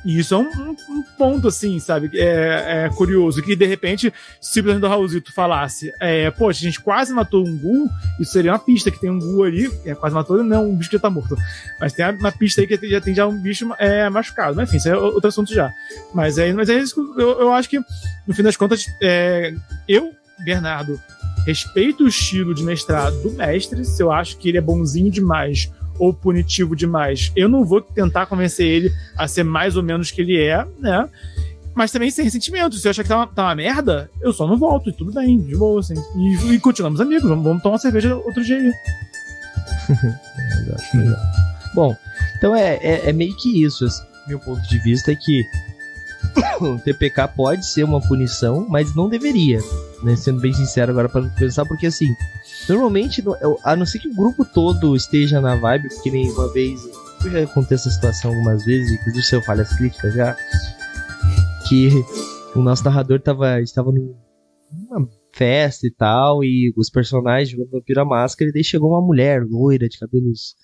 E 0.07 0.21
isso 0.21 0.35
é 0.35 0.39
um, 0.39 0.49
um, 0.49 0.77
um 0.89 1.03
ponto, 1.19 1.49
assim, 1.49 1.81
sabe? 1.81 2.09
É, 2.15 2.85
é, 2.85 2.91
curioso. 2.91 3.43
Que 3.43 3.57
de 3.57 3.67
repente, 3.67 4.15
se 4.41 4.61
o 4.61 4.81
do 4.81 4.87
Raulzito 4.87 5.33
falasse, 5.35 5.93
é, 6.01 6.31
poxa, 6.31 6.61
a 6.61 6.63
gente 6.63 6.81
quase 6.81 7.13
matou 7.13 7.45
um 7.45 7.59
Gu, 7.59 7.91
isso 8.21 8.31
seria 8.31 8.53
uma 8.53 8.59
pista 8.59 8.89
que 8.89 9.01
tem 9.01 9.11
um 9.11 9.19
Gu 9.19 9.43
ali, 9.43 9.71
é, 9.85 9.97
quase 9.97 10.15
matou, 10.15 10.41
não 10.45 10.57
é 10.57 10.61
um 10.61 10.77
bicho 10.77 10.91
que 10.91 10.97
já 10.97 11.03
tá 11.03 11.11
morto. 11.11 11.37
Mas 11.81 11.93
tem 11.93 12.09
uma 12.09 12.31
pista 12.31 12.61
aí 12.61 12.69
que 12.69 12.89
já 12.89 13.01
tem 13.01 13.17
já 13.17 13.27
um 13.27 13.37
bicho 13.43 13.69
é, 13.81 14.09
machucado. 14.09 14.55
Mas 14.55 14.69
enfim, 14.69 14.77
isso 14.77 14.89
é 14.89 14.97
outro 14.97 15.27
assunto 15.27 15.53
já. 15.53 15.73
Mas 16.15 16.39
é, 16.39 16.53
mas 16.53 16.69
é 16.69 16.79
isso 16.79 16.95
que 16.95 17.21
eu, 17.21 17.41
eu 17.41 17.53
acho 17.53 17.69
que, 17.69 17.81
no 18.27 18.33
fim 18.33 18.45
das 18.45 18.57
contas, 18.57 18.87
é, 19.03 19.53
eu, 19.89 20.13
Bernardo, 20.45 21.01
respeito 21.45 22.05
o 22.05 22.09
estilo 22.09 22.55
de 22.55 22.63
mestrado 22.63 23.21
do 23.23 23.33
mestre, 23.33 23.85
se 23.85 24.01
eu 24.01 24.13
acho 24.13 24.37
que 24.37 24.49
ele 24.49 24.59
é 24.59 24.61
bonzinho 24.61 25.11
demais 25.11 25.69
ou 25.99 26.13
punitivo 26.13 26.77
demais. 26.77 27.33
Eu 27.35 27.49
não 27.49 27.65
vou 27.65 27.81
tentar 27.81 28.27
convencer 28.27 28.67
ele 28.67 28.93
a 29.17 29.27
ser 29.27 29.45
mais 29.45 29.77
ou 29.77 29.83
menos 29.83 30.11
que 30.11 30.21
ele 30.21 30.41
é, 30.41 30.67
né? 30.79 31.09
Mas 31.75 31.93
também 31.93 32.11
sem 32.11 32.25
ressentimento. 32.25 32.77
Se 32.77 32.89
eu 32.89 32.91
achar 32.91 33.03
que 33.03 33.09
tá 33.09 33.19
uma, 33.19 33.27
tá 33.27 33.43
uma 33.45 33.55
merda, 33.55 34.11
eu 34.23 34.33
só 34.33 34.47
não 34.47 34.57
volto. 34.57 34.89
E 34.89 34.93
tudo 34.95 35.13
bem, 35.13 35.39
de 35.39 35.55
boa, 35.55 35.81
assim. 35.81 35.95
E, 36.17 36.55
e 36.55 36.59
continuamos 36.59 37.01
amigos. 37.03 37.29
Vamos, 37.29 37.45
vamos 37.45 37.63
tomar 37.63 37.75
uma 37.75 37.79
cerveja 37.79 38.17
outro 38.17 38.43
dia 38.43 38.57
aí. 38.57 38.73
Bom, 41.75 41.95
então 42.39 42.57
é, 42.57 42.77
é, 42.77 43.11
é, 43.11 43.13
meio 43.13 43.37
que 43.37 43.63
isso. 43.63 43.85
Assim, 43.85 44.03
meu 44.27 44.41
ponto 44.41 44.67
de 44.67 44.79
vista 44.79 45.13
é 45.13 45.15
que 45.15 45.45
TPK 46.85 47.29
pode 47.29 47.67
ser 47.67 47.85
uma 47.85 48.01
punição, 48.01 48.67
mas 48.69 48.95
não 48.95 49.09
deveria. 49.09 49.61
Né? 50.03 50.17
Sendo 50.17 50.41
bem 50.41 50.53
sincero 50.53 50.93
agora 50.93 51.09
para 51.09 51.23
pensar, 51.31 51.65
porque 51.67 51.87
assim, 51.87 52.15
Normalmente, 52.69 53.23
a 53.63 53.77
não 53.77 53.87
ser 53.87 54.01
que 54.01 54.09
o 54.09 54.15
grupo 54.15 54.45
todo 54.45 54.97
esteja 54.97 55.41
na 55.41 55.55
vibe, 55.55 55.89
porque 55.89 56.11
nem 56.11 56.31
uma 56.31 56.53
vez. 56.53 56.81
Eu 57.25 57.31
já 57.31 57.47
contei 57.47 57.77
essa 57.77 57.91
situação 57.91 58.33
algumas 58.33 58.65
vezes, 58.65 58.93
inclusive 58.93 59.23
se 59.23 59.37
eu 59.37 59.43
falhas 59.43 59.73
críticas 59.77 60.15
já. 60.15 60.37
Que 61.69 61.91
o 62.55 62.61
nosso 62.61 62.85
narrador 62.85 63.21
tava, 63.21 63.61
estava 63.61 63.93
numa 63.93 65.09
festa 65.33 65.87
e 65.87 65.91
tal, 65.91 66.43
e 66.43 66.73
os 66.77 66.91
personagens 66.91 67.51
jogando 67.51 67.71
Vampiro 67.71 68.01
à 68.01 68.05
Máscara, 68.05 68.51
e 68.51 68.53
daí 68.53 68.65
chegou 68.65 68.91
uma 68.91 69.01
mulher 69.01 69.45
loira, 69.49 69.89
de 69.89 69.99
cabelos, 69.99 70.57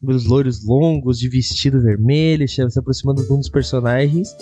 cabelos 0.00 0.24
loiros 0.26 0.64
longos, 0.64 1.18
de 1.18 1.28
vestido 1.28 1.80
vermelho, 1.80 2.48
se 2.48 2.62
aproximando 2.62 3.22
de 3.22 3.32
um 3.32 3.38
dos 3.38 3.50
personagens. 3.50 4.34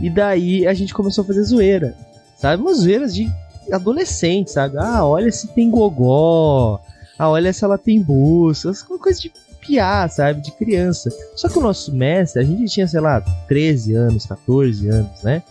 E 0.00 0.08
daí 0.08 0.66
a 0.66 0.74
gente 0.74 0.94
começou 0.94 1.22
a 1.22 1.26
fazer 1.26 1.42
zoeira, 1.42 1.94
sabe? 2.36 2.62
Umas 2.62 2.78
zoeiras 2.78 3.14
de 3.14 3.30
adolescente, 3.72 4.50
sabe? 4.50 4.76
Ah, 4.78 5.04
olha 5.04 5.30
se 5.30 5.48
tem 5.48 5.70
gogó, 5.70 6.80
ah, 7.18 7.28
olha 7.30 7.52
se 7.52 7.64
ela 7.64 7.76
tem 7.76 8.00
bolsa, 8.00 8.72
coisas 8.98 9.20
de 9.20 9.32
piar, 9.60 10.08
sabe? 10.08 10.40
De 10.40 10.52
criança. 10.52 11.10
Só 11.34 11.48
que 11.48 11.58
o 11.58 11.62
nosso 11.62 11.94
mestre, 11.94 12.40
a 12.40 12.44
gente 12.44 12.64
tinha, 12.66 12.86
sei 12.86 13.00
lá, 13.00 13.20
13 13.48 13.94
anos, 13.94 14.26
14 14.26 14.88
anos, 14.88 15.22
né? 15.22 15.42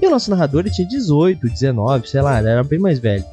E 0.00 0.06
o 0.06 0.10
nosso 0.10 0.30
narrador 0.30 0.60
ele 0.60 0.70
tinha 0.70 0.86
18, 0.86 1.48
19, 1.48 2.08
sei 2.08 2.22
lá, 2.22 2.38
ele 2.38 2.48
era 2.48 2.64
bem 2.64 2.78
mais 2.78 2.98
velho. 2.98 3.24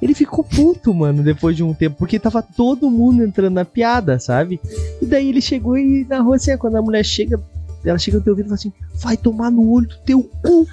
Ele 0.00 0.14
ficou 0.14 0.42
puto, 0.42 0.92
mano, 0.92 1.22
depois 1.22 1.54
de 1.54 1.62
um 1.62 1.72
tempo, 1.72 1.96
porque 1.96 2.18
tava 2.18 2.42
todo 2.42 2.90
mundo 2.90 3.22
entrando 3.22 3.54
na 3.54 3.64
piada, 3.64 4.18
sabe? 4.18 4.60
E 5.00 5.06
daí 5.06 5.28
ele 5.28 5.40
chegou 5.40 5.78
e 5.78 6.04
narrou 6.08 6.34
assim, 6.34 6.56
quando 6.56 6.76
a 6.76 6.82
mulher 6.82 7.04
chega, 7.04 7.40
ela 7.88 7.98
chega 7.98 8.18
no 8.18 8.24
teu 8.24 8.32
ouvido 8.32 8.46
e 8.46 8.48
fala 8.48 8.54
assim: 8.56 8.72
vai 8.94 9.16
tomar 9.16 9.50
no 9.50 9.70
olho 9.70 9.88
do 9.88 9.96
teu 9.98 10.22
cu! 10.22 10.66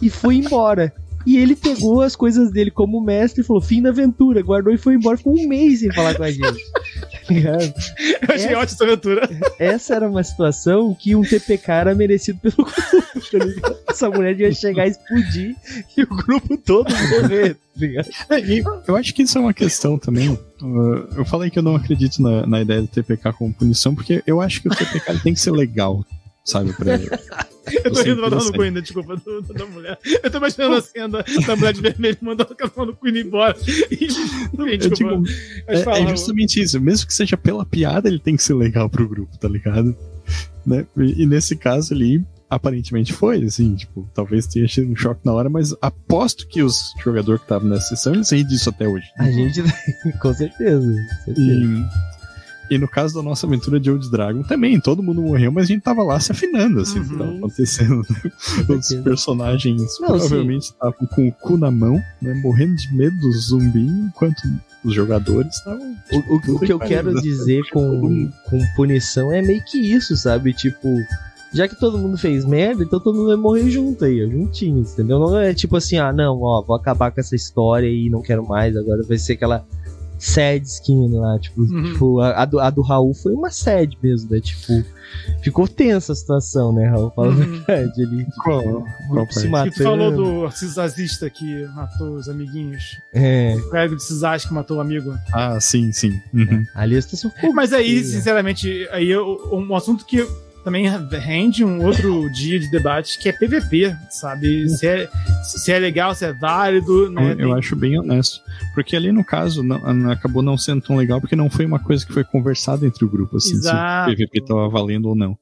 E 0.00 0.08
foi 0.08 0.36
embora. 0.36 0.92
E 1.26 1.36
ele 1.38 1.56
pegou 1.56 2.02
as 2.02 2.14
coisas 2.14 2.52
dele 2.52 2.70
como 2.70 3.00
mestre 3.00 3.42
e 3.42 3.44
falou: 3.44 3.60
fim 3.60 3.82
da 3.82 3.90
aventura, 3.90 4.40
guardou 4.40 4.72
e 4.72 4.78
foi 4.78 4.94
embora. 4.94 5.16
Ficou 5.16 5.36
um 5.36 5.48
mês 5.48 5.80
sem 5.80 5.92
falar 5.92 6.14
com 6.14 6.22
a 6.22 6.30
gente. 6.30 6.42
Tá 7.26 7.34
ligado? 7.34 7.74
Eu 8.28 8.34
achei 8.34 8.46
essa, 8.46 8.58
ótima 8.58 8.62
essa 8.62 8.84
aventura. 8.84 9.28
Essa 9.58 9.94
era 9.96 10.08
uma 10.08 10.22
situação 10.22 10.94
que 10.94 11.16
um 11.16 11.22
TPK 11.22 11.72
era 11.72 11.94
merecido 11.94 12.38
pelo 12.38 12.54
grupo, 12.54 13.60
tá? 13.60 13.74
Essa 13.88 14.08
mulher 14.08 14.36
devia 14.36 14.52
chegar 14.52 14.86
e 14.86 14.90
explodir 14.90 15.56
e 15.96 16.02
o 16.04 16.06
grupo 16.06 16.56
todo 16.56 16.94
morrer, 16.94 17.54
tá 17.54 17.60
ligado? 17.74 18.08
É, 18.30 18.88
eu 18.88 18.94
acho 18.94 19.12
que 19.12 19.22
isso 19.22 19.36
é 19.36 19.40
uma 19.40 19.52
questão 19.52 19.98
também. 19.98 20.30
Uh, 20.30 21.08
eu 21.16 21.24
falei 21.24 21.50
que 21.50 21.58
eu 21.58 21.62
não 21.64 21.74
acredito 21.74 22.22
na, 22.22 22.46
na 22.46 22.60
ideia 22.60 22.82
do 22.82 22.88
TPK 22.88 23.32
como 23.32 23.52
punição, 23.52 23.92
porque 23.92 24.22
eu 24.24 24.40
acho 24.40 24.62
que 24.62 24.68
o 24.68 24.70
TPK 24.70 25.18
tem 25.24 25.34
que 25.34 25.40
ser 25.40 25.50
legal 25.50 26.04
sabe? 26.46 26.72
Pra, 26.72 26.94
eu 27.84 27.92
tô 27.92 28.02
rindo 28.02 28.30
do 28.30 28.52
cu 28.52 28.62
ainda, 28.62 28.80
desculpa, 28.80 29.16
do, 29.16 29.42
do, 29.42 29.52
da 29.52 29.66
mulher. 29.66 29.98
Eu 30.22 30.30
tô 30.30 30.38
imaginando 30.38 30.76
a 30.76 30.80
cena 30.80 31.24
da 31.46 31.56
mulher 31.56 31.74
de 31.74 31.80
vermelho 31.82 32.16
mandando 32.22 32.52
o 32.52 32.56
cavalo 32.56 32.92
no 32.92 32.96
cu 32.96 33.08
indo 33.08 33.18
embora. 33.18 33.56
E, 33.90 34.84
eu 34.84 34.90
digo, 34.90 35.24
é, 35.66 35.80
é, 35.80 36.06
justamente 36.08 36.60
isso. 36.60 36.80
Mesmo 36.80 37.06
que 37.06 37.14
seja 37.14 37.36
pela 37.36 37.64
piada, 37.64 38.08
ele 38.08 38.18
tem 38.18 38.36
que 38.36 38.42
ser 38.42 38.54
legal 38.54 38.88
pro 38.88 39.08
grupo, 39.08 39.36
tá 39.38 39.48
ligado? 39.48 39.96
Né? 40.64 40.86
E, 40.96 41.22
e 41.22 41.26
nesse 41.26 41.56
caso 41.56 41.92
ali, 41.92 42.24
aparentemente 42.48 43.12
foi, 43.12 43.44
assim, 43.44 43.74
tipo, 43.74 44.08
talvez 44.14 44.46
tenha 44.46 44.68
sido 44.68 44.90
um 44.90 44.96
choque 44.96 45.20
na 45.24 45.32
hora, 45.32 45.48
mas 45.48 45.74
aposto 45.80 46.46
que 46.46 46.62
os 46.62 46.92
jogadores 47.02 47.40
que 47.40 47.46
estavam 47.46 47.68
nessa 47.68 47.88
sessão, 47.88 48.14
eles 48.14 48.30
riem 48.30 48.46
disso 48.46 48.70
até 48.70 48.86
hoje. 48.86 49.06
A 49.18 49.30
gente, 49.30 49.62
com 50.20 50.32
certeza. 50.32 50.86
Com 51.24 51.34
certeza. 51.34 51.40
E, 51.40 52.15
e 52.70 52.78
no 52.78 52.88
caso 52.88 53.14
da 53.14 53.22
nossa 53.22 53.46
aventura 53.46 53.78
de 53.78 53.90
Old 53.90 54.10
Dragon 54.10 54.42
também, 54.42 54.80
todo 54.80 55.02
mundo 55.02 55.22
morreu, 55.22 55.52
mas 55.52 55.64
a 55.64 55.66
gente 55.66 55.82
tava 55.82 56.02
lá 56.02 56.18
se 56.18 56.32
afinando, 56.32 56.80
assim, 56.80 56.98
uhum. 56.98 57.04
o 57.04 57.08
que 57.08 57.16
tava 57.16 57.36
acontecendo. 57.36 58.02
Né? 58.08 58.32
Os 58.76 58.94
personagens 59.02 59.82
Não, 60.00 60.08
provavelmente 60.08 60.64
estavam 60.64 61.06
com 61.06 61.28
o 61.28 61.32
cu 61.32 61.56
na 61.56 61.70
mão, 61.70 62.00
né, 62.20 62.34
morrendo 62.42 62.74
de 62.76 62.94
medo 62.94 63.16
do 63.20 63.32
zumbi, 63.32 63.86
enquanto 63.86 64.42
os 64.84 64.94
jogadores 64.94 65.54
estavam. 65.54 65.96
O, 66.12 66.34
o, 66.34 66.56
o 66.56 66.60
que 66.60 66.72
eu 66.72 66.78
quero 66.78 67.12
né? 67.12 67.20
dizer 67.20 67.62
com, 67.70 68.30
com 68.44 68.58
punição 68.76 69.32
é 69.32 69.42
meio 69.42 69.62
que 69.64 69.78
isso, 69.78 70.16
sabe? 70.16 70.52
Tipo, 70.52 70.88
já 71.52 71.66
que 71.66 71.78
todo 71.78 71.98
mundo 71.98 72.16
fez 72.16 72.44
merda, 72.44 72.82
então 72.82 73.00
todo 73.00 73.16
mundo 73.16 73.28
vai 73.28 73.36
morrer 73.36 73.70
junto 73.70 74.04
aí, 74.04 74.20
juntinhos, 74.30 74.92
entendeu? 74.92 75.18
Não 75.18 75.38
é 75.38 75.54
tipo 75.54 75.76
assim, 75.76 75.96
ah, 75.96 76.12
não, 76.12 76.40
ó, 76.40 76.62
vou 76.62 76.76
acabar 76.76 77.10
com 77.10 77.20
essa 77.20 77.34
história 77.34 77.88
e 77.88 78.10
não 78.10 78.20
quero 78.20 78.46
mais, 78.46 78.76
agora 78.76 79.02
vai 79.02 79.18
ser 79.18 79.34
aquela 79.34 79.64
sad 80.18 80.64
skin 80.66 81.08
lá, 81.12 81.38
tipo, 81.38 81.62
uhum. 81.62 81.92
tipo 81.92 82.20
a, 82.20 82.42
a, 82.42 82.44
do, 82.44 82.60
a 82.60 82.70
do 82.70 82.82
Raul 82.82 83.14
foi 83.14 83.32
uma 83.32 83.50
sad 83.50 83.96
mesmo, 84.02 84.30
né? 84.30 84.40
Tipo, 84.40 84.84
ficou 85.42 85.68
tensa 85.68 86.12
a 86.12 86.16
situação, 86.16 86.72
né, 86.72 86.88
Raul? 86.88 87.10
Falando 87.14 87.38
uhum. 87.38 87.42
a 87.42 87.46
verdade, 87.66 88.02
ele 88.02 88.26
qual, 88.42 88.84
qual 89.08 89.32
se 89.32 89.48
matou. 89.48 89.72
Tu 89.72 89.82
falou 89.82 90.10
do 90.10 90.50
cisazista 90.50 91.28
que 91.28 91.64
matou 91.74 92.14
os 92.14 92.28
amiguinhos. 92.28 92.98
É. 93.12 93.54
O 93.56 93.70
Craig 93.70 93.94
de 93.94 94.02
Cisaz 94.02 94.44
que 94.44 94.54
matou 94.54 94.78
o 94.78 94.80
amigo. 94.80 95.14
Ah, 95.32 95.60
sim, 95.60 95.92
sim. 95.92 96.20
Uhum. 96.32 96.64
É. 96.74 96.80
Ali 96.80 96.96
a 96.96 97.02
situação 97.02 97.30
ficou. 97.30 97.52
Mas 97.52 97.72
aí, 97.72 98.02
sinceramente, 98.04 98.88
aí 98.90 99.10
eu, 99.10 99.50
um 99.52 99.74
assunto 99.74 100.04
que 100.04 100.26
também 100.66 100.84
rende 101.20 101.64
um 101.64 101.80
outro 101.86 102.28
dia 102.34 102.58
de 102.58 102.68
debate 102.68 103.20
que 103.20 103.28
é 103.28 103.32
PVP, 103.32 103.96
sabe? 104.10 104.68
Se 104.68 104.84
é, 104.84 105.08
se 105.44 105.70
é 105.70 105.78
legal, 105.78 106.12
se 106.12 106.24
é 106.24 106.32
válido. 106.32 107.08
Né? 107.08 107.34
Eu, 107.34 107.38
eu 107.38 107.54
acho 107.54 107.76
bem 107.76 107.96
honesto. 107.96 108.42
Porque 108.74 108.96
ali 108.96 109.12
no 109.12 109.24
caso 109.24 109.62
não, 109.62 110.10
acabou 110.10 110.42
não 110.42 110.58
sendo 110.58 110.80
tão 110.82 110.96
legal 110.96 111.20
porque 111.20 111.36
não 111.36 111.48
foi 111.48 111.64
uma 111.64 111.78
coisa 111.78 112.04
que 112.04 112.12
foi 112.12 112.24
conversada 112.24 112.84
entre 112.84 113.04
o 113.04 113.08
grupo, 113.08 113.36
assim, 113.36 113.52
Exato. 113.52 114.10
se 114.10 114.14
o 114.14 114.16
PVP 114.16 114.40
estava 114.40 114.68
valendo 114.68 115.06
ou 115.06 115.14
não. 115.14 115.38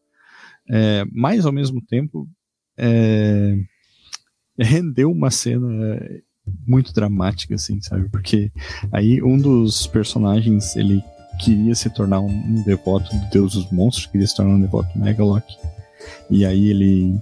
É, 0.69 1.07
mas 1.11 1.47
ao 1.47 1.53
mesmo 1.53 1.81
tempo, 1.81 2.29
é, 2.77 3.57
rendeu 4.61 5.11
uma 5.11 5.31
cena 5.31 5.99
muito 6.67 6.93
dramática, 6.93 7.55
assim, 7.55 7.81
sabe? 7.81 8.11
Porque 8.11 8.53
aí 8.93 9.23
um 9.23 9.39
dos 9.39 9.87
personagens 9.87 10.77
ele 10.77 11.03
queria 11.39 11.75
se 11.75 11.91
tornar 11.91 12.21
um, 12.21 12.63
devoto 12.63 13.15
do 13.15 13.27
deus 13.27 13.55
dos 13.55 13.71
monstros, 13.71 14.07
queria 14.07 14.27
se 14.27 14.37
tornar 14.37 14.55
um 14.55 14.61
devoto 14.61 14.93
do 14.95 15.05
Megalock. 15.05 15.57
E 16.31 16.45
aí 16.45 16.69
ele, 16.69 17.19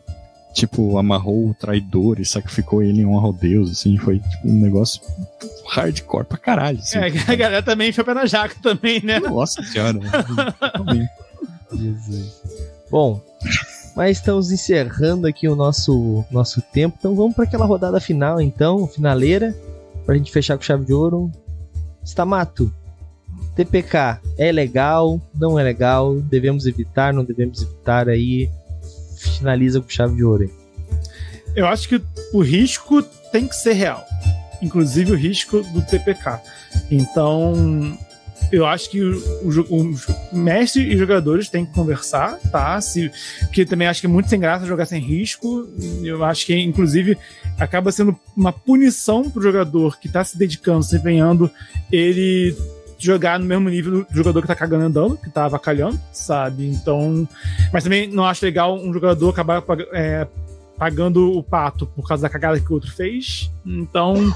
tipo, 0.52 0.98
amarrou 0.98 1.50
o 1.50 1.54
traidor 1.54 2.20
e 2.20 2.24
sacrificou 2.24 2.82
ele 2.82 3.02
em 3.02 3.06
honra 3.06 3.26
ao 3.26 3.32
deus, 3.32 3.70
assim, 3.70 3.96
foi 3.96 4.18
tipo, 4.18 4.48
um 4.48 4.60
negócio 4.60 5.00
hardcore 5.68 6.24
pra 6.24 6.38
caralho. 6.38 6.78
Assim. 6.78 6.98
É, 6.98 7.06
a 7.06 7.34
galera 7.34 7.62
também 7.62 7.92
foi 7.92 8.04
pé 8.04 8.14
na 8.14 8.26
jaca 8.26 8.56
também, 8.62 9.02
né? 9.02 9.20
Nossa 9.20 9.62
senhora. 9.62 9.98
Jesus. 11.72 12.42
Bom, 12.90 13.20
mas 13.96 14.18
estamos 14.18 14.50
encerrando 14.50 15.26
aqui 15.26 15.48
o 15.48 15.56
nosso, 15.56 16.24
nosso 16.30 16.60
tempo, 16.60 16.96
então 16.98 17.14
vamos 17.14 17.34
para 17.34 17.44
aquela 17.44 17.64
rodada 17.64 18.00
final, 18.00 18.40
então, 18.40 18.86
finaleira, 18.86 19.54
pra 20.04 20.16
gente 20.16 20.30
fechar 20.30 20.56
com 20.56 20.62
chave 20.62 20.84
de 20.84 20.92
ouro. 20.92 21.30
Stamato, 22.04 22.72
TPK 23.55 24.20
é 24.38 24.50
legal, 24.50 25.20
não 25.34 25.59
é 25.59 25.62
legal, 25.62 26.16
devemos 26.20 26.66
evitar, 26.66 27.12
não 27.12 27.24
devemos 27.24 27.62
evitar 27.62 28.09
aí. 28.09 28.50
Finaliza 29.18 29.80
com 29.80 29.88
chave 29.88 30.16
de 30.16 30.24
ouro. 30.24 30.42
Aí. 30.42 30.50
Eu 31.55 31.66
acho 31.66 31.88
que 31.88 32.03
o 32.32 32.40
risco 32.40 33.03
tem 33.30 33.46
que 33.46 33.55
ser 33.55 33.74
real, 33.74 34.05
inclusive 34.61 35.12
o 35.12 35.16
risco 35.16 35.62
do 35.62 35.82
TPK. 35.82 36.40
Então, 36.90 37.96
eu 38.50 38.66
acho 38.66 38.90
que 38.90 39.00
o, 39.00 39.16
o, 39.44 39.94
o, 40.32 40.36
mestre 40.36 40.82
e 40.82 40.92
os 40.92 40.98
jogadores 40.98 41.48
têm 41.48 41.64
que 41.64 41.72
conversar, 41.72 42.38
tá? 42.50 42.80
Se, 42.80 43.11
porque 43.40 43.64
também 43.64 43.88
acho 43.88 44.00
que 44.00 44.07
é 44.07 44.11
muito 44.11 44.28
sem 44.28 44.38
graça 44.38 44.66
jogar 44.66 44.84
sem 44.84 45.00
risco. 45.00 45.66
Eu 46.03 46.22
acho 46.24 46.44
que, 46.44 46.59
inclusive, 46.59 47.16
acaba 47.59 47.90
sendo 47.90 48.14
uma 48.36 48.53
punição 48.53 49.30
pro 49.30 49.42
jogador 49.42 49.98
que 49.98 50.09
tá 50.09 50.22
se 50.22 50.36
dedicando, 50.36 50.84
se 50.84 50.96
empenhando, 50.96 51.50
ele 51.90 52.55
jogar 53.05 53.38
no 53.38 53.44
mesmo 53.44 53.68
nível 53.68 54.05
do 54.05 54.07
jogador 54.14 54.42
que 54.42 54.48
tá 54.48 54.55
cagando 54.55 54.84
andando, 54.84 55.16
que 55.16 55.30
tá 55.30 55.44
avacalhando, 55.44 55.98
sabe? 56.12 56.66
Então. 56.66 57.28
Mas 57.72 57.84
também 57.84 58.09
não 58.09 58.24
acho 58.24 58.44
legal 58.44 58.76
um 58.76 58.92
jogador 58.92 59.30
acabar 59.30 59.62
é, 59.92 60.26
pagando 60.78 61.36
o 61.36 61.42
pato 61.42 61.86
por 61.86 62.07
causa 62.07 62.22
da 62.22 62.28
cagada 62.28 62.59
que 62.59 62.70
o 62.70 62.74
outro 62.74 62.90
fez. 62.90 63.50
Então, 63.64 64.34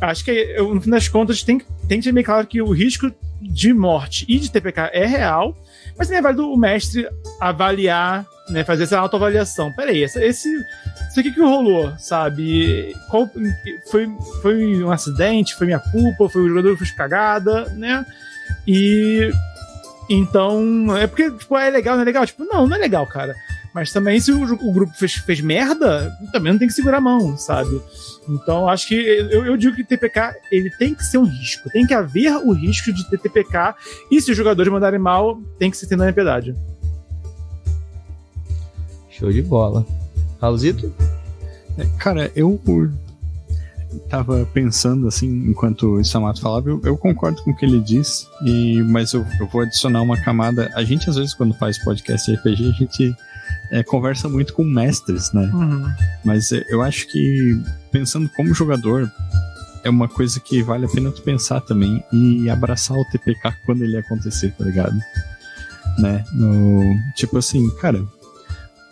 acho 0.00 0.24
que 0.24 0.56
no 0.58 0.80
fim 0.80 0.90
das 0.90 1.08
contas 1.08 1.42
tem, 1.42 1.60
tem 1.88 1.98
que 1.98 2.04
ser 2.04 2.12
bem 2.12 2.24
claro 2.24 2.46
que 2.46 2.62
o 2.62 2.70
risco 2.70 3.10
de 3.40 3.72
morte 3.72 4.24
e 4.28 4.38
de 4.38 4.50
TPK 4.50 4.90
é 4.92 5.06
real, 5.06 5.56
mas 5.96 6.06
também 6.06 6.18
é 6.18 6.22
válido 6.22 6.48
o 6.48 6.56
mestre 6.56 7.08
avaliar, 7.40 8.26
né, 8.50 8.64
fazer 8.64 8.84
essa 8.84 8.98
autoavaliação. 8.98 9.72
Peraí, 9.72 10.02
esse, 10.02 10.22
esse 10.22 10.48
isso 11.08 11.20
aqui 11.20 11.32
que 11.32 11.40
rolou, 11.40 11.92
sabe? 11.98 12.94
Qual, 13.08 13.30
foi, 13.90 14.08
foi 14.42 14.84
um 14.84 14.90
acidente, 14.90 15.56
foi 15.56 15.66
minha 15.66 15.80
culpa, 15.80 16.28
foi 16.28 16.42
o 16.42 16.48
jogador 16.48 16.72
que 16.72 16.78
fez 16.78 16.90
cagada, 16.92 17.64
né? 17.76 18.04
E 18.66 19.30
então, 20.08 20.96
é 20.96 21.06
porque, 21.06 21.30
tipo, 21.30 21.56
é 21.56 21.70
legal, 21.70 21.94
não 21.94 22.02
é 22.02 22.04
legal? 22.04 22.26
Tipo, 22.26 22.44
não, 22.44 22.66
não 22.66 22.76
é 22.76 22.80
legal, 22.80 23.06
cara. 23.06 23.34
Mas 23.72 23.92
também, 23.92 24.18
se 24.18 24.32
o, 24.32 24.42
o 24.42 24.72
grupo 24.72 24.92
fez, 24.94 25.14
fez 25.14 25.40
merda, 25.40 26.12
também 26.32 26.52
não 26.52 26.58
tem 26.58 26.66
que 26.66 26.74
segurar 26.74 26.98
a 26.98 27.00
mão, 27.00 27.36
sabe? 27.36 27.80
Então, 28.28 28.68
acho 28.68 28.88
que 28.88 28.94
eu, 28.94 29.46
eu, 29.46 29.56
digo 29.56 29.76
que 29.76 29.84
TPK 29.84 30.34
ele 30.50 30.70
tem 30.70 30.94
que 30.94 31.04
ser 31.04 31.18
um 31.18 31.24
risco. 31.24 31.70
Tem 31.70 31.86
que 31.86 31.94
haver 31.94 32.32
o 32.36 32.52
risco 32.52 32.92
de 32.92 33.08
ter 33.08 33.18
TPK. 33.18 33.74
E 34.10 34.20
se 34.20 34.32
os 34.32 34.36
jogadores 34.36 34.72
mandarem 34.72 34.98
mal, 34.98 35.40
tem 35.58 35.70
que 35.70 35.76
se 35.76 35.88
ter 35.88 35.96
na 35.96 36.12
piedade. 36.12 36.54
Show 39.20 39.30
de 39.30 39.42
bola. 39.42 39.84
Raulzito? 40.40 40.90
É, 41.76 41.84
cara, 41.98 42.32
eu 42.34 42.58
tava 44.08 44.46
pensando 44.46 45.06
assim, 45.06 45.28
enquanto 45.46 45.96
o 45.96 46.04
Samato 46.04 46.40
falava, 46.40 46.70
eu, 46.70 46.80
eu, 46.84 46.96
concordo 46.96 47.42
com 47.42 47.50
o 47.50 47.56
que 47.56 47.66
ele 47.66 47.80
diz, 47.80 48.26
e, 48.42 48.82
mas 48.84 49.12
eu, 49.12 49.26
eu, 49.38 49.46
vou 49.46 49.60
adicionar 49.60 50.00
uma 50.00 50.16
camada. 50.16 50.70
A 50.74 50.82
gente, 50.82 51.10
às 51.10 51.16
vezes, 51.16 51.34
quando 51.34 51.52
faz 51.54 51.76
podcast 51.84 52.32
RPG, 52.32 52.68
a 52.68 52.72
gente 52.72 53.14
é, 53.70 53.82
conversa 53.82 54.26
muito 54.26 54.54
com 54.54 54.64
mestres, 54.64 55.30
né? 55.34 55.50
Uhum. 55.52 55.92
Mas 56.24 56.50
é, 56.50 56.64
eu 56.70 56.80
acho 56.80 57.06
que, 57.08 57.60
pensando 57.92 58.26
como 58.30 58.54
jogador, 58.54 59.12
é 59.84 59.90
uma 59.90 60.08
coisa 60.08 60.40
que 60.40 60.62
vale 60.62 60.86
a 60.86 60.88
pena 60.88 61.10
tu 61.10 61.20
pensar 61.20 61.60
também 61.60 62.02
e 62.10 62.48
abraçar 62.48 62.96
o 62.96 63.04
TPK 63.04 63.52
quando 63.66 63.82
ele 63.82 63.98
acontecer, 63.98 64.54
tá 64.56 64.64
ligado? 64.64 64.98
Né? 65.98 66.24
No, 66.32 66.96
tipo 67.14 67.36
assim, 67.36 67.68
cara, 67.76 68.02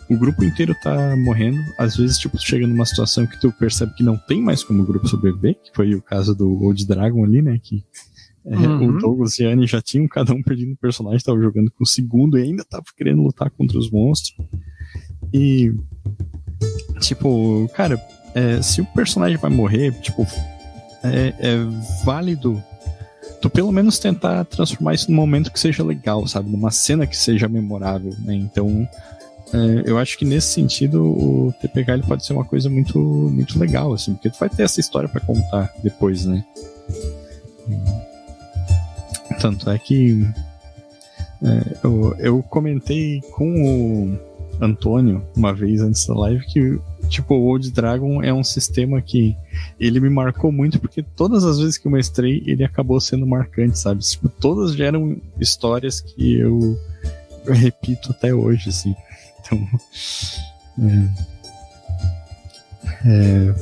o 0.09 0.17
grupo 0.17 0.43
inteiro 0.43 0.75
tá 0.81 1.15
morrendo. 1.17 1.59
Às 1.77 1.95
vezes, 1.95 2.17
tipo, 2.17 2.37
tu 2.37 2.43
chega 2.43 2.65
numa 2.65 2.85
situação 2.85 3.25
que 3.25 3.39
tu 3.39 3.51
percebe 3.51 3.93
que 3.93 4.03
não 4.03 4.17
tem 4.17 4.41
mais 4.41 4.63
como 4.63 4.81
o 4.81 4.85
grupo 4.85 5.07
sobreviver, 5.07 5.55
que 5.61 5.71
foi 5.73 5.93
o 5.93 6.01
caso 6.01 6.35
do 6.35 6.63
Old 6.63 6.85
Dragon 6.87 7.23
ali, 7.23 7.41
né? 7.41 7.59
Que 7.61 7.83
é, 8.45 8.55
uhum. 8.55 8.89
o 8.89 8.97
Douglas 8.97 9.37
e 9.39 9.45
a 9.45 9.49
Annie 9.49 9.67
já 9.67 9.81
tinham 9.81 10.07
cada 10.07 10.33
um 10.33 10.41
perdido 10.41 10.71
um 10.71 10.75
personagem, 10.75 11.19
tava 11.23 11.39
jogando 11.39 11.69
com 11.71 11.83
o 11.83 11.87
segundo 11.87 12.37
e 12.37 12.43
ainda 12.43 12.63
tava 12.63 12.85
querendo 12.97 13.21
lutar 13.21 13.51
contra 13.51 13.77
os 13.77 13.91
monstros. 13.91 14.35
E, 15.33 15.73
tipo, 16.99 17.69
cara, 17.75 18.01
é, 18.33 18.61
se 18.61 18.81
o 18.81 18.85
personagem 18.85 19.37
vai 19.37 19.51
morrer, 19.51 19.91
tipo, 20.01 20.25
é, 21.03 21.33
é 21.37 21.57
válido 22.03 22.61
tu 23.41 23.49
pelo 23.49 23.71
menos 23.71 23.99
tentar 23.99 24.43
transformar 24.45 24.93
isso 24.93 25.09
num 25.09 25.15
momento 25.15 25.51
que 25.51 25.59
seja 25.59 25.83
legal, 25.83 26.27
sabe? 26.27 26.49
Numa 26.49 26.71
cena 26.71 27.07
que 27.07 27.15
seja 27.15 27.47
memorável, 27.47 28.13
né? 28.19 28.35
Então, 28.35 28.87
eu 29.85 29.97
acho 29.97 30.17
que 30.17 30.25
nesse 30.25 30.53
sentido 30.53 31.03
o 31.03 31.53
TPK 31.59 31.91
ele 31.91 32.03
pode 32.03 32.25
ser 32.25 32.33
uma 32.33 32.45
coisa 32.45 32.69
muito, 32.69 32.99
muito 32.99 33.59
legal, 33.59 33.93
assim, 33.93 34.13
porque 34.13 34.29
tu 34.29 34.39
vai 34.39 34.49
ter 34.49 34.63
essa 34.63 34.79
história 34.79 35.09
para 35.09 35.21
contar 35.21 35.73
depois, 35.83 36.25
né? 36.25 36.45
Tanto 39.39 39.69
é 39.69 39.79
que 39.79 40.27
é, 41.41 41.77
eu, 41.83 42.15
eu 42.19 42.43
comentei 42.43 43.21
com 43.31 43.63
o 43.63 44.19
Antônio 44.61 45.23
uma 45.35 45.53
vez 45.53 45.81
antes 45.81 46.05
da 46.05 46.13
live 46.13 46.45
que 46.45 46.79
tipo, 47.07 47.33
o 47.33 47.45
Old 47.45 47.71
Dragon 47.71 48.21
é 48.21 48.33
um 48.33 48.43
sistema 48.43 49.01
que 49.01 49.35
ele 49.79 49.99
me 49.99 50.09
marcou 50.09 50.51
muito 50.51 50.79
porque 50.79 51.01
todas 51.01 51.43
as 51.43 51.59
vezes 51.59 51.77
que 51.77 51.87
eu 51.87 51.91
mestrei, 51.91 52.43
ele 52.45 52.63
acabou 52.63 52.99
sendo 53.01 53.25
marcante, 53.25 53.79
sabe? 53.79 54.01
Tipo, 54.01 54.29
todas 54.29 54.73
geram 54.73 55.17
histórias 55.39 55.99
que 55.99 56.37
eu, 56.37 56.77
eu 57.45 57.53
repito 57.53 58.11
até 58.11 58.33
hoje, 58.33 58.69
assim. 58.69 58.95
Então. 59.39 59.67
É, 63.05 63.53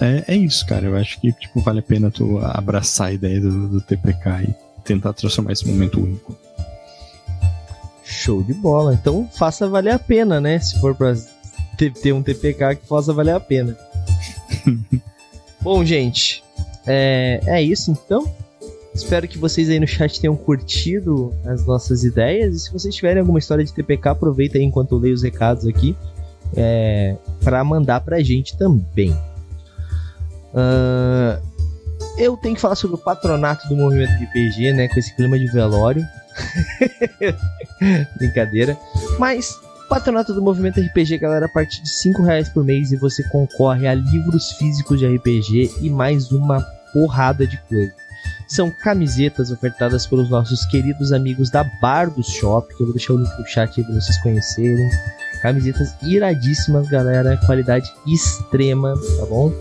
é, 0.00 0.24
é, 0.28 0.36
isso, 0.36 0.66
cara. 0.66 0.86
Eu 0.86 0.96
acho 0.96 1.20
que 1.20 1.32
tipo, 1.32 1.60
vale 1.60 1.80
a 1.80 1.82
pena 1.82 2.10
tu 2.10 2.38
abraçar 2.38 3.08
a 3.08 3.12
ideia 3.12 3.40
do, 3.40 3.68
do 3.68 3.80
TPK 3.80 4.44
e 4.48 4.54
tentar 4.84 5.12
transformar 5.12 5.52
esse 5.52 5.66
momento 5.66 6.00
único. 6.00 6.36
Show 8.04 8.42
de 8.42 8.54
bola. 8.54 8.94
Então 8.94 9.28
faça 9.32 9.68
valer 9.68 9.92
a 9.92 9.98
pena, 9.98 10.40
né? 10.40 10.58
Se 10.58 10.80
for 10.80 10.94
pra 10.94 11.14
ter 11.76 12.12
um 12.12 12.22
TPK 12.22 12.76
que 12.76 12.86
possa 12.86 13.12
valer 13.12 13.34
a 13.34 13.40
pena. 13.40 13.76
Bom, 15.60 15.84
gente, 15.84 16.42
é, 16.86 17.40
é 17.46 17.62
isso 17.62 17.90
então. 17.90 18.32
Espero 18.98 19.28
que 19.28 19.38
vocês 19.38 19.70
aí 19.70 19.78
no 19.78 19.86
chat 19.86 20.20
tenham 20.20 20.36
curtido 20.36 21.32
as 21.46 21.64
nossas 21.64 22.02
ideias. 22.02 22.54
E 22.54 22.58
se 22.58 22.72
vocês 22.72 22.92
tiverem 22.92 23.20
alguma 23.20 23.38
história 23.38 23.64
de 23.64 23.72
TPK, 23.72 24.08
aproveita 24.08 24.58
aí 24.58 24.64
enquanto 24.64 24.92
eu 24.92 24.98
leio 24.98 25.14
os 25.14 25.22
recados 25.22 25.66
aqui 25.66 25.96
é, 26.56 27.16
para 27.42 27.62
mandar 27.62 28.00
pra 28.00 28.20
gente 28.20 28.56
também. 28.58 29.12
Uh, 30.52 31.40
eu 32.18 32.36
tenho 32.36 32.56
que 32.56 32.60
falar 32.60 32.74
sobre 32.74 32.96
o 32.96 32.98
patronato 32.98 33.68
do 33.68 33.76
movimento 33.76 34.10
RPG, 34.10 34.72
né? 34.72 34.88
Com 34.88 34.98
esse 34.98 35.14
clima 35.14 35.38
de 35.38 35.46
velório. 35.46 36.04
Brincadeira. 38.18 38.76
Mas 39.16 39.56
Patronato 39.88 40.34
do 40.34 40.42
Movimento 40.42 40.80
RPG, 40.80 41.18
galera, 41.18 41.46
a 41.46 41.48
partir 41.48 41.82
de 41.82 41.88
5 41.88 42.22
reais 42.22 42.48
por 42.48 42.62
mês 42.62 42.92
e 42.92 42.96
você 42.96 43.22
concorre 43.30 43.86
a 43.86 43.94
livros 43.94 44.52
físicos 44.52 44.98
de 44.98 45.06
RPG 45.06 45.76
e 45.80 45.88
mais 45.88 46.30
uma 46.30 46.60
porrada 46.92 47.46
de 47.46 47.56
coisa. 47.62 48.07
São 48.48 48.70
camisetas 48.70 49.50
ofertadas 49.50 50.06
pelos 50.06 50.30
nossos 50.30 50.64
queridos 50.64 51.12
amigos 51.12 51.50
da 51.50 51.62
Bar 51.62 52.10
do 52.10 52.22
Shop, 52.22 52.66
que 52.74 52.82
eu 52.82 52.86
vou 52.86 52.94
deixar 52.94 53.12
o 53.12 53.18
link 53.18 53.38
no 53.38 53.46
chat 53.46 53.78
aí 53.78 53.84
pra 53.84 53.94
vocês 53.94 54.16
conhecerem. 54.22 54.88
Camisetas 55.42 55.94
iradíssimas, 56.02 56.88
galera, 56.88 57.36
qualidade 57.44 57.92
extrema, 58.06 58.94
tá 59.18 59.26
bom? 59.26 59.52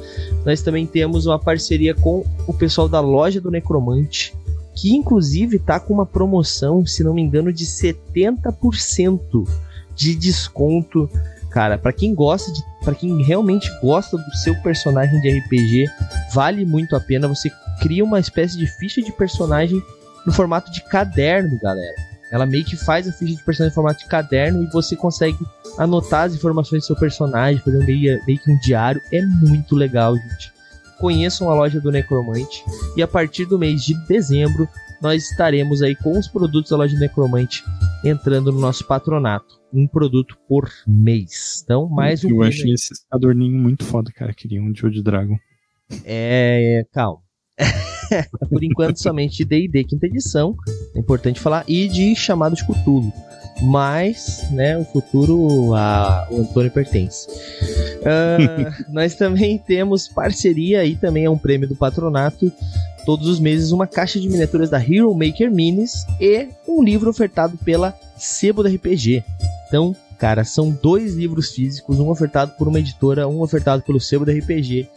Nós 0.46 0.62
também 0.62 0.88
temos 0.88 1.26
uma 1.26 1.38
parceria 1.38 1.94
com 1.94 2.26
o 2.48 2.54
pessoal 2.54 2.88
da 2.88 3.02
loja 3.02 3.42
do 3.42 3.52
Necromante, 3.52 4.34
que 4.74 4.96
inclusive 4.96 5.60
tá 5.60 5.80
com 5.80 5.94
uma 5.94 6.06
promoção, 6.06 6.86
se 6.86 7.04
não 7.04 7.14
me 7.14 7.22
engano, 7.22 7.52
de 7.52 7.66
70% 7.66 9.48
de 9.94 10.16
desconto. 10.16 11.10
Cara, 11.50 11.78
para 11.78 11.92
quem 11.92 12.16
gosta 12.16 12.54
de, 12.54 12.64
para 12.86 12.96
quem 12.96 13.22
realmente 13.22 13.70
gosta 13.82 14.18
do 14.18 14.38
seu 14.38 14.56
personagem 14.62 15.20
de 15.20 15.40
RPG, 15.40 15.86
vale 16.34 16.66
muito 16.66 16.96
a 16.96 17.00
pena. 17.00 17.28
Você 17.28 17.52
cria 17.82 18.04
uma 18.04 18.20
espécie 18.20 18.58
de 18.58 18.68
ficha 18.68 19.02
de 19.02 19.12
personagem 19.12 19.82
no 20.26 20.34
formato 20.34 20.72
de 20.72 20.82
caderno, 20.84 21.58
galera. 21.60 21.96
Ela 22.32 22.46
meio 22.46 22.66
que 22.66 22.76
faz 22.76 23.08
a 23.08 23.14
ficha 23.14 23.36
de 23.36 23.44
personagem 23.44 23.72
no 23.72 23.76
formato 23.76 24.00
de 24.00 24.10
caderno 24.10 24.64
e 24.64 24.68
você 24.68 24.96
consegue 24.96 25.38
anotar 25.78 26.26
as 26.26 26.34
informações 26.34 26.84
do 26.84 26.88
seu 26.88 26.96
personagem, 26.96 27.62
fazer 27.62 27.86
meio, 27.86 28.22
meio 28.26 28.40
que 28.40 28.52
um 28.52 28.60
diário. 28.60 29.02
É 29.12 29.26
muito 29.26 29.76
legal, 29.76 30.16
gente. 30.16 30.52
Conheçam 31.00 31.50
a 31.50 31.54
loja 31.54 31.80
do 31.80 31.92
Necromante 31.92 32.64
e 32.96 33.04
a 33.04 33.08
partir 33.08 33.46
do 33.46 33.58
mês 33.58 33.84
de 33.84 33.94
dezembro 34.08 34.68
nós 35.02 35.30
estaremos 35.30 35.84
aí 35.84 35.96
com 35.96 36.18
os 36.18 36.28
produtos 36.28 36.72
da 36.72 36.78
loja 36.78 36.96
do 36.96 37.00
Necromante 37.00 37.64
entrando 38.04 38.52
no 38.52 38.60
nosso 38.60 38.86
patronato. 38.86 39.58
Um 39.72 39.88
produto 39.88 40.38
por 40.48 40.70
mês. 40.88 41.62
Então, 41.64 41.88
mais 41.88 42.24
um. 42.24 42.30
Eu 42.30 42.44
achei 42.44 42.74
esse 42.74 42.94
adorninho 43.12 43.58
muito 43.58 43.84
foda, 43.84 44.12
cara. 44.12 44.34
Queria 44.34 44.62
um 44.62 44.72
de 44.72 44.84
Old 44.84 45.04
Dragon. 45.04 45.38
É, 46.04 46.84
calma. 46.92 47.27
por 48.50 48.64
enquanto, 48.64 49.02
somente 49.02 49.44
de 49.44 49.68
DD 49.68 49.84
quinta 49.84 50.06
edição. 50.06 50.56
É 50.96 51.00
importante 51.00 51.40
falar. 51.40 51.64
E 51.68 51.88
de 51.88 52.16
chamado 52.16 52.56
de 52.56 52.64
Cthulhu. 52.66 53.12
Mas, 53.64 54.46
né, 54.52 54.78
o 54.78 54.86
futuro 54.86 55.74
a, 55.74 56.28
o 56.30 56.42
Antônio 56.42 56.70
pertence. 56.70 57.28
Uh, 58.02 58.86
nós 58.94 59.16
também 59.16 59.58
temos 59.58 60.08
parceria 60.08 60.86
e 60.86 60.96
também 60.96 61.26
é 61.26 61.30
um 61.30 61.38
prêmio 61.38 61.68
do 61.68 61.76
patronato 61.76 62.52
todos 63.08 63.30
os 63.30 63.40
meses 63.40 63.72
uma 63.72 63.88
caixa 63.88 64.20
de 64.20 64.28
miniaturas 64.28 64.70
da 64.70 64.84
Hero 64.84 65.14
Maker 65.16 65.50
Minis 65.50 66.06
e 66.20 66.50
um 66.68 66.84
livro 66.84 67.10
ofertado 67.10 67.58
pela 67.64 67.98
Sebo 68.18 68.62
da 68.62 68.70
RPG. 68.70 69.24
Então, 69.66 69.96
cara, 70.20 70.44
são 70.44 70.70
dois 70.70 71.16
livros 71.16 71.54
físicos, 71.54 72.02
um 72.02 72.10
ofertado 72.10 72.52
por 72.58 72.68
uma 72.68 72.80
editora, 72.80 73.26
um 73.26 73.42
ofertado 73.42 73.82
pelo 73.82 73.98
Sebo 73.98 74.26
da 74.26 74.34
RPG. 74.34 74.90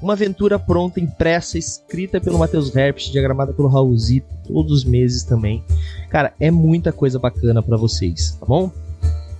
Uma 0.00 0.12
aventura 0.12 0.58
pronta, 0.58 1.00
impressa, 1.00 1.58
escrita 1.58 2.20
pelo 2.20 2.38
Matheus 2.38 2.74
Herbst, 2.74 3.10
diagramada 3.10 3.52
pelo 3.52 3.68
Raulzito, 3.68 4.26
todos 4.46 4.72
os 4.72 4.84
meses 4.84 5.24
também. 5.24 5.62
Cara, 6.08 6.32
é 6.38 6.50
muita 6.50 6.92
coisa 6.92 7.18
bacana 7.18 7.62
para 7.62 7.76
vocês, 7.76 8.36
tá 8.38 8.46
bom? 8.46 8.70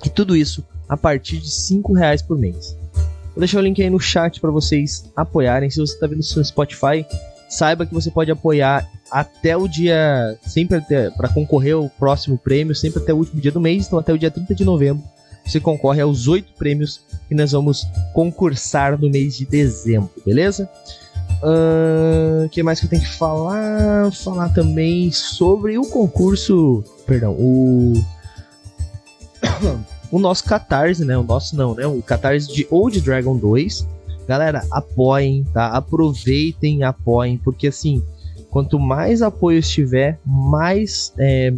E 0.05 0.09
tudo 0.09 0.37
isso 0.37 0.65
a 0.89 0.97
partir 0.97 1.39
de 1.39 1.51
5 1.51 1.93
reais 1.93 2.23
por 2.23 2.39
mês. 2.39 2.77
Vou 2.95 3.41
deixar 3.41 3.59
o 3.59 3.63
link 3.63 3.81
aí 3.81 3.91
no 3.91 4.01
chat 4.01 4.41
para 4.41 4.51
vocês 4.51 5.11
apoiarem. 5.15 5.71
Se 5.71 5.79
você 5.79 5.95
está 5.95 6.07
vendo 6.07 6.21
isso 6.21 6.39
no 6.39 6.45
Spotify, 6.45 7.07
saiba 7.49 7.87
que 7.87 7.95
você 7.95 8.11
pode 8.11 8.31
apoiar 8.31 8.89
até 9.11 9.57
o 9.57 9.69
dia, 9.69 10.37
sempre 10.47 10.83
para 11.17 11.29
concorrer 11.29 11.75
ao 11.75 11.89
próximo 11.89 12.37
prêmio, 12.37 12.75
sempre 12.75 13.01
até 13.01 13.13
o 13.13 13.17
último 13.17 13.41
dia 13.41 13.53
do 13.53 13.61
mês, 13.61 13.87
então 13.87 13.99
até 13.99 14.13
o 14.13 14.19
dia 14.19 14.31
30 14.31 14.55
de 14.55 14.65
novembro, 14.65 15.03
você 15.49 15.61
concorre 15.61 16.01
aos 16.01 16.29
oito 16.29 16.53
prêmios 16.55 17.01
que 17.29 17.35
nós 17.35 17.53
vamos 17.53 17.87
concursar 18.13 18.99
no 18.99 19.11
mês 19.11 19.37
de 19.37 19.47
dezembro, 19.47 20.11
beleza? 20.25 20.69
O 21.43 22.47
uh, 22.47 22.49
que 22.49 22.63
mais 22.63 22.81
que 22.81 22.87
eu 22.87 22.91
tenho 22.91 23.03
que 23.03 23.15
falar? 23.15 24.11
Falar 24.13 24.49
também 24.51 25.11
sobre 25.13 25.79
o 25.79 25.83
concurso, 25.83 26.85
perdão, 27.07 27.33
o 27.33 27.93
o 30.11 30.19
nosso 30.19 30.45
Catarse, 30.45 31.05
né? 31.05 31.17
O 31.17 31.23
nosso 31.23 31.57
não, 31.57 31.75
né? 31.75 31.87
O 31.87 32.03
Catarse 32.03 32.53
de 32.53 32.67
Old 32.71 33.01
Dragon 33.01 33.37
2 33.37 33.87
Galera, 34.29 34.63
apoiem, 34.71 35.43
tá? 35.55 35.69
Aproveitem, 35.69 36.83
apoiem, 36.83 37.39
porque 37.39 37.69
assim, 37.69 38.05
quanto 38.51 38.79
mais 38.79 39.23
apoio 39.23 39.63
tiver, 39.63 40.21
mais, 40.23 41.15
é, 41.17 41.51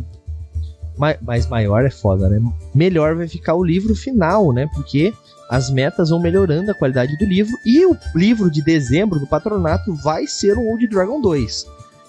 mais 1.22 1.46
maior 1.46 1.84
é 1.84 1.90
foda, 1.90 2.28
né? 2.28 2.40
Melhor 2.74 3.16
vai 3.16 3.26
ficar 3.26 3.54
o 3.54 3.64
livro 3.64 3.94
final, 3.94 4.52
né? 4.52 4.68
Porque 4.74 5.12
as 5.48 5.70
metas 5.70 6.10
vão 6.10 6.20
melhorando 6.20 6.70
a 6.70 6.74
qualidade 6.74 7.16
do 7.16 7.24
livro 7.24 7.56
e 7.64 7.84
o 7.84 7.96
livro 8.14 8.50
de 8.50 8.62
dezembro 8.62 9.18
do 9.18 9.26
patronato 9.26 9.94
vai 9.96 10.26
ser 10.26 10.56
o 10.56 10.64
Old 10.68 10.86
Dragon 10.86 11.20
2. 11.20 11.66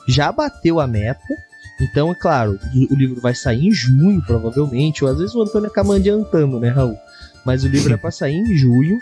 Já 0.07 0.31
bateu 0.31 0.79
a 0.79 0.85
meta, 0.85 1.35
então 1.79 2.11
é 2.11 2.15
claro, 2.15 2.59
o 2.89 2.95
livro 2.95 3.19
vai 3.19 3.33
sair 3.33 3.67
em 3.67 3.71
junho, 3.71 4.21
provavelmente, 4.21 5.03
ou 5.03 5.09
às 5.09 5.17
vezes 5.17 5.33
o 5.33 5.41
Antônio 5.41 5.69
acaba 5.69 5.95
adiantando, 5.95 6.59
né, 6.59 6.69
Raul? 6.69 6.97
Mas 7.43 7.63
o 7.63 7.67
livro 7.67 7.93
é 7.93 7.97
para 7.97 8.11
sair 8.11 8.35
em 8.35 8.55
junho. 8.55 8.99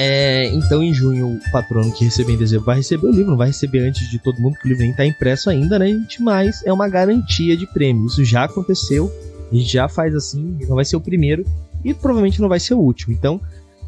É, 0.00 0.46
então, 0.54 0.80
em 0.80 0.94
junho, 0.94 1.26
o 1.26 1.50
patrono 1.50 1.90
que 1.90 2.04
receber 2.04 2.34
em 2.34 2.36
dezembro 2.36 2.66
vai 2.66 2.76
receber 2.76 3.08
o 3.08 3.10
livro, 3.10 3.32
não 3.32 3.36
vai 3.36 3.48
receber 3.48 3.80
antes 3.80 4.08
de 4.08 4.16
todo 4.20 4.40
mundo, 4.40 4.56
que 4.56 4.64
o 4.64 4.68
livro 4.68 4.82
nem 4.82 4.92
está 4.92 5.04
impresso 5.04 5.50
ainda, 5.50 5.76
né, 5.76 5.88
gente? 5.88 6.22
Mas 6.22 6.64
é 6.64 6.72
uma 6.72 6.88
garantia 6.88 7.56
de 7.56 7.66
prêmio. 7.66 8.06
Isso 8.06 8.24
já 8.24 8.44
aconteceu, 8.44 9.12
a 9.50 9.54
gente 9.56 9.72
já 9.72 9.88
faz 9.88 10.14
assim, 10.14 10.56
não 10.68 10.76
vai 10.76 10.84
ser 10.84 10.94
o 10.94 11.00
primeiro 11.00 11.44
e 11.84 11.92
provavelmente 11.92 12.40
não 12.40 12.48
vai 12.48 12.60
ser 12.60 12.74
o 12.74 12.78
último. 12.78 13.12
Então, 13.12 13.40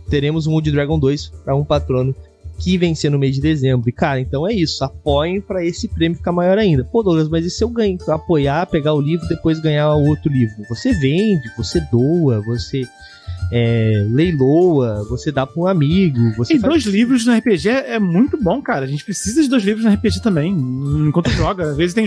teremos 0.09 0.49
um 0.49 0.53
Wood 0.53 0.73
Dragon 0.73 0.99
2 0.99 1.29
para 1.45 1.55
um 1.55 1.65
patrono 1.65 2.13
que 2.59 2.77
vencer 2.77 3.09
no 3.09 3.17
mês 3.17 3.37
de 3.37 3.41
dezembro. 3.41 3.89
E, 3.89 3.93
cara, 3.93 4.19
então 4.19 4.45
é 4.49 4.53
isso. 4.53 4.83
Apoiem 4.83 5.41
para 5.41 5.65
esse 5.65 5.87
prêmio 5.87 6.19
ficar 6.19 6.33
maior 6.33 6.59
ainda. 6.59 6.83
Pô, 6.83 7.05
Douglas, 7.05 7.29
mas 7.29 7.47
e 7.47 7.51
se 7.51 7.63
eu 7.63 7.69
ganho? 7.69 7.97
Apoiar, 8.09 8.67
pegar 8.67 8.95
o 8.95 9.01
livro, 9.01 9.29
depois 9.29 9.61
ganhar 9.61 9.95
outro 9.95 10.29
livro? 10.29 10.57
Você 10.69 10.93
vende, 10.93 11.49
você 11.57 11.81
doa, 11.93 12.41
você 12.41 12.83
é, 13.53 14.07
leiloa, 14.09 15.05
você 15.09 15.33
dá 15.33 15.45
pra 15.45 15.61
um 15.61 15.67
amigo. 15.67 16.33
Você 16.37 16.55
e 16.55 16.61
faz... 16.61 16.71
dois 16.73 16.85
livros 16.85 17.27
no 17.27 17.37
RPG 17.37 17.69
é 17.69 17.99
muito 17.99 18.37
bom, 18.41 18.63
cara. 18.63 18.85
A 18.85 18.89
gente 18.89 19.05
precisa 19.05 19.43
de 19.43 19.49
dois 19.49 19.65
livros 19.65 19.85
no 19.85 19.93
RPG 19.93 20.23
também, 20.23 20.53
enquanto 20.53 21.31
joga. 21.35 21.71
Às 21.71 21.77
vezes 21.77 21.95
tem 21.95 22.07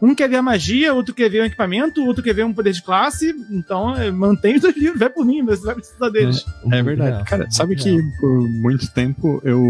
um 0.00 0.14
quer 0.14 0.28
ver 0.28 0.36
a 0.36 0.42
magia, 0.42 0.94
outro 0.94 1.14
quer 1.14 1.28
ver 1.28 1.42
o 1.42 1.44
equipamento, 1.44 2.04
outro 2.04 2.22
quer 2.22 2.34
ver 2.34 2.44
um 2.44 2.54
poder 2.54 2.72
de 2.72 2.82
classe. 2.82 3.34
Então, 3.50 3.94
é, 3.94 4.10
mantém 4.10 4.56
os 4.56 4.62
dois 4.62 4.76
livros, 4.76 4.98
vai 4.98 5.10
por 5.10 5.26
mim, 5.26 5.44
você 5.44 5.64
vai 5.64 5.74
precisar 5.74 6.08
deles. 6.08 6.44
É, 6.70 6.78
é 6.78 6.82
verdade. 6.82 7.24
Cara, 7.24 7.50
sabe 7.50 7.76
que 7.76 7.98
por 8.20 8.48
muito 8.48 8.90
tempo 8.92 9.40
eu. 9.44 9.60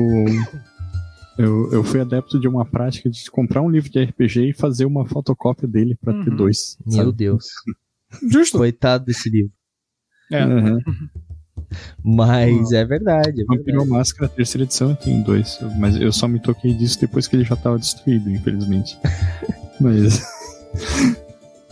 Eu, 1.38 1.72
eu 1.72 1.82
fui 1.82 1.98
adepto 1.98 2.38
de 2.38 2.46
uma 2.46 2.62
prática 2.62 3.08
de 3.08 3.30
comprar 3.30 3.62
um 3.62 3.70
livro 3.70 3.90
de 3.90 4.04
RPG 4.04 4.50
e 4.50 4.52
fazer 4.52 4.84
uma 4.84 5.06
fotocópia 5.06 5.66
dele 5.66 5.96
para 5.98 6.12
uhum. 6.12 6.24
ter 6.24 6.30
dois. 6.30 6.76
Meu 6.86 7.06
sabe? 7.06 7.12
Deus. 7.12 7.46
Justo. 8.30 8.58
Coitado 8.58 9.06
desse 9.06 9.30
livro. 9.30 9.50
É. 10.32 10.44
Uhum. 10.44 10.80
Mas 12.04 12.72
é 12.72 12.84
verdade. 12.84 13.42
É 13.42 13.44
Vampiro 13.44 13.86
Máscara, 13.86 14.28
terceira 14.28 14.64
edição, 14.64 14.90
eu 14.90 14.96
tenho 14.96 15.24
dois. 15.24 15.58
Mas 15.78 15.96
eu 15.96 16.12
só 16.12 16.28
me 16.28 16.38
toquei 16.38 16.74
disso 16.74 17.00
depois 17.00 17.26
que 17.26 17.36
ele 17.36 17.44
já 17.44 17.54
estava 17.54 17.78
destruído, 17.78 18.30
infelizmente. 18.30 18.98
mas. 19.80 20.22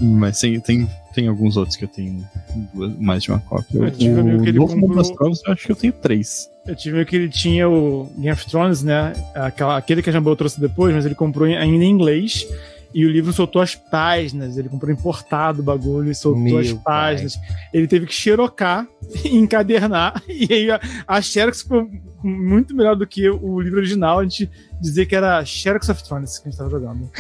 mas 0.01 0.41
tem, 0.41 0.59
tem, 0.61 0.89
tem 1.15 1.29
alguns 1.29 1.57
outros 1.57 1.77
que 1.77 1.85
eu 1.85 1.89
tenho 1.89 2.25
duas, 2.73 2.97
mais 2.99 3.23
de 3.23 3.31
uma 3.31 3.41
cópia. 3.41 3.79
Eu 3.79 3.91
tive 3.91 4.15
o 4.15 4.21
amigo 4.21 4.43
que 4.43 4.49
ele 4.49 4.59
Novo 4.59 4.75
comprou... 4.75 4.97
das 4.97 5.11
Trovas, 5.11 5.41
eu 5.47 5.53
acho 5.53 5.67
que 5.67 5.73
eu 5.73 5.77
tenho 5.77 5.93
três. 5.93 6.51
Eu 6.67 6.77
tive 6.77 7.05
que 7.05 7.17
ele 7.17 7.29
tinha 7.29 7.69
o 7.69 8.11
Game 8.17 8.31
of 8.31 8.47
Thrones, 8.47 8.83
né? 8.83 9.13
Aquela, 9.35 9.77
aquele 9.77 10.03
que 10.03 10.11
a 10.11 10.13
Jambô 10.13 10.35
trouxe 10.37 10.61
depois, 10.61 10.95
mas 10.95 11.05
ele 11.05 11.15
comprou 11.15 11.47
ainda 11.47 11.85
em 11.85 11.91
inglês. 11.91 12.47
E 12.93 13.07
o 13.07 13.11
livro 13.11 13.33
soltou 13.33 13.63
as 13.63 13.75
páginas, 13.75 14.57
ele 14.57 14.69
comprou 14.69 14.93
importado 14.93 15.61
o 15.61 15.65
bagulho 15.65 16.11
e 16.11 16.15
soltou 16.15 16.43
Meu 16.43 16.59
as 16.59 16.73
páginas. 16.73 17.37
Pai. 17.37 17.47
Ele 17.73 17.87
teve 17.87 18.07
que 18.07 18.15
xerocar 18.15 18.87
e 19.25 19.37
encadernar. 19.39 20.23
E 20.29 20.53
aí 20.53 20.71
a, 20.71 20.81
a 21.07 21.21
Xerox 21.21 21.63
ficou 21.63 21.89
muito 22.23 22.75
melhor 22.75 22.97
do 22.97 23.07
que 23.07 23.29
o 23.29 23.61
livro 23.61 23.79
original. 23.79 24.21
A 24.21 24.23
gente 24.23 24.51
dizia 24.81 25.05
que 25.05 25.15
era 25.15 25.45
Xerox 25.45 25.89
of 25.89 26.03
Thrones 26.03 26.39
que 26.39 26.49
a 26.49 26.51
gente 26.51 26.61
estava 26.61 26.71
jogando. 26.71 27.11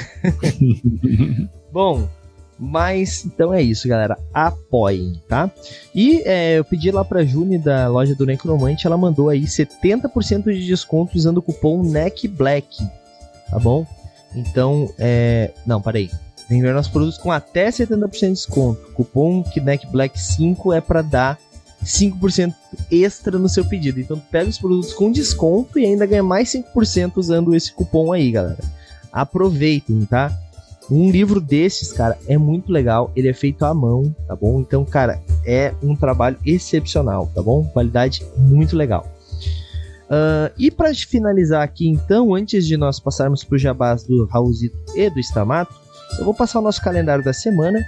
Bom, 1.70 2.08
mas 2.58 3.24
então 3.24 3.52
é 3.52 3.62
isso, 3.62 3.86
galera. 3.86 4.18
Apoiem, 4.32 5.20
tá? 5.28 5.50
E 5.94 6.22
é, 6.24 6.58
eu 6.58 6.64
pedi 6.64 6.90
lá 6.90 7.04
pra 7.04 7.24
Juni 7.24 7.58
da 7.58 7.88
loja 7.88 8.14
do 8.14 8.26
Necromante, 8.26 8.86
ela 8.86 8.96
mandou 8.96 9.28
aí 9.28 9.42
70% 9.42 10.44
de 10.44 10.66
desconto 10.66 11.16
usando 11.16 11.38
o 11.38 11.42
cupom 11.42 11.82
NECBLACK, 11.82 12.78
tá 13.50 13.58
bom? 13.58 13.86
Então, 14.34 14.92
é. 14.98 15.52
Não, 15.66 15.80
parei. 15.80 16.10
Vem 16.48 16.60
ver 16.60 16.74
nossos 16.74 16.90
produtos 16.90 17.18
com 17.18 17.30
até 17.30 17.68
70% 17.68 18.20
de 18.20 18.32
desconto. 18.32 18.80
Cupom 18.92 19.42
Knack 19.42 19.86
Black 19.86 20.18
5 20.18 20.72
é 20.72 20.80
para 20.80 21.00
dar 21.00 21.38
5% 21.84 22.52
extra 22.90 23.38
no 23.38 23.48
seu 23.48 23.64
pedido. 23.64 24.00
Então, 24.00 24.20
pega 24.30 24.50
os 24.50 24.58
produtos 24.58 24.92
com 24.92 25.12
desconto 25.12 25.78
e 25.78 25.86
ainda 25.86 26.06
ganha 26.06 26.22
mais 26.22 26.52
5% 26.52 27.12
usando 27.16 27.54
esse 27.54 27.72
cupom 27.72 28.12
aí, 28.12 28.30
galera. 28.32 28.58
Aproveitem, 29.12 30.04
tá? 30.04 30.36
Um 30.90 31.08
livro 31.08 31.40
desses, 31.40 31.92
cara, 31.92 32.18
é 32.26 32.36
muito 32.36 32.72
legal. 32.72 33.12
Ele 33.14 33.28
é 33.28 33.32
feito 33.32 33.64
à 33.64 33.72
mão, 33.72 34.14
tá 34.26 34.34
bom? 34.34 34.60
Então, 34.60 34.84
cara, 34.84 35.20
é 35.46 35.72
um 35.80 35.94
trabalho 35.94 36.36
excepcional, 36.44 37.30
tá 37.32 37.40
bom? 37.40 37.64
Qualidade 37.64 38.26
muito 38.36 38.76
legal. 38.76 39.06
Uh, 40.10 40.50
e 40.58 40.72
para 40.72 40.92
finalizar 40.92 41.62
aqui, 41.62 41.86
então, 41.86 42.34
antes 42.34 42.66
de 42.66 42.76
nós 42.76 42.98
passarmos 42.98 43.44
para 43.44 43.54
o 43.54 43.58
jabás 43.58 44.02
do 44.02 44.26
Raulzito 44.26 44.76
e 44.96 45.08
do 45.08 45.20
Stamato, 45.20 45.72
eu 46.18 46.24
vou 46.24 46.34
passar 46.34 46.58
o 46.58 46.62
nosso 46.62 46.82
calendário 46.82 47.22
da 47.22 47.32
semana. 47.32 47.78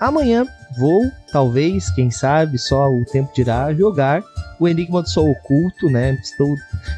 Amanhã 0.00 0.46
vou, 0.78 1.02
talvez, 1.30 1.90
quem 1.90 2.10
sabe, 2.10 2.58
só 2.58 2.88
o 2.88 3.04
tempo 3.04 3.30
dirá, 3.34 3.74
jogar 3.74 4.22
o 4.58 4.66
Enigma 4.66 5.02
do 5.02 5.10
Sol 5.10 5.30
Oculto, 5.30 5.90
né? 5.90 6.14
Estou. 6.22 6.54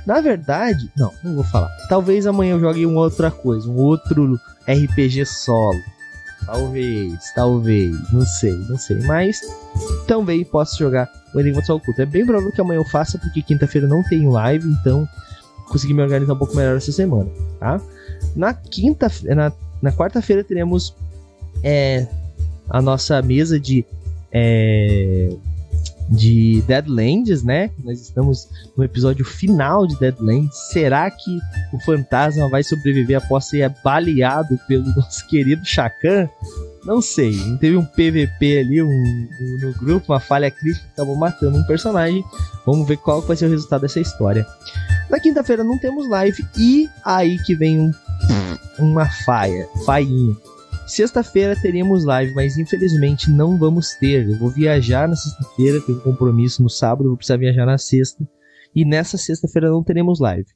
Na 0.07 0.21
verdade, 0.21 0.91
não, 0.97 1.13
não 1.25 1.35
vou 1.35 1.45
falar. 1.45 1.71
Talvez 1.89 2.27
amanhã 2.27 2.53
eu 2.53 2.61
jogue 2.61 2.87
uma 2.87 3.01
outra 3.01 3.31
coisa, 3.31 3.69
um 3.69 3.77
outro 3.77 4.39
RPG 4.69 5.27
solo. 5.27 5.81
Talvez, 6.47 7.33
talvez, 7.35 8.13
não 8.13 8.25
sei, 8.27 8.57
não 8.69 8.79
sei. 8.79 8.99
Mas 9.01 9.41
também 10.07 10.45
posso 10.45 10.79
jogar 10.79 11.11
o 11.35 11.41
Enigma 11.41 11.61
do 11.61 11.67
Sol 11.67 11.77
Oculto. 11.77 12.03
É 12.03 12.07
bem 12.07 12.25
provável 12.25 12.51
que 12.53 12.61
amanhã 12.61 12.79
eu 12.79 12.85
faça, 12.85 13.19
porque 13.19 13.43
quinta-feira 13.43 13.87
não 13.87 14.03
tem 14.03 14.29
live, 14.29 14.69
então 14.69 15.09
consegui 15.69 15.95
me 15.95 16.03
organizar 16.03 16.35
um 16.35 16.39
pouco 16.39 16.57
melhor 16.57 16.77
essa 16.77 16.91
semana, 16.91 17.31
tá? 17.59 17.81
Na 18.35 18.53
quinta, 18.53 19.07
na, 19.25 19.53
na 19.81 19.93
quarta-feira 19.93 20.43
teremos 20.43 20.95
é, 21.63 22.07
a 22.69 22.83
nossa 22.83 23.23
mesa 23.23 23.59
de 23.59 23.85
é, 24.33 25.29
de 26.11 26.61
Deadlands, 26.63 27.45
né? 27.45 27.71
Nós 27.85 28.01
estamos 28.01 28.49
no 28.77 28.83
episódio 28.83 29.25
final 29.25 29.87
de 29.87 29.97
Deadlands. 29.99 30.57
Será 30.73 31.09
que 31.09 31.39
o 31.73 31.79
fantasma 31.81 32.49
vai 32.49 32.65
sobreviver 32.65 33.17
após 33.17 33.45
ser 33.45 33.73
baleado 33.85 34.59
pelo 34.67 34.85
nosso 34.97 35.25
querido 35.29 35.65
Chacan? 35.65 36.29
Não 36.85 37.01
sei. 37.01 37.39
Teve 37.61 37.77
um 37.77 37.85
PVP 37.85 38.59
ali 38.59 38.83
um, 38.83 38.89
um, 38.89 39.59
no 39.63 39.73
grupo, 39.75 40.13
uma 40.13 40.19
falha 40.19 40.51
crítica 40.51 40.85
que 40.87 40.93
acabou 40.95 41.15
matando 41.17 41.57
um 41.57 41.65
personagem. 41.65 42.25
Vamos 42.67 42.89
ver 42.89 42.97
qual 42.97 43.23
vai 43.23 43.37
ser 43.37 43.47
o 43.47 43.51
resultado 43.51 43.83
dessa 43.83 44.01
história. 44.01 44.45
Na 45.09 45.21
quinta-feira 45.21 45.63
não 45.63 45.79
temos 45.79 46.09
live 46.09 46.45
e 46.59 46.89
aí 47.05 47.39
que 47.45 47.55
vem 47.55 47.79
um, 47.81 47.93
uma 48.81 49.07
faia, 49.07 49.69
fainha. 49.87 50.35
Sexta-feira 50.91 51.55
teremos 51.55 52.05
live, 52.05 52.35
mas 52.35 52.59
infelizmente 52.59 53.31
não 53.31 53.57
vamos 53.57 53.95
ter. 53.95 54.29
Eu 54.29 54.37
vou 54.37 54.51
viajar 54.51 55.07
na 55.07 55.15
sexta-feira, 55.15 55.81
tenho 55.81 55.99
um 55.99 56.01
compromisso 56.01 56.65
no 56.65 56.69
sábado, 56.69 57.07
vou 57.07 57.17
precisar 57.17 57.37
viajar 57.37 57.65
na 57.65 57.79
sexta. 57.79 58.29
E 58.75 58.85
nessa 58.85 59.17
sexta-feira 59.17 59.71
não 59.71 59.85
teremos 59.85 60.19
live. 60.19 60.47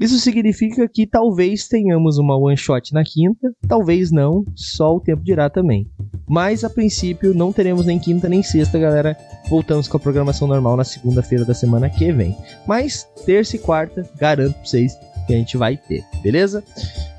Isso 0.00 0.18
significa 0.18 0.88
que 0.92 1.06
talvez 1.06 1.68
tenhamos 1.68 2.18
uma 2.18 2.36
one 2.36 2.56
shot 2.56 2.92
na 2.92 3.04
quinta, 3.04 3.54
talvez 3.68 4.10
não, 4.10 4.44
só 4.56 4.96
o 4.96 5.00
tempo 5.00 5.22
dirá 5.22 5.48
também. 5.48 5.88
Mas 6.28 6.64
a 6.64 6.70
princípio 6.70 7.32
não 7.32 7.52
teremos 7.52 7.86
nem 7.86 7.98
quinta 7.98 8.28
nem 8.28 8.42
sexta, 8.42 8.76
galera. 8.76 9.16
Voltamos 9.48 9.86
com 9.86 9.96
a 9.96 10.00
programação 10.00 10.48
normal 10.48 10.76
na 10.76 10.84
segunda-feira 10.84 11.44
da 11.44 11.54
semana 11.54 11.88
que 11.88 12.10
vem. 12.10 12.36
Mas 12.66 13.06
terça 13.24 13.54
e 13.54 13.58
quarta, 13.60 14.04
garanto 14.18 14.54
pra 14.54 14.64
vocês 14.64 14.98
que 15.30 15.34
a 15.34 15.38
gente 15.38 15.56
vai 15.56 15.76
ter, 15.76 16.04
beleza? 16.22 16.64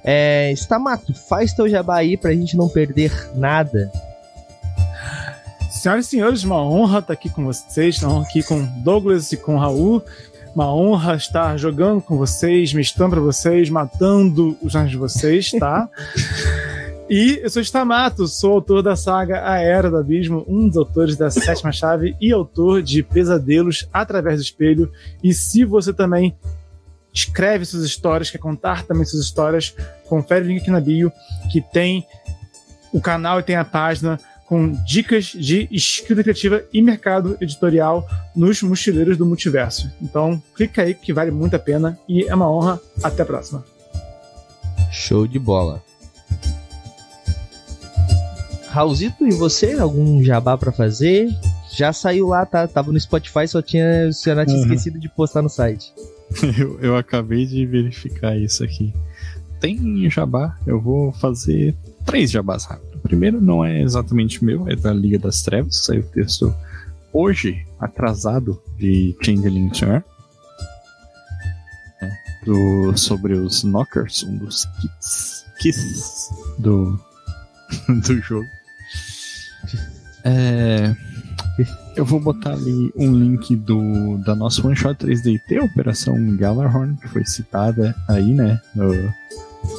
É, 0.04 0.52
Stamato, 0.52 1.14
faz 1.14 1.54
teu 1.54 1.70
jabá 1.70 1.98
aí 1.98 2.18
pra 2.18 2.34
gente 2.34 2.58
não 2.58 2.68
perder 2.68 3.12
nada. 3.36 3.90
Senhoras 5.70 6.08
e 6.08 6.10
senhores, 6.10 6.44
uma 6.44 6.62
honra 6.62 7.00
estar 7.00 7.14
aqui 7.14 7.30
com 7.30 7.46
vocês, 7.46 7.96
estão 7.96 8.22
aqui 8.22 8.44
com 8.44 8.64
Douglas 8.84 9.32
e 9.32 9.38
com 9.38 9.58
Raul. 9.58 10.04
Uma 10.54 10.76
honra 10.76 11.16
estar 11.16 11.56
jogando 11.58 12.02
com 12.02 12.18
vocês, 12.18 12.74
mestrando 12.74 13.12
para 13.12 13.22
vocês, 13.22 13.70
matando 13.70 14.58
os 14.62 14.76
anjos 14.76 14.92
de 14.92 14.98
vocês, 14.98 15.52
tá? 15.52 15.90
E 17.14 17.42
eu 17.44 17.50
sou 17.50 17.62
Stamato, 17.62 18.26
sou 18.26 18.54
autor 18.54 18.82
da 18.82 18.96
saga 18.96 19.46
A 19.46 19.60
Era 19.60 19.90
do 19.90 19.98
Abismo, 19.98 20.46
um 20.48 20.70
dos 20.70 20.78
autores 20.78 21.18
da 21.18 21.30
Sétima 21.30 21.70
Chave 21.70 22.16
e 22.22 22.32
autor 22.32 22.82
de 22.82 23.04
Pesadelos 23.04 23.86
através 23.92 24.38
do 24.38 24.44
Espelho. 24.44 24.90
E 25.22 25.34
se 25.34 25.66
você 25.66 25.92
também 25.92 26.34
escreve 27.14 27.66
suas 27.66 27.84
histórias, 27.84 28.30
quer 28.30 28.38
contar 28.38 28.84
também 28.86 29.06
suas 29.06 29.24
histórias, 29.24 29.76
confere 30.08 30.46
o 30.46 30.48
link 30.48 30.62
aqui 30.62 30.72
na 30.72 30.80
bio, 30.80 31.12
que 31.52 31.62
tem 31.62 32.06
o 32.94 33.02
canal 33.02 33.40
e 33.40 33.44
tem 33.44 33.56
a 33.56 33.66
página 33.66 34.20
com 34.46 34.72
dicas 34.84 35.28
de 35.28 35.70
escrita 35.72 36.22
criativa 36.22 36.62
e 36.74 36.82
mercado 36.82 37.38
editorial 37.40 38.06
nos 38.36 38.62
mochileiros 38.62 39.18
do 39.18 39.26
multiverso. 39.26 39.90
Então, 40.02 40.44
clica 40.54 40.82
aí 40.82 40.94
que 40.94 41.14
vale 41.14 41.32
muito 41.32 41.56
a 41.56 41.60
pena 41.60 41.98
e 42.08 42.26
é 42.26 42.36
uma 42.36 42.52
honra. 42.52 42.78
Até 43.02 43.24
a 43.24 43.26
próxima. 43.26 43.64
Show 44.92 45.26
de 45.26 45.40
bola. 45.40 45.82
Raulzito, 48.68 49.26
e 49.26 49.32
você? 49.32 49.74
Algum 49.80 50.22
jabá 50.22 50.58
para 50.58 50.74
fazer? 50.74 51.30
Já 51.74 51.94
saiu 51.94 52.28
lá, 52.28 52.46
tá? 52.46 52.68
Tava 52.68 52.92
no 52.92 53.00
Spotify, 53.00 53.48
só 53.48 53.62
tinha, 53.62 54.10
o 54.10 54.14
senhor 54.14 54.46
tinha 54.46 54.58
uhum. 54.58 54.64
esquecido 54.64 55.00
de 55.00 55.08
postar 55.08 55.42
no 55.42 55.50
site. 55.50 55.94
eu, 56.58 56.80
eu 56.80 56.98
acabei 56.98 57.46
de 57.46 57.66
verificar 57.66 58.38
isso 58.38 58.64
aqui. 58.64 58.94
Tem 59.60 60.10
jabá, 60.10 60.58
eu 60.66 60.80
vou 60.80 61.12
fazer 61.14 61.76
três 62.06 62.32
jabás 62.32 62.66
rápidos. 62.66 62.96
O 62.96 63.00
primeiro 63.00 63.40
não 63.40 63.64
é 63.64 63.82
exatamente 63.82 64.44
meu, 64.44 64.68
é 64.68 64.76
da 64.76 64.94
Liga 64.94 65.20
das 65.20 65.42
Trevas, 65.42 65.86
saiu 65.86 66.02
o 66.02 66.06
texto 66.06 66.54
hoje, 67.14 67.66
atrasado, 67.80 68.62
de 68.78 69.16
Changeling 69.22 69.74
Senhor. 69.74 70.04
É, 72.02 72.12
do, 72.46 72.98
sobre 72.98 73.34
os 73.34 73.64
Knockers, 73.64 74.24
um 74.24 74.38
dos 74.38 74.66
kits, 74.80 75.46
kits 75.60 76.30
do, 76.58 77.00
do 78.08 78.22
jogo. 78.22 78.48
É, 80.24 80.96
Eu 81.96 82.06
vou 82.06 82.20
botar 82.20 82.54
ali 82.54 82.92
um 82.96 83.14
link 83.14 83.56
do, 83.56 84.18
da 84.20 84.36
nossa 84.36 84.66
One 84.66 84.76
Shot 84.76 85.06
3DT, 85.06 85.64
Operação 85.64 86.16
Galahorn, 86.36 86.96
que 86.98 87.08
foi 87.08 87.26
citada 87.26 87.96
aí, 88.08 88.34
né? 88.34 88.60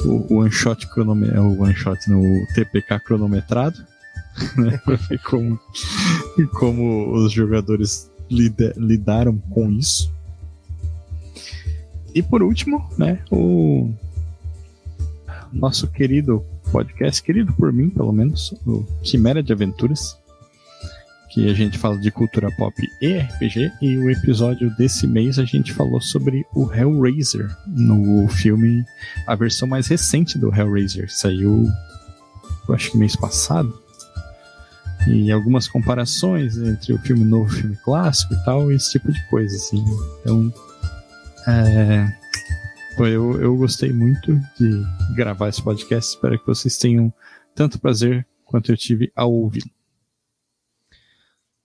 O, 0.05 0.33
o 0.33 0.35
One 0.39 0.51
Shot 0.51 0.87
cronome, 0.87 1.27
o 1.31 1.61
One 1.61 1.75
Shot 1.75 2.09
no 2.09 2.21
TPK 2.53 2.99
cronometrado, 2.99 3.83
né? 4.57 4.79
Pra 4.85 4.95
ver 4.95 5.19
como, 5.23 5.59
como 6.53 7.13
os 7.15 7.31
jogadores 7.31 8.09
lida, 8.29 8.73
lidaram 8.77 9.37
com 9.49 9.71
isso. 9.71 10.11
E 12.13 12.21
por 12.21 12.43
último, 12.43 12.87
né, 12.97 13.19
o 13.31 13.91
nosso 15.51 15.87
querido 15.87 16.45
podcast, 16.71 17.21
querido 17.21 17.51
por 17.53 17.73
mim, 17.73 17.89
pelo 17.89 18.11
menos, 18.11 18.53
o 18.65 18.83
Quimera 19.01 19.41
de 19.41 19.51
Aventuras, 19.51 20.17
que 21.33 21.49
a 21.49 21.53
gente 21.53 21.79
fala 21.79 21.97
de 21.97 22.11
cultura 22.11 22.51
pop 22.51 22.87
e 23.01 23.17
RPG, 23.17 23.71
e 23.81 23.97
o 23.97 24.09
episódio 24.09 24.69
desse 24.77 25.07
mês 25.07 25.39
a 25.39 25.45
gente 25.45 25.73
falou 25.73 25.99
sobre 25.99 26.45
o 26.53 26.71
Hellraiser, 26.71 27.49
no 27.65 28.27
filme, 28.27 28.85
a 29.25 29.33
versão 29.33 29.67
mais 29.67 29.87
recente 29.87 30.37
do 30.37 30.53
Hellraiser, 30.53 31.11
saiu, 31.11 31.67
eu 32.69 32.75
acho 32.75 32.91
que 32.91 32.97
mês 32.97 33.15
passado, 33.15 33.73
e 35.07 35.31
algumas 35.31 35.67
comparações 35.67 36.55
entre 36.57 36.93
o 36.93 36.99
filme 36.99 37.25
novo 37.25 37.51
e 37.51 37.57
o 37.57 37.61
filme 37.61 37.77
clássico 37.77 38.35
e 38.35 38.45
tal, 38.45 38.71
esse 38.71 38.91
tipo 38.91 39.11
de 39.11 39.27
coisa, 39.27 39.55
assim. 39.55 39.83
Então, 40.21 40.53
é, 41.47 42.07
eu, 42.99 43.41
eu 43.41 43.57
gostei 43.57 43.91
muito 43.91 44.39
de 44.57 44.85
gravar 45.15 45.49
esse 45.49 45.61
podcast. 45.61 46.15
Espero 46.15 46.39
que 46.39 46.47
vocês 46.47 46.77
tenham 46.77 47.13
tanto 47.53 47.79
prazer 47.79 48.25
quanto 48.45 48.71
eu 48.71 48.77
tive 48.77 49.11
ao 49.15 49.31
ouvi-lo. 49.33 49.69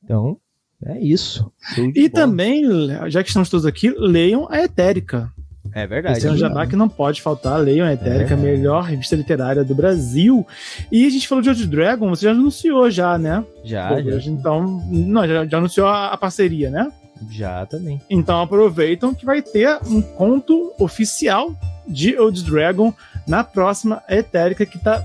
Então, 0.08 0.38
é 0.86 0.98
isso. 0.98 1.52
E 1.94 2.08
também, 2.08 2.64
já 3.08 3.22
que 3.22 3.28
estamos 3.28 3.50
todos 3.50 3.66
aqui, 3.66 3.90
leiam 3.90 4.48
a 4.50 4.62
Etérica. 4.62 5.30
É 5.74 5.86
verdade. 5.86 6.16
Esse 6.16 6.26
é 6.26 6.30
um 6.30 6.36
jabá 6.36 6.66
que 6.66 6.74
não 6.74 6.88
pode 6.88 7.20
faltar. 7.20 7.60
Leiam 7.60 7.86
a 7.86 7.92
Etérica, 7.92 8.34
a 8.34 8.38
é. 8.38 8.40
melhor 8.40 8.84
revista 8.84 9.14
literária 9.14 9.62
do 9.62 9.74
Brasil. 9.74 10.46
E 10.90 11.06
a 11.06 11.10
gente 11.10 11.28
falou 11.28 11.42
de 11.42 11.50
Old 11.50 11.66
Dragon, 11.66 12.08
você 12.08 12.24
já 12.24 12.30
anunciou 12.30 12.90
já, 12.90 13.18
né? 13.18 13.44
Já, 13.62 13.88
Pô, 13.88 14.00
já. 14.00 14.30
Então, 14.30 14.82
não, 14.90 15.28
já, 15.28 15.44
já 15.44 15.58
anunciou 15.58 15.86
a, 15.86 16.08
a 16.08 16.16
parceria, 16.16 16.70
né? 16.70 16.90
Já 17.30 17.66
também. 17.66 18.00
Então 18.08 18.40
aproveitam 18.40 19.12
que 19.12 19.26
vai 19.26 19.42
ter 19.42 19.78
um 19.86 20.00
conto 20.00 20.72
oficial 20.78 21.54
de 21.86 22.18
Old 22.18 22.42
Dragon 22.44 22.94
na 23.26 23.44
próxima 23.44 24.02
Etérica 24.08 24.64
que 24.64 24.78
tá 24.78 25.02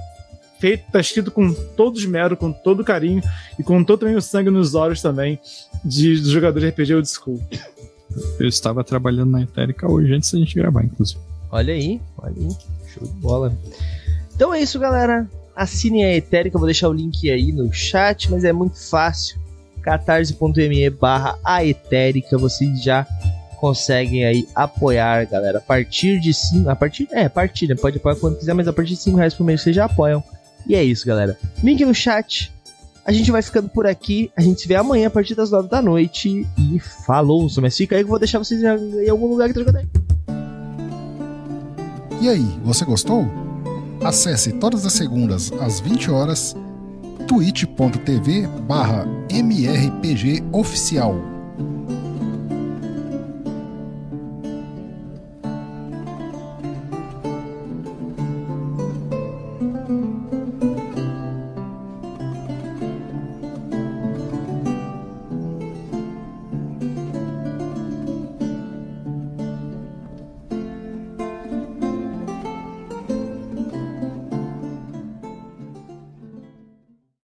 feito, 0.63 0.89
tá 0.89 1.01
escrito 1.01 1.29
com 1.29 1.53
todo 1.53 1.99
esmero, 1.99 2.37
com 2.37 2.49
todo 2.49 2.85
carinho 2.85 3.21
e 3.59 3.63
com 3.63 3.83
todo 3.83 3.99
também 3.99 4.15
o 4.15 4.21
sangue 4.21 4.49
nos 4.49 4.75
olhos 4.75 5.01
também 5.01 5.37
de, 5.83 6.15
dos 6.21 6.29
jogadores 6.29 6.63
de 6.63 6.69
RPG 6.69 6.95
Old 6.95 7.09
School. 7.09 7.41
Eu 8.39 8.47
estava 8.47 8.81
trabalhando 8.81 9.31
na 9.31 9.41
Etérica 9.41 9.91
hoje 9.91 10.13
antes 10.13 10.31
da 10.31 10.39
gente 10.39 10.55
gravar, 10.55 10.85
inclusive. 10.85 11.19
Olha 11.51 11.73
aí, 11.73 11.99
olha 12.17 12.33
aí. 12.37 12.49
Show 12.87 13.05
de 13.05 13.13
bola. 13.15 13.53
Então 14.33 14.53
é 14.53 14.61
isso, 14.61 14.79
galera. 14.79 15.29
Assinem 15.53 16.05
a 16.05 16.15
Etérica, 16.15 16.57
vou 16.57 16.65
deixar 16.65 16.87
o 16.87 16.93
link 16.93 17.29
aí 17.29 17.51
no 17.51 17.71
chat, 17.73 18.31
mas 18.31 18.45
é 18.45 18.53
muito 18.53 18.77
fácil 18.89 19.37
catarse.me 19.81 20.89
barra 20.91 21.37
aetérica, 21.43 22.37
vocês 22.37 22.81
já 22.81 23.05
conseguem 23.59 24.23
aí 24.23 24.47
apoiar, 24.55 25.25
galera. 25.25 25.57
A 25.57 25.61
partir 25.61 26.21
de 26.21 26.33
5, 26.33 26.69
a 26.69 26.75
partir, 26.75 27.09
é, 27.11 27.25
a 27.25 27.29
partir, 27.29 27.67
né? 27.67 27.75
pode 27.75 27.97
apoiar 27.97 28.15
quando 28.15 28.37
quiser, 28.37 28.53
mas 28.53 28.67
a 28.67 28.71
partir 28.71 28.91
de 28.91 29.01
5 29.01 29.17
reais 29.17 29.33
por 29.33 29.43
mês 29.43 29.61
vocês 29.61 29.75
já 29.75 29.85
apoiam. 29.85 30.23
E 30.67 30.75
é 30.75 30.83
isso, 30.83 31.05
galera. 31.05 31.37
Link 31.63 31.83
no 31.85 31.93
chat. 31.93 32.51
A 33.05 33.11
gente 33.11 33.31
vai 33.31 33.41
ficando 33.41 33.69
por 33.69 33.85
aqui. 33.85 34.31
A 34.35 34.41
gente 34.41 34.61
se 34.61 34.67
vê 34.67 34.75
amanhã 34.75 35.07
a 35.07 35.11
partir 35.11 35.35
das 35.35 35.51
9 35.51 35.67
da 35.67 35.81
noite. 35.81 36.47
E 36.57 36.79
falou! 36.79 37.47
Mas 37.61 37.75
fica 37.75 37.95
aí 37.95 38.01
que 38.01 38.05
eu 38.05 38.09
vou 38.09 38.19
deixar 38.19 38.39
vocês 38.39 38.63
em 38.63 39.09
algum 39.09 39.27
lugar 39.27 39.49
que 39.49 39.53
tá 39.53 39.59
jogando 39.59 39.77
aí. 39.77 39.87
E 42.21 42.29
aí, 42.29 42.45
você 42.63 42.85
gostou? 42.85 43.25
Acesse 44.01 44.53
todas 44.53 44.85
as 44.85 44.93
segundas 44.93 45.51
às 45.53 45.81
20 45.81 46.11
horas 46.11 46.55
twitch.tv 47.27 48.47
barra 48.67 49.05
mrpgoficial 49.31 51.32